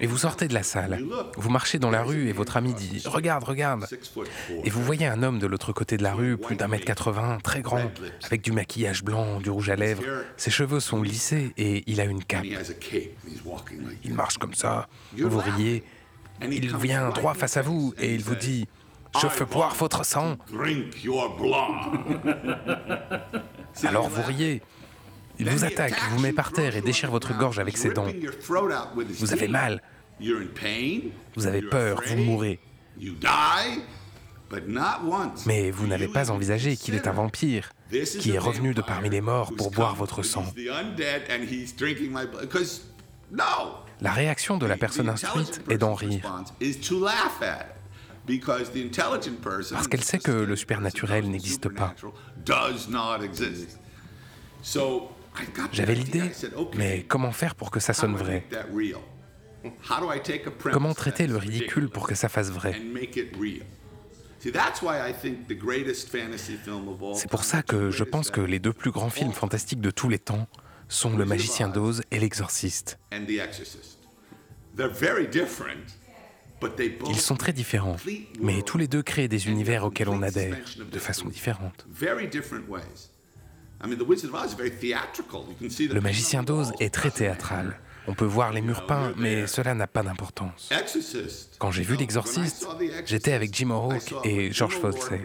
Et 0.00 0.06
vous 0.06 0.18
sortez 0.18 0.48
de 0.48 0.54
la 0.54 0.62
salle. 0.62 1.02
Vous 1.36 1.48
marchez 1.48 1.78
dans 1.78 1.90
la 1.90 2.02
rue 2.02 2.28
et 2.28 2.32
votre 2.32 2.58
ami 2.58 2.74
dit⁇ 2.74 2.98
Regarde, 3.08 3.44
regarde!⁇. 3.44 3.86
Et 4.64 4.70
vous 4.70 4.82
voyez 4.82 5.06
un 5.06 5.22
homme 5.22 5.38
de 5.38 5.46
l'autre 5.46 5.72
côté 5.72 5.96
de 5.96 6.02
la 6.02 6.12
rue, 6.12 6.36
plus 6.36 6.56
d'un 6.56 6.68
mètre 6.68 6.84
80, 6.84 7.38
très 7.42 7.62
grand, 7.62 7.90
avec 8.22 8.42
du 8.42 8.52
maquillage 8.52 9.02
blanc, 9.02 9.40
du 9.40 9.48
rouge 9.48 9.70
à 9.70 9.76
lèvres. 9.76 10.02
Ses 10.36 10.50
cheveux 10.50 10.80
sont 10.80 11.02
lissés 11.02 11.54
et 11.56 11.84
il 11.86 12.02
a 12.02 12.04
une 12.04 12.22
cape. 12.22 12.44
Il 14.04 14.12
marche 14.12 14.36
comme 14.36 14.54
ça, 14.54 14.88
vous 15.16 15.38
riez. 15.38 15.84
Il 16.42 16.76
vient 16.76 17.08
droit 17.10 17.32
face 17.32 17.56
à 17.56 17.62
vous 17.62 17.94
et 17.96 18.14
il 18.14 18.22
vous 18.22 18.34
dit⁇ 18.34 18.68
Je 19.22 19.38
veux 19.38 19.46
boire 19.46 19.74
votre 19.74 20.04
sang!⁇ 20.04 20.32
drink 20.52 21.02
your 21.02 21.34
blood. 21.38 22.02
Alors 23.82 24.08
vous 24.08 24.22
riez. 24.22 24.62
Il 25.38 25.50
vous 25.50 25.64
attaque, 25.64 25.94
vous 26.10 26.20
met 26.20 26.32
par 26.32 26.52
terre 26.52 26.76
et 26.76 26.80
déchire 26.80 27.10
votre 27.10 27.36
gorge 27.36 27.58
avec 27.58 27.76
ses 27.76 27.90
dents. 27.90 28.06
Vous 29.18 29.32
avez 29.32 29.48
mal, 29.48 29.82
vous 31.34 31.46
avez 31.46 31.62
peur, 31.62 32.02
vous 32.06 32.16
mourrez. 32.16 32.60
Mais 35.46 35.70
vous 35.72 35.86
n'avez 35.88 36.06
pas 36.08 36.30
envisagé 36.30 36.76
qu'il 36.76 36.94
est 36.94 37.08
un 37.08 37.12
vampire 37.12 37.70
qui 38.20 38.30
est 38.30 38.38
revenu 38.38 38.74
de 38.74 38.82
parmi 38.82 39.10
les 39.10 39.20
morts 39.20 39.52
pour 39.56 39.70
boire 39.70 39.96
votre 39.96 40.22
sang. 40.22 40.44
La 44.00 44.12
réaction 44.12 44.58
de 44.58 44.66
la 44.66 44.76
personne 44.76 45.08
instruite 45.08 45.62
est 45.68 45.78
d'en 45.78 45.94
rire, 45.94 46.44
Parce 49.74 49.88
qu'elle 49.88 50.04
sait 50.04 50.18
que 50.18 50.32
le 50.32 50.56
supernaturel 50.56 51.28
n'existe 51.30 51.68
pas. 51.68 51.94
J'avais 55.72 55.94
l'idée, 55.94 56.30
mais 56.76 57.04
comment 57.06 57.32
faire 57.32 57.54
pour 57.54 57.70
que 57.70 57.80
ça 57.80 57.92
sonne 57.92 58.16
vrai 58.16 58.46
Comment 60.72 60.94
traiter 60.94 61.26
le 61.26 61.36
ridicule 61.36 61.88
pour 61.88 62.06
que 62.06 62.14
ça 62.14 62.28
fasse 62.28 62.50
vrai 62.50 62.80
C'est 67.14 67.30
pour 67.30 67.44
ça 67.44 67.62
que 67.62 67.90
je 67.90 68.04
pense 68.04 68.30
que 68.30 68.40
les 68.40 68.58
deux 68.58 68.72
plus 68.72 68.90
grands 68.90 69.10
films 69.10 69.32
fantastiques 69.32 69.80
de 69.80 69.90
tous 69.90 70.08
les 70.08 70.18
temps 70.18 70.48
sont 70.88 71.16
Le 71.16 71.24
Magicien 71.24 71.68
d'Oz 71.68 72.02
et 72.10 72.18
L'Exorciste. 72.20 72.98
Ils 77.08 77.20
sont 77.20 77.36
très 77.36 77.52
différents, 77.52 77.96
mais 78.40 78.62
tous 78.62 78.78
les 78.78 78.88
deux 78.88 79.02
créent 79.02 79.28
des 79.28 79.48
univers 79.48 79.84
auxquels 79.84 80.08
on 80.08 80.22
adhère 80.22 80.56
de 80.90 80.98
façon 80.98 81.28
différente. 81.28 81.86
Le 85.90 86.00
Magicien 86.00 86.42
d'Oz 86.42 86.72
est 86.80 86.92
très 86.92 87.10
théâtral. 87.10 87.78
On 88.06 88.14
peut 88.14 88.24
voir 88.26 88.52
les 88.52 88.60
murs 88.60 88.84
peints, 88.86 89.14
mais 89.16 89.46
cela 89.46 89.74
n'a 89.74 89.86
pas 89.86 90.02
d'importance. 90.02 90.70
Quand 91.58 91.70
j'ai 91.70 91.82
vu 91.82 91.96
L'Exorciste, 91.96 92.66
j'étais 93.06 93.32
avec 93.32 93.54
Jim 93.54 93.70
O'Rourke 93.70 94.14
et 94.24 94.52
George 94.52 94.76
Folsey. 94.76 95.22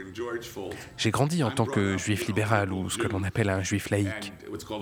J'ai 0.98 1.12
grandi 1.12 1.44
en 1.44 1.52
tant 1.52 1.66
que 1.66 1.98
juif 1.98 2.28
libéral 2.28 2.72
ou 2.72 2.90
ce 2.90 2.98
que 2.98 3.08
l'on 3.08 3.24
appelle 3.24 3.50
un 3.50 3.64
juif 3.64 3.90
laïque. 3.90 4.32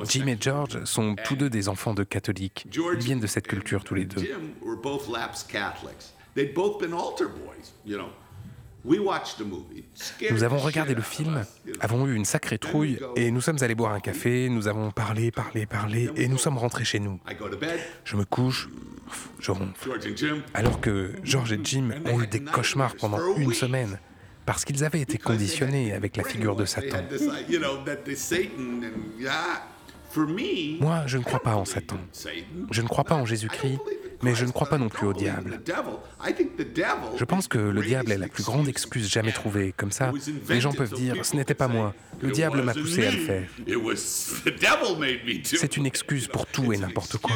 Jim 0.08 0.28
et 0.28 0.38
George 0.40 0.84
sont 0.84 1.16
tous 1.26 1.36
deux 1.36 1.50
des 1.50 1.70
enfants 1.70 1.96
de 1.96 2.04
catholiques. 2.04 2.68
Ils 2.72 3.00
viennent 3.00 3.20
de 3.20 3.28
cette 3.28 3.48
culture 3.48 3.84
tous 3.84 3.96
les 3.96 4.06
deux. 4.06 4.24
They'd 6.38 6.54
both 6.54 6.78
been 6.80 6.94
altar 6.94 7.30
boys, 7.30 7.74
you 7.84 7.98
know. 7.98 8.10
We 8.86 9.00
watched 9.00 9.40
the 9.40 9.44
movie. 9.44 9.86
Scared 9.96 10.34
Nous 10.34 10.44
avons 10.44 10.60
regardé 10.60 10.94
le 10.94 11.02
film, 11.02 11.44
avons 11.80 12.06
eu 12.06 12.14
une 12.14 12.26
sacrée 12.26 12.60
trouille 12.60 13.00
et 13.16 13.32
nous 13.32 13.42
sommes 13.42 13.58
allés 13.62 13.74
boire 13.74 13.94
un 13.94 14.00
café, 14.00 14.48
nous 14.48 14.68
avons 14.68 14.92
parlé, 14.92 15.32
parlé, 15.32 15.66
parlé 15.66 16.12
et 16.16 16.28
nous 16.28 16.38
sommes 16.38 16.60
rentrés 16.60 16.86
chez 16.86 17.00
nous. 17.00 17.20
Je 18.06 18.16
me 18.16 18.24
couche, 18.24 18.70
je 19.40 19.50
ronfle. 19.50 19.90
Alors 20.54 20.80
que 20.80 21.14
George 21.24 21.54
et 21.54 21.60
Jim 21.64 21.90
ont 22.06 22.22
eu 22.22 22.28
des 22.28 22.44
cauchemars 22.44 22.96
pendant 22.98 23.36
une 23.36 23.54
semaine 23.54 24.00
parce 24.46 24.64
qu'ils 24.64 24.84
avaient 24.84 25.02
été 25.02 25.18
conditionnés 25.18 25.92
avec 25.92 26.18
la 26.18 26.24
figure 26.24 26.56
de 26.56 26.66
Satan. 26.66 27.00
me, 30.16 30.80
Moi, 30.80 31.04
je 31.08 31.18
ne 31.18 31.24
crois 31.24 31.42
pas 31.42 31.56
en 31.56 31.66
Satan. 31.66 31.98
Je 32.72 32.82
ne 32.84 32.88
crois 32.88 33.04
pas 33.04 33.16
en 33.16 33.26
Jésus-Christ, 33.26 33.80
mais 34.24 34.36
je 34.36 34.46
ne 34.46 34.52
crois 34.52 34.68
pas 34.68 34.78
non 34.78 34.90
plus 34.90 35.06
au 35.08 35.14
diable. 35.14 35.60
Je 37.18 37.24
pense 37.26 37.48
que 37.48 37.58
le 37.58 37.82
diable 37.82 38.12
est 38.12 38.18
la 38.18 38.28
plus 38.28 38.44
grande 38.44 38.68
excuse 38.68 39.10
jamais 39.10 39.32
trouvée. 39.32 39.74
Comme 39.76 39.92
ça, 39.92 40.12
les 40.50 40.62
gens 40.62 40.74
peuvent 40.74 40.94
dire 40.94 41.24
ce 41.26 41.36
n'était 41.36 41.54
pas 41.54 41.68
moi, 41.68 41.94
le 42.22 42.32
diable 42.32 42.62
m'a 42.64 42.74
poussé 42.74 43.08
à 43.08 43.12
le 43.12 43.18
faire. 43.18 43.48
C'est 45.44 45.78
une 45.78 45.86
excuse 45.86 46.28
pour 46.28 46.46
tout 46.46 46.74
et 46.74 46.78
n'importe 46.78 47.18
quoi. 47.18 47.36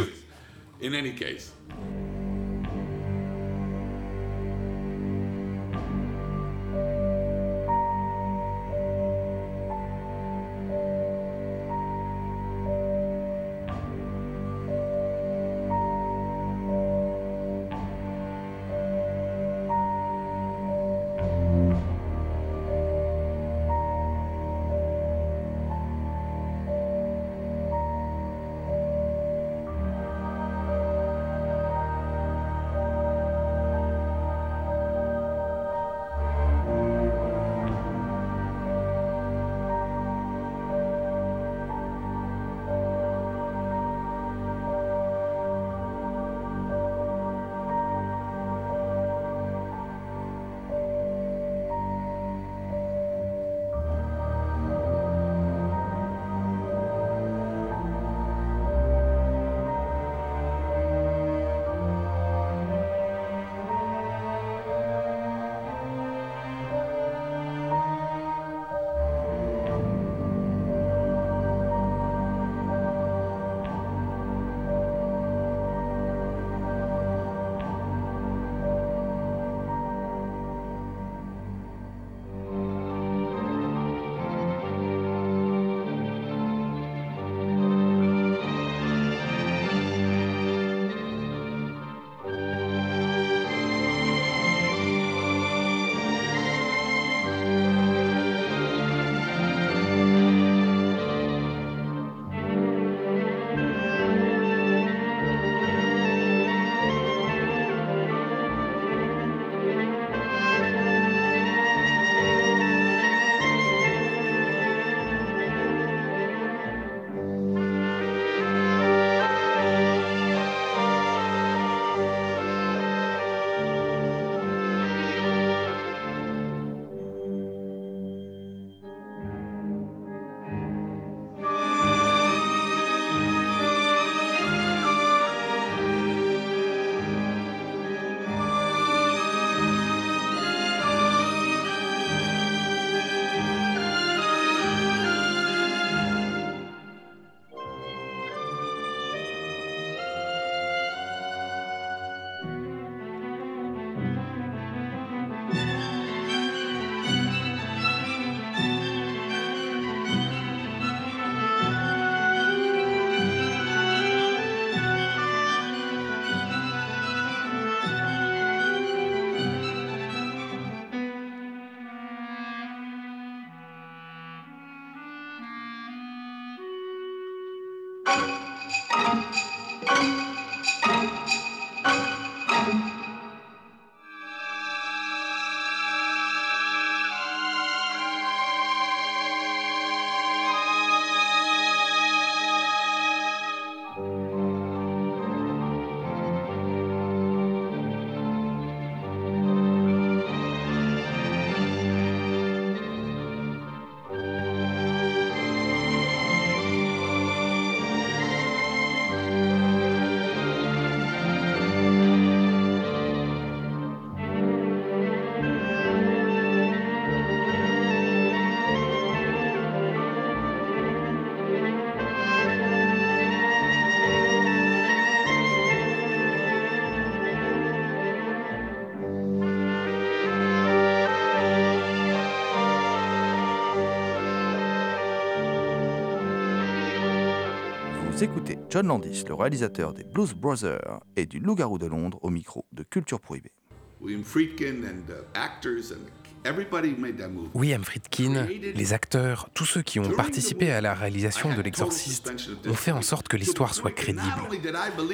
Écoutez 238.23 238.59
John 238.69 238.87
Landis, 238.87 239.23
le 239.27 239.33
réalisateur 239.33 239.93
des 239.93 240.03
Blues 240.03 240.33
Brothers 240.33 240.99
et 241.15 241.25
du 241.25 241.39
Loup-garou 241.39 241.79
de 241.79 241.87
Londres 241.87 242.19
au 242.21 242.29
micro 242.29 242.65
de 242.71 242.83
Culture 242.83 243.19
Prohibée. 243.19 243.51
William 243.99 244.23
Friedkin 244.23 244.83
and 244.83 245.07
the 245.07 245.23
actors 245.35 245.91
and 245.91 245.99
everybody 246.45 246.95
made 246.97 247.17
that 247.17 247.29
movie. 247.29 247.49
William 247.53 247.83
Friedkin, 247.83 248.47
les 248.75 248.93
acteurs, 248.93 249.49
tous 249.53 249.65
ceux 249.65 249.81
qui 249.81 249.99
ont 249.99 250.09
participé 250.09 250.71
à 250.71 250.81
la 250.81 250.93
réalisation 250.93 251.53
de 251.55 251.61
L'Exorciste 251.61 252.31
ont 252.67 252.73
fait 252.73 252.91
en 252.91 253.01
sorte 253.01 253.27
que 253.27 253.37
l'histoire 253.37 253.73
soit 253.73 253.91
crédible. 253.91 254.23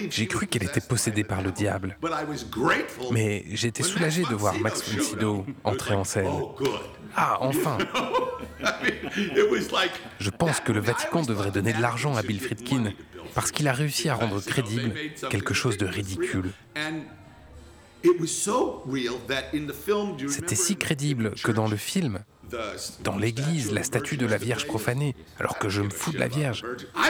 J'ai 0.10 0.28
cru 0.28 0.47
qu'elle 0.47 0.64
était 0.64 0.82
possédée 0.82 1.24
par 1.24 1.41
le 1.41 1.51
diable. 1.51 1.97
But 2.01 2.12
I 2.12 2.26
was 2.28 2.45
grateful. 2.49 3.08
Mais 3.12 3.45
j'étais 3.51 3.84
soulagé 3.84 4.24
de 4.24 4.36
voir 4.36 4.58
Max 4.60 4.89
von 4.89 5.01
Sydow 5.01 5.45
entrer 5.64 5.95
en 5.95 6.03
scène. 6.03 6.28
Oh. 6.30 6.55
Ah, 7.16 7.38
enfin 7.41 7.78
Je 10.20 10.30
pense 10.30 10.60
que 10.60 10.72
le 10.72 10.80
Vatican 10.80 11.24
devrait 11.24 11.51
donner 11.51 11.74
de 11.74 11.82
l'argent 11.82 12.16
à 12.16 12.22
Bill 12.22 12.39
Friedkin 12.39 12.93
parce 13.34 13.51
qu'il 13.51 13.68
a 13.68 13.74
réussi 13.74 14.10
à 14.10 14.16
rendre 14.16 14.41
crédible 14.41 14.93
quelque 15.30 15.53
chose 15.53 15.78
de 15.78 15.86
ridicule. 15.86 16.51
C'était 20.30 20.55
si 20.55 20.76
crédible 20.76 21.34
que 21.43 21.51
dans 21.51 21.68
le 21.68 21.78
film, 21.78 22.20
dans 23.03 23.18
l'église, 23.18 23.72
la 23.72 23.84
statue 23.84 24.18
de 24.18 24.26
la 24.26 24.38
Vierge 24.38 24.68
profanée, 24.68 25.16
alors 25.39 25.58
que 25.58 25.70
je 25.70 25.82
me 25.82 25.89
fous 25.89 26.12
de 26.12 26.20
la 26.20 26.28
Vierge. 26.28 26.64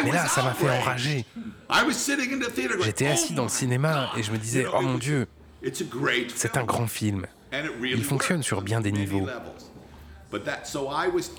Mais 0.03 0.11
là, 0.11 0.25
ça 0.27 0.43
m'a 0.43 0.53
fait 0.53 0.69
enrager. 0.69 1.25
J'étais 2.81 3.07
assis 3.07 3.33
dans 3.33 3.43
le 3.43 3.49
cinéma 3.49 4.11
et 4.17 4.23
je 4.23 4.31
me 4.31 4.37
disais, 4.37 4.65
oh 4.73 4.81
mon 4.81 4.97
Dieu, 4.97 5.27
c'est 6.35 6.57
un 6.57 6.63
grand 6.63 6.87
film. 6.87 7.27
Il 7.83 8.03
fonctionne 8.03 8.43
sur 8.43 8.61
bien 8.61 8.81
des 8.81 8.91
niveaux. 8.91 9.27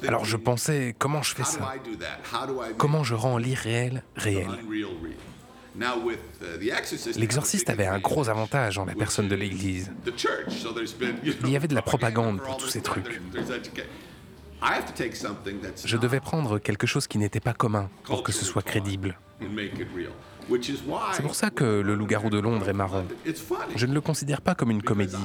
Alors 0.06 0.24
je 0.24 0.36
pensais, 0.36 0.94
comment 0.98 1.22
je 1.22 1.34
fais 1.34 1.44
ça? 1.44 1.74
Comment 2.76 3.04
je 3.04 3.14
rends 3.14 3.38
l'irréel 3.38 4.02
réel? 4.16 4.48
uh, 5.80 7.18
L'exorciste 7.18 7.70
avait 7.70 7.86
un 7.86 7.98
gros 7.98 8.28
avantage 8.28 8.78
en 8.78 8.84
la 8.84 8.94
personne 8.94 9.28
de 9.28 9.34
l'église. 9.34 9.92
Il 11.44 11.50
y 11.50 11.56
avait 11.56 11.68
de 11.68 11.74
la 11.74 11.82
propagande 11.90 12.40
pour 12.40 12.56
tous 12.56 12.68
ces 12.68 12.80
trucs. 12.80 13.20
Je 15.84 15.96
devais 15.96 16.20
prendre 16.20 16.58
quelque 16.58 16.86
chose 16.86 17.06
qui 17.06 17.18
n'était 17.18 17.40
pas 17.40 17.52
commun 17.52 17.88
pour 18.04 18.22
que 18.22 18.32
ce 18.32 18.44
soit 18.44 18.62
crédible. 18.62 19.18
C'est 21.12 21.22
pour 21.22 21.34
ça 21.34 21.50
que 21.50 21.64
Le 21.64 21.94
Loup-garou 21.94 22.30
de 22.30 22.38
Londres 22.38 22.68
est 22.68 22.72
marrant. 22.74 23.04
Je 23.76 23.86
ne 23.86 23.94
le 23.94 24.00
considère 24.00 24.40
pas 24.40 24.54
comme 24.54 24.70
une 24.70 24.82
comédie. 24.82 25.16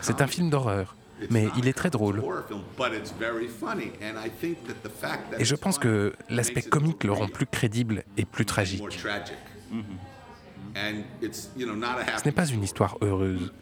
C'est 0.00 0.20
un 0.20 0.26
film 0.26 0.50
d'horreur, 0.50 0.96
mais 1.30 1.48
il 1.58 1.68
est 1.68 1.72
très 1.72 1.90
drôle. 1.90 2.20
horror 2.20 2.44
film, 2.48 2.60
but 2.76 2.92
it's 2.92 3.12
very 3.18 3.48
funny, 3.48 3.92
and 4.02 4.16
I 4.24 4.30
think 4.30 4.64
that 4.66 4.74
the 4.88 4.92
fact 4.92 5.30
that 5.30 5.38
Et 5.40 5.44
je 5.44 5.54
pense 5.54 5.78
que 5.78 6.12
l'aspect 6.28 6.56
makes 6.56 6.66
it 6.66 6.70
comique 6.70 7.04
le 7.04 7.12
rend 7.12 7.28
plus 7.28 7.46
crédible 7.46 8.04
et 8.16 8.24
plus 8.24 8.42
and 8.42 8.46
tragique. 8.46 8.80
more 8.80 8.90
tragic. 8.90 9.36
And 10.74 11.04
it's, 11.20 11.50
you 11.56 11.66
know, 11.66 11.74
not 11.76 11.98
a 12.00 12.04
Ce 12.06 12.10
happy 12.12 12.28
n'est 12.28 12.32
pas 12.32 12.46
une 12.46 12.62
histoire 12.62 12.96
heureuse. 13.02 13.52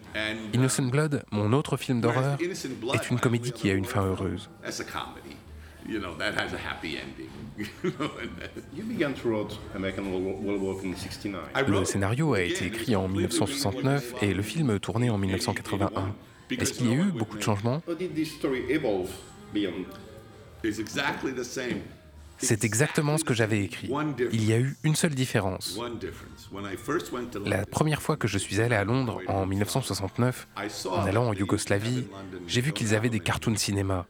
Innocent 0.52 0.84
Blood, 0.90 1.24
mon 1.32 1.52
autre 1.52 1.76
film 1.76 2.00
d'horreur, 2.00 2.36
est 2.94 3.10
une 3.10 3.18
comédie 3.20 3.52
qui 3.52 3.70
a 3.70 3.74
une 3.74 3.84
fin 3.84 4.02
heureuse. 4.04 4.42
film, 4.42 4.54
That's 4.62 4.80
a 4.80 4.84
comedy. 4.84 5.36
You 5.88 5.98
know, 5.98 6.14
that 6.18 6.34
has 6.36 6.52
a 6.54 6.58
happy 6.58 6.96
ending. 6.96 7.28
You 7.82 7.90
know, 7.98 8.10
and 8.22 8.28
that- 8.38 8.62
You 8.76 8.84
began 8.84 9.12
to 9.14 9.28
write 9.28 9.58
American 9.74 10.04
Werewolf 10.44 10.84
in 10.84 10.94
69. 10.94 11.40
I 11.56 11.62
Le 11.68 11.84
scénario 11.84 12.34
a 12.34 12.42
été 12.42 12.66
écrit 12.66 12.94
en 12.96 13.08
1969 13.08 14.14
et 14.22 14.32
le 14.32 14.42
film 14.42 14.78
tourné 14.78 15.10
en 15.10 15.18
1981. 15.18 16.14
Est-ce 16.50 16.72
qu'il 16.72 16.90
y 16.90 16.92
a 16.92 16.96
eu 16.96 17.12
beaucoup 17.12 17.36
de 17.36 17.42
changements? 17.42 17.82
C'est 22.42 22.64
exactement 22.64 23.18
ce 23.18 23.24
que 23.24 23.34
j'avais 23.34 23.62
écrit. 23.62 23.90
Il 24.32 24.44
y 24.44 24.52
a 24.52 24.58
eu 24.58 24.76
une 24.82 24.94
seule 24.94 25.14
différence. 25.14 25.78
La 27.44 27.66
première 27.66 28.02
fois 28.02 28.16
que 28.16 28.26
je 28.28 28.38
suis 28.38 28.60
allé 28.60 28.74
à 28.74 28.84
Londres 28.84 29.20
en 29.28 29.46
1969, 29.46 30.48
en 30.86 31.00
allant 31.02 31.28
en 31.28 31.34
Yougoslavie, 31.34 32.06
j'ai 32.46 32.60
vu 32.60 32.72
qu'ils 32.72 32.94
avaient 32.94 33.10
des 33.10 33.20
cartoons 33.20 33.56
cinéma. 33.56 34.06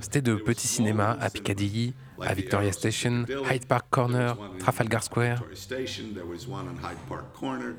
C'était 0.00 0.22
de 0.22 0.36
petits 0.36 0.66
cinémas 0.66 1.16
à 1.20 1.30
Piccadilly, 1.30 1.94
à 2.20 2.34
Victoria 2.34 2.72
Station, 2.72 3.24
Hyde 3.50 3.66
Park 3.66 3.86
Corner, 3.90 4.36
Trafalgar 4.58 5.02
Square. 5.02 5.36
Victoria 5.36 5.56
Station. 5.56 6.04
There 6.14 6.26
was 6.26 6.46
one 6.48 6.66
on 6.68 6.76
Hyde 6.76 6.98
Park 7.08 7.32
Corner. 7.38 7.74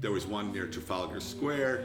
There 0.00 0.12
was 0.12 0.26
one 0.30 0.52
near 0.52 0.68
Trafalgar 0.68 1.20
Square. 1.20 1.80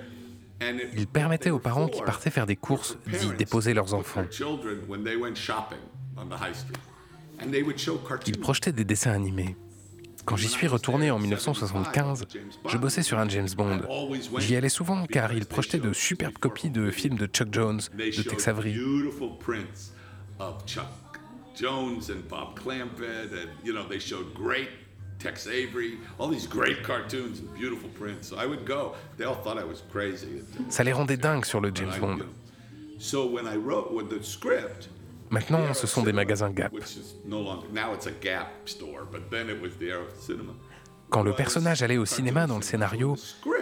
And 0.62 0.76
it, 0.80 0.90
Ils 0.96 1.08
permettaient 1.08 1.50
aux 1.50 1.60
parents 1.60 1.88
qui 1.88 2.02
partaient 2.02 2.30
faire 2.30 2.46
des 2.46 2.56
courses 2.56 2.98
d'y 3.08 3.36
déposer 3.38 3.74
leurs 3.74 3.94
enfants. 3.94 4.26
Ils 8.28 8.40
projetaient 8.40 8.72
des 8.72 8.86
dessins 8.86 9.12
animés. 9.12 9.56
Quand 10.26 10.36
j'y 10.36 10.48
suis 10.48 10.68
retourné 10.68 11.12
en 11.12 11.20
1975, 11.20 12.26
je 12.68 12.78
bossais 12.78 13.04
sur 13.04 13.20
un 13.20 13.28
James 13.30 13.50
Bond. 13.56 13.82
J'y 14.38 14.56
allais 14.56 14.70
souvent 14.70 15.06
car 15.06 15.34
ils 15.34 15.46
projetaient 15.46 15.80
de 15.80 15.94
superbes 15.94 16.38
copies 16.38 16.70
de 16.70 16.92
films 16.92 17.18
de 17.18 17.26
Chuck 17.28 17.50
Jones, 17.52 17.82
de 17.98 18.22
Tex 18.22 18.48
Avery. 18.48 18.74
beautiful 18.74 19.38
prints 19.40 19.94
of 20.40 20.64
Chuck 20.66 20.86
Jones 21.56 22.10
and 22.10 22.28
Bob 22.30 22.58
Clampett, 22.60 23.32
and 23.34 23.50
you 23.64 23.74
know 23.74 23.84
they 23.88 24.00
showed 24.00 24.34
great 24.34 24.70
Tex 25.20 25.48
Avery, 25.48 25.98
all 26.18 26.30
these 26.30 26.48
great 26.48 26.82
cartoons 26.84 27.40
and 27.40 27.54
beautiful 27.54 27.90
prints. 27.90 28.30
So 28.30 28.38
I 28.38 28.46
would 28.46 28.66
go. 28.66 28.96
They 29.18 29.26
all 29.26 29.36
thought 29.36 29.58
I 29.58 29.64
was 29.64 29.84
crazy. 29.92 30.44
Ça 30.70 30.84
les 30.84 30.94
rendait 30.94 31.18
dingues 31.18 31.46
sur 31.46 31.62
le 31.62 31.72
James 31.74 32.00
Bond. 32.00 32.24
So 33.00 33.26
when 33.28 33.48
I 33.48 33.56
wrote 33.58 33.92
with 33.92 34.10
the 34.10 34.24
script, 34.24 34.90
Maintenant, 35.32 35.74
ce 35.74 35.88
sont 35.88 36.04
des 36.04 36.12
magasins 36.12 36.52
Gap. 36.52 36.74
Quand 41.10 41.24
le 41.24 41.34
personnage 41.34 41.82
allait 41.84 41.98
au 41.98 42.06
cinéma 42.06 42.48
dans 42.48 42.58
le 42.58 42.62
scénario, 42.62 43.16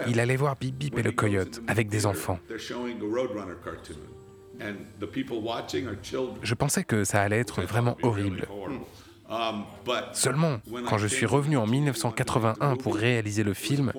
il 0.08 0.20
allait 0.20 0.36
voir 0.36 0.56
Bip 0.56 0.76
Bip 0.76 0.98
et 0.98 1.02
le 1.02 1.12
coyote 1.12 1.60
avec 1.68 1.88
des 1.88 2.06
enfants. 2.06 2.38
They're 2.48 2.58
showing 2.58 2.98
a 2.98 3.04
Roadrunner 3.04 3.54
cartoon, 3.64 3.96
and 4.60 4.74
the 5.00 5.06
people 5.06 5.38
watching 5.42 5.86
are 5.86 5.96
children. 6.02 6.38
Je 6.42 6.54
pensais 6.54 6.84
que 6.84 7.04
ça 7.04 7.22
allait 7.22 7.38
être 7.38 7.62
vraiment 7.62 7.96
horrible. 8.02 8.46
Um, 9.28 9.64
but 9.84 10.12
Seulement, 10.12 10.58
quand 10.88 10.98
je 10.98 11.06
suis 11.06 11.26
revenu 11.26 11.56
en 11.56 11.66
1981 11.66 12.76
pour 12.76 12.96
réaliser 12.96 13.44
le 13.44 13.54
film, 13.54 13.92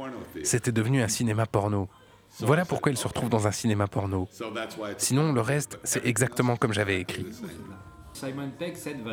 c'était 0.43 0.73
devenu 0.73 1.01
un 1.01 1.07
cinéma 1.07 1.45
porno. 1.45 1.87
Voilà 2.45 2.65
pourquoi 2.65 2.91
il 2.91 2.97
se 2.97 3.07
retrouve 3.07 3.29
dans 3.29 3.47
un 3.47 3.51
cinéma 3.51 3.87
porno. 3.87 4.27
so 4.31 4.51
that's 4.51 4.77
why 4.77 4.91
it's 4.91 5.03
Sinon, 5.05 5.33
le 5.33 5.41
reste, 5.41 5.79
c'est 5.83 6.05
exactement 6.05 6.55
comme 6.55 6.73
j'avais 6.73 6.99
écrit. 6.99 7.25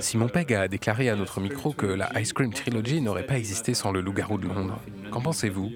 Simon 0.01 0.29
Pegg 0.29 0.53
a 0.53 0.69
déclaré 0.69 1.09
à 1.09 1.17
notre 1.17 1.41
micro 1.41 1.73
que 1.73 1.87
la 1.87 2.21
Ice 2.21 2.33
Cream 2.33 2.53
Trilogy 2.53 3.01
n'aurait 3.01 3.25
pas 3.27 3.39
existé 3.39 3.73
sans 3.75 3.91
le 3.93 4.01
loup-garou 4.01 4.39
de 4.39 4.49
Londres. 4.49 4.79
Qu'en 5.11 5.21
pensez-vous? 5.21 5.71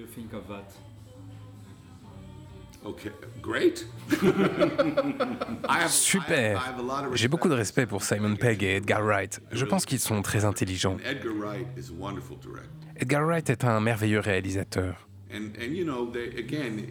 Okay, 2.85 3.11
great. 3.41 3.87
I 4.11 5.83
have- 5.83 5.89
Super 5.89 6.57
I 6.57 6.59
have 6.69 6.79
a 6.79 6.81
lot 6.81 7.07
of 7.07 7.15
J'ai 7.15 7.29
beaucoup 7.29 7.47
de 7.47 7.53
respect. 7.55 7.85
pour 7.85 8.03
Simon 8.03 8.35
Pegg 8.35 8.61
et 8.61 8.75
Edgar 8.75 9.01
Wright. 9.01 9.39
Je 9.53 9.63
pense 9.63 9.85
qu'ils 9.85 9.99
sont 10.01 10.21
très 10.21 10.43
intelligents. 10.43 10.95
And 10.95 11.09
Edgar 11.09 11.33
Wright 11.33 11.65
is 11.77 11.91
a 11.91 11.93
wonderful 11.97 12.35
director. 12.37 12.69
Edgar 12.97 13.25
Wright 13.25 13.49
est 13.49 13.63
un 13.63 13.79
merveilleux 13.79 14.19
réalisateur. 14.19 15.07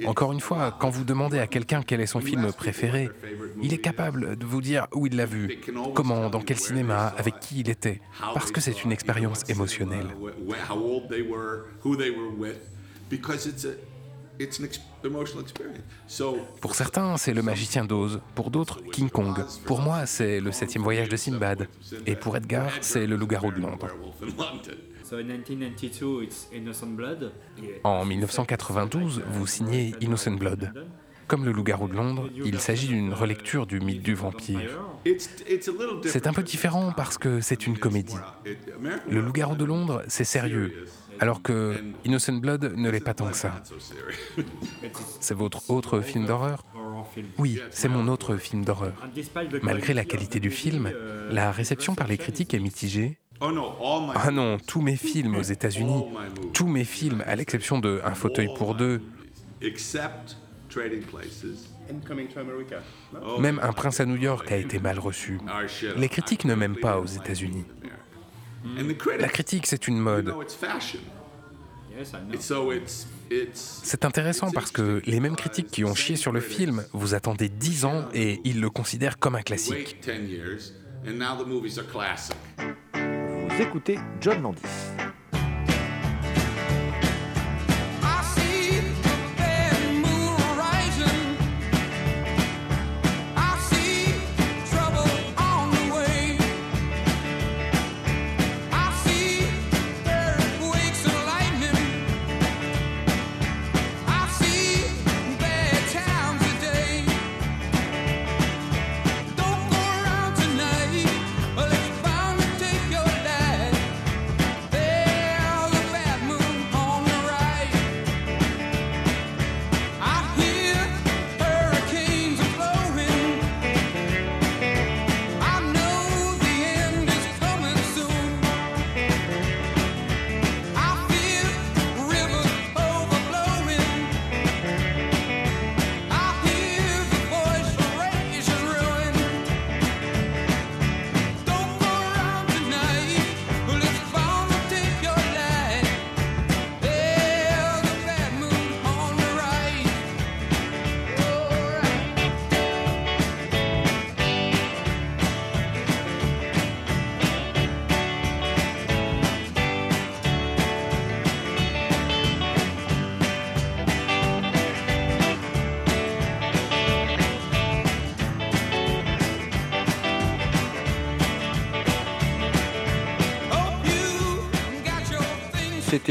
Encore 0.07 0.33
une 0.33 0.41
fois, 0.41 0.77
quand 0.79 0.91
vous 0.91 1.05
demandez 1.05 1.39
à 1.39 1.47
quelqu'un 1.47 1.83
quel 1.83 2.01
est 2.01 2.07
son 2.07 2.21
film 2.21 2.53
préféré, 2.53 3.11
il 3.63 3.73
est 3.73 3.79
capable 3.79 4.37
de 4.37 4.45
vous 4.45 4.61
dire 4.61 4.87
où 4.95 5.07
il 5.07 5.17
l'a 5.17 5.27
vu, 5.27 5.59
comment, 5.95 6.31
dans 6.31 6.41
quel 6.41 6.59
cinéma, 6.59 7.15
avec 7.17 7.41
qui 7.41 7.61
il 7.61 7.71
était, 7.71 8.01
parce 8.35 8.51
que 8.51 8.61
c'est 8.61 8.85
une 8.85 8.93
expérience 8.93 9.49
émotionnelle. 9.49 10.07
Pour 16.61 16.75
certains, 16.75 17.17
c'est 17.17 17.35
le 17.35 17.43
magicien 17.43 17.85
d'Oz, 17.85 18.21
pour 18.35 18.51
d'autres, 18.51 18.81
King 18.93 19.11
Kong. 19.11 19.37
Pour 19.65 19.81
moi, 19.81 20.07
c'est 20.07 20.41
le 20.41 20.53
septième 20.53 20.83
voyage 20.83 21.09
de 21.09 21.17
Sinbad. 21.17 21.69
Et 22.07 22.17
pour 22.17 22.37
Edgar, 22.37 22.71
c'est 22.81 23.07
le 23.07 23.17
loup-garou 23.17 23.53
de 23.53 23.61
Londres. 23.61 23.87
Werewolf 23.87 24.23
in 24.23 24.27
London. 24.27 24.79
So 25.05 25.19
in 25.19 25.25
1992, 25.25 26.23
it's 26.23 26.49
Innocent 26.55 26.97
Blood. 26.97 27.33
En 27.85 28.05
1992, 28.05 29.23
vous 29.33 29.47
signez 29.47 29.95
Innocent 30.01 30.33
Blood. 30.39 30.73
Comme 31.29 31.45
le 31.45 31.53
loup-garou 31.53 31.89
de 31.89 31.95
Londres, 31.95 32.29
il 32.45 32.59
s'agit 32.61 32.89
d'une 32.89 33.13
relecture 33.13 33.67
du 33.67 33.81
mythe 33.81 34.03
du 34.03 34.15
vampire. 34.15 34.61
It's, 35.05 35.29
it's 35.49 35.69
a 35.69 35.71
little 35.71 36.01
different. 36.01 36.13
C'est 36.13 36.27
un 36.27 36.33
peu 36.33 36.43
différent 36.43 36.93
parce 36.97 37.19
que 37.19 37.41
c'est 37.41 37.67
une 37.67 37.79
comédie. 37.79 38.17
Le 39.09 39.21
loup-garou 39.21 39.55
de 39.55 39.65
Londres, 39.65 40.03
c'est 40.09 40.25
sérieux, 40.25 40.87
alors 41.23 41.41
que 41.41 41.77
Innocent 42.05 42.33
Blood 42.33 42.73
ne 42.77 42.91
l'est 42.91 42.99
pas 42.99 43.15
tant 43.15 43.31
que 43.31 43.37
ça. 43.37 43.63
C'est 45.21 45.35
votre 45.35 45.71
autre 45.71 46.01
film 46.01 46.27
d'horreur? 46.27 46.65
Oui, 47.39 47.61
c'est 47.71 47.89
mon 47.89 48.09
autre 48.09 48.37
film 48.39 48.65
d'horreur. 48.65 48.95
Malgré 49.63 49.95
la 49.95 50.05
qualité 50.05 50.41
du 50.41 50.51
film, 50.51 50.93
la 51.31 51.53
réception 51.53 51.95
par 51.95 52.09
les 52.09 52.19
critiques 52.19 52.55
est 52.55 52.59
mitigée. 52.59 53.19
Oh 53.41 53.51
Ah 54.17 54.33
non, 54.33 54.59
tous 54.67 54.81
mes 54.81 54.97
films 54.97 55.37
aux 55.37 55.43
États-Unis, 55.43 56.07
tous 56.53 56.67
mes 56.67 56.85
films, 56.85 57.23
à 57.25 57.37
l'exception 57.37 57.79
de 57.79 58.01
Un 58.05 58.15
fauteuil 58.15 58.49
pour 58.57 58.75
deux. 58.75 59.01
No? 63.13 63.39
Même 63.39 63.61
Un 63.63 63.73
prince 63.73 64.01
à 64.01 64.07
New 64.07 64.17
York 64.17 64.51
a 64.51 64.57
été 64.57 64.81
mal 64.81 64.99
reçu. 64.99 65.39
Les 65.97 66.09
critiques 66.09 66.45
ne 66.47 66.57
m'aiment 66.57 66.81
pas 66.81 66.99
aux 66.99 67.07
États-Unis. 67.07 67.65
And 68.65 68.89
the 68.89 68.97
critics, 68.97 69.21
La 69.21 69.29
critique, 69.29 69.67
c'est 69.67 69.89
une 69.89 69.99
mode. 69.99 70.33
C'est 73.55 74.05
intéressant 74.05 74.51
parce 74.51 74.71
que 74.71 75.03
les 75.05 75.21
mêmes 75.21 75.37
critiques 75.37 75.69
qui 75.71 75.85
ont 75.85 75.95
chié 75.95 76.17
sur 76.17 76.33
le 76.33 76.41
film, 76.41 76.85
vous 76.93 77.15
attendez 77.15 77.49
10 77.49 77.85
ans 77.85 78.09
et 78.15 78.41
ils 78.45 78.61
le 78.61 78.71
considèrent 78.71 79.19
comme 79.19 79.35
un 79.35 79.43
classique. 79.43 79.99
wait 80.07 80.21
10 80.21 80.31
years, 80.31 80.73
and 81.07 81.15
now 81.15 81.43
the 81.43 81.47
movies 81.47 81.79
are 81.79 81.87
classic. 81.87 82.37
Vous 82.95 83.61
écoutez 83.63 83.99
John 84.21 84.43
Landis. 84.43 84.61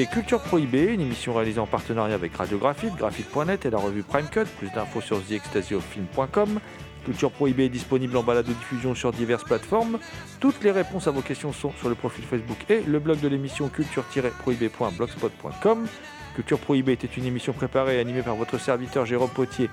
Culture 0.06 0.40
Prohibée, 0.40 0.86
une 0.86 1.02
émission 1.02 1.34
réalisée 1.34 1.60
en 1.60 1.68
partenariat 1.68 2.16
avec 2.16 2.34
Radiographite, 2.36 2.96
Graphite.net 2.96 3.66
et 3.66 3.70
la 3.70 3.78
revue 3.78 4.04
Prime 4.04 4.30
Cut. 4.30 4.46
Plus 4.58 4.72
d'infos 4.72 5.02
sur 5.02 5.22
TheExtasyOfFilm.com. 5.22 6.62
Culture 7.06 7.32
Prohibée 7.32 7.66
est 7.66 7.70
disponible 7.70 8.16
en 8.16 8.24
balade 8.24 8.46
de 8.46 8.54
diffusion 8.54 8.96
sur 8.96 9.12
diverses 9.12 9.44
plateformes. 9.44 10.00
Toutes 10.40 10.64
les 10.64 10.72
réponses 10.72 11.08
à 11.08 11.12
vos 11.12 11.22
questions 11.22 11.52
sont 11.52 11.74
sur 11.74 11.90
le 11.90 11.96
profil 11.96 12.24
Facebook 12.24 12.58
et 12.70 12.82
le 12.82 13.00
blog 13.00 13.20
de 13.20 13.28
l'émission 13.28 13.68
culture-prohibée.blogspot.com. 13.70 15.88
Culture 16.36 16.60
Prohibée 16.60 16.94
était 16.94 17.08
une 17.08 17.26
émission 17.26 17.54
préparée 17.54 17.98
et 17.98 18.00
animée 18.00 18.22
par 18.22 18.36
votre 18.36 18.60
serviteur 18.60 19.06
Jérôme 19.06 19.30
Potier, 19.30 19.70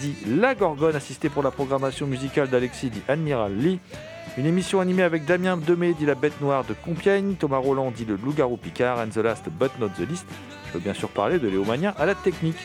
dit 0.00 0.16
La 0.26 0.54
Gorgone, 0.54 0.96
assisté 0.96 1.28
pour 1.28 1.42
la 1.42 1.50
programmation 1.50 2.06
musicale 2.06 2.48
d'Alexis, 2.48 2.90
dit 2.90 3.02
Admiral 3.06 3.54
Lee. 3.56 3.78
Une 4.38 4.46
émission 4.46 4.80
animée 4.80 5.02
avec 5.02 5.26
Damien 5.26 5.58
Demey, 5.58 5.92
dit 5.92 6.06
La 6.06 6.14
Bête 6.14 6.40
Noire 6.40 6.64
de 6.64 6.72
Compiègne, 6.72 7.34
Thomas 7.34 7.58
Roland, 7.58 7.90
dit 7.90 8.06
Le 8.06 8.16
Loup-Garou 8.16 8.56
Picard, 8.56 8.98
and 8.98 9.10
the 9.10 9.18
last 9.18 9.44
but 9.50 9.70
not 9.78 9.90
the 9.98 10.08
least. 10.08 10.26
Je 10.68 10.72
veux 10.72 10.80
bien 10.80 10.94
sûr 10.94 11.10
parler 11.10 11.38
de 11.38 11.48
Léomania 11.48 11.94
à 11.98 12.06
la 12.06 12.14
technique. 12.14 12.56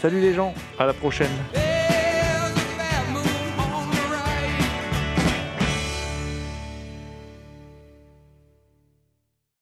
Salut 0.00 0.20
les 0.20 0.34
gens, 0.34 0.52
à 0.80 0.86
la 0.86 0.92
prochaine. 0.92 1.30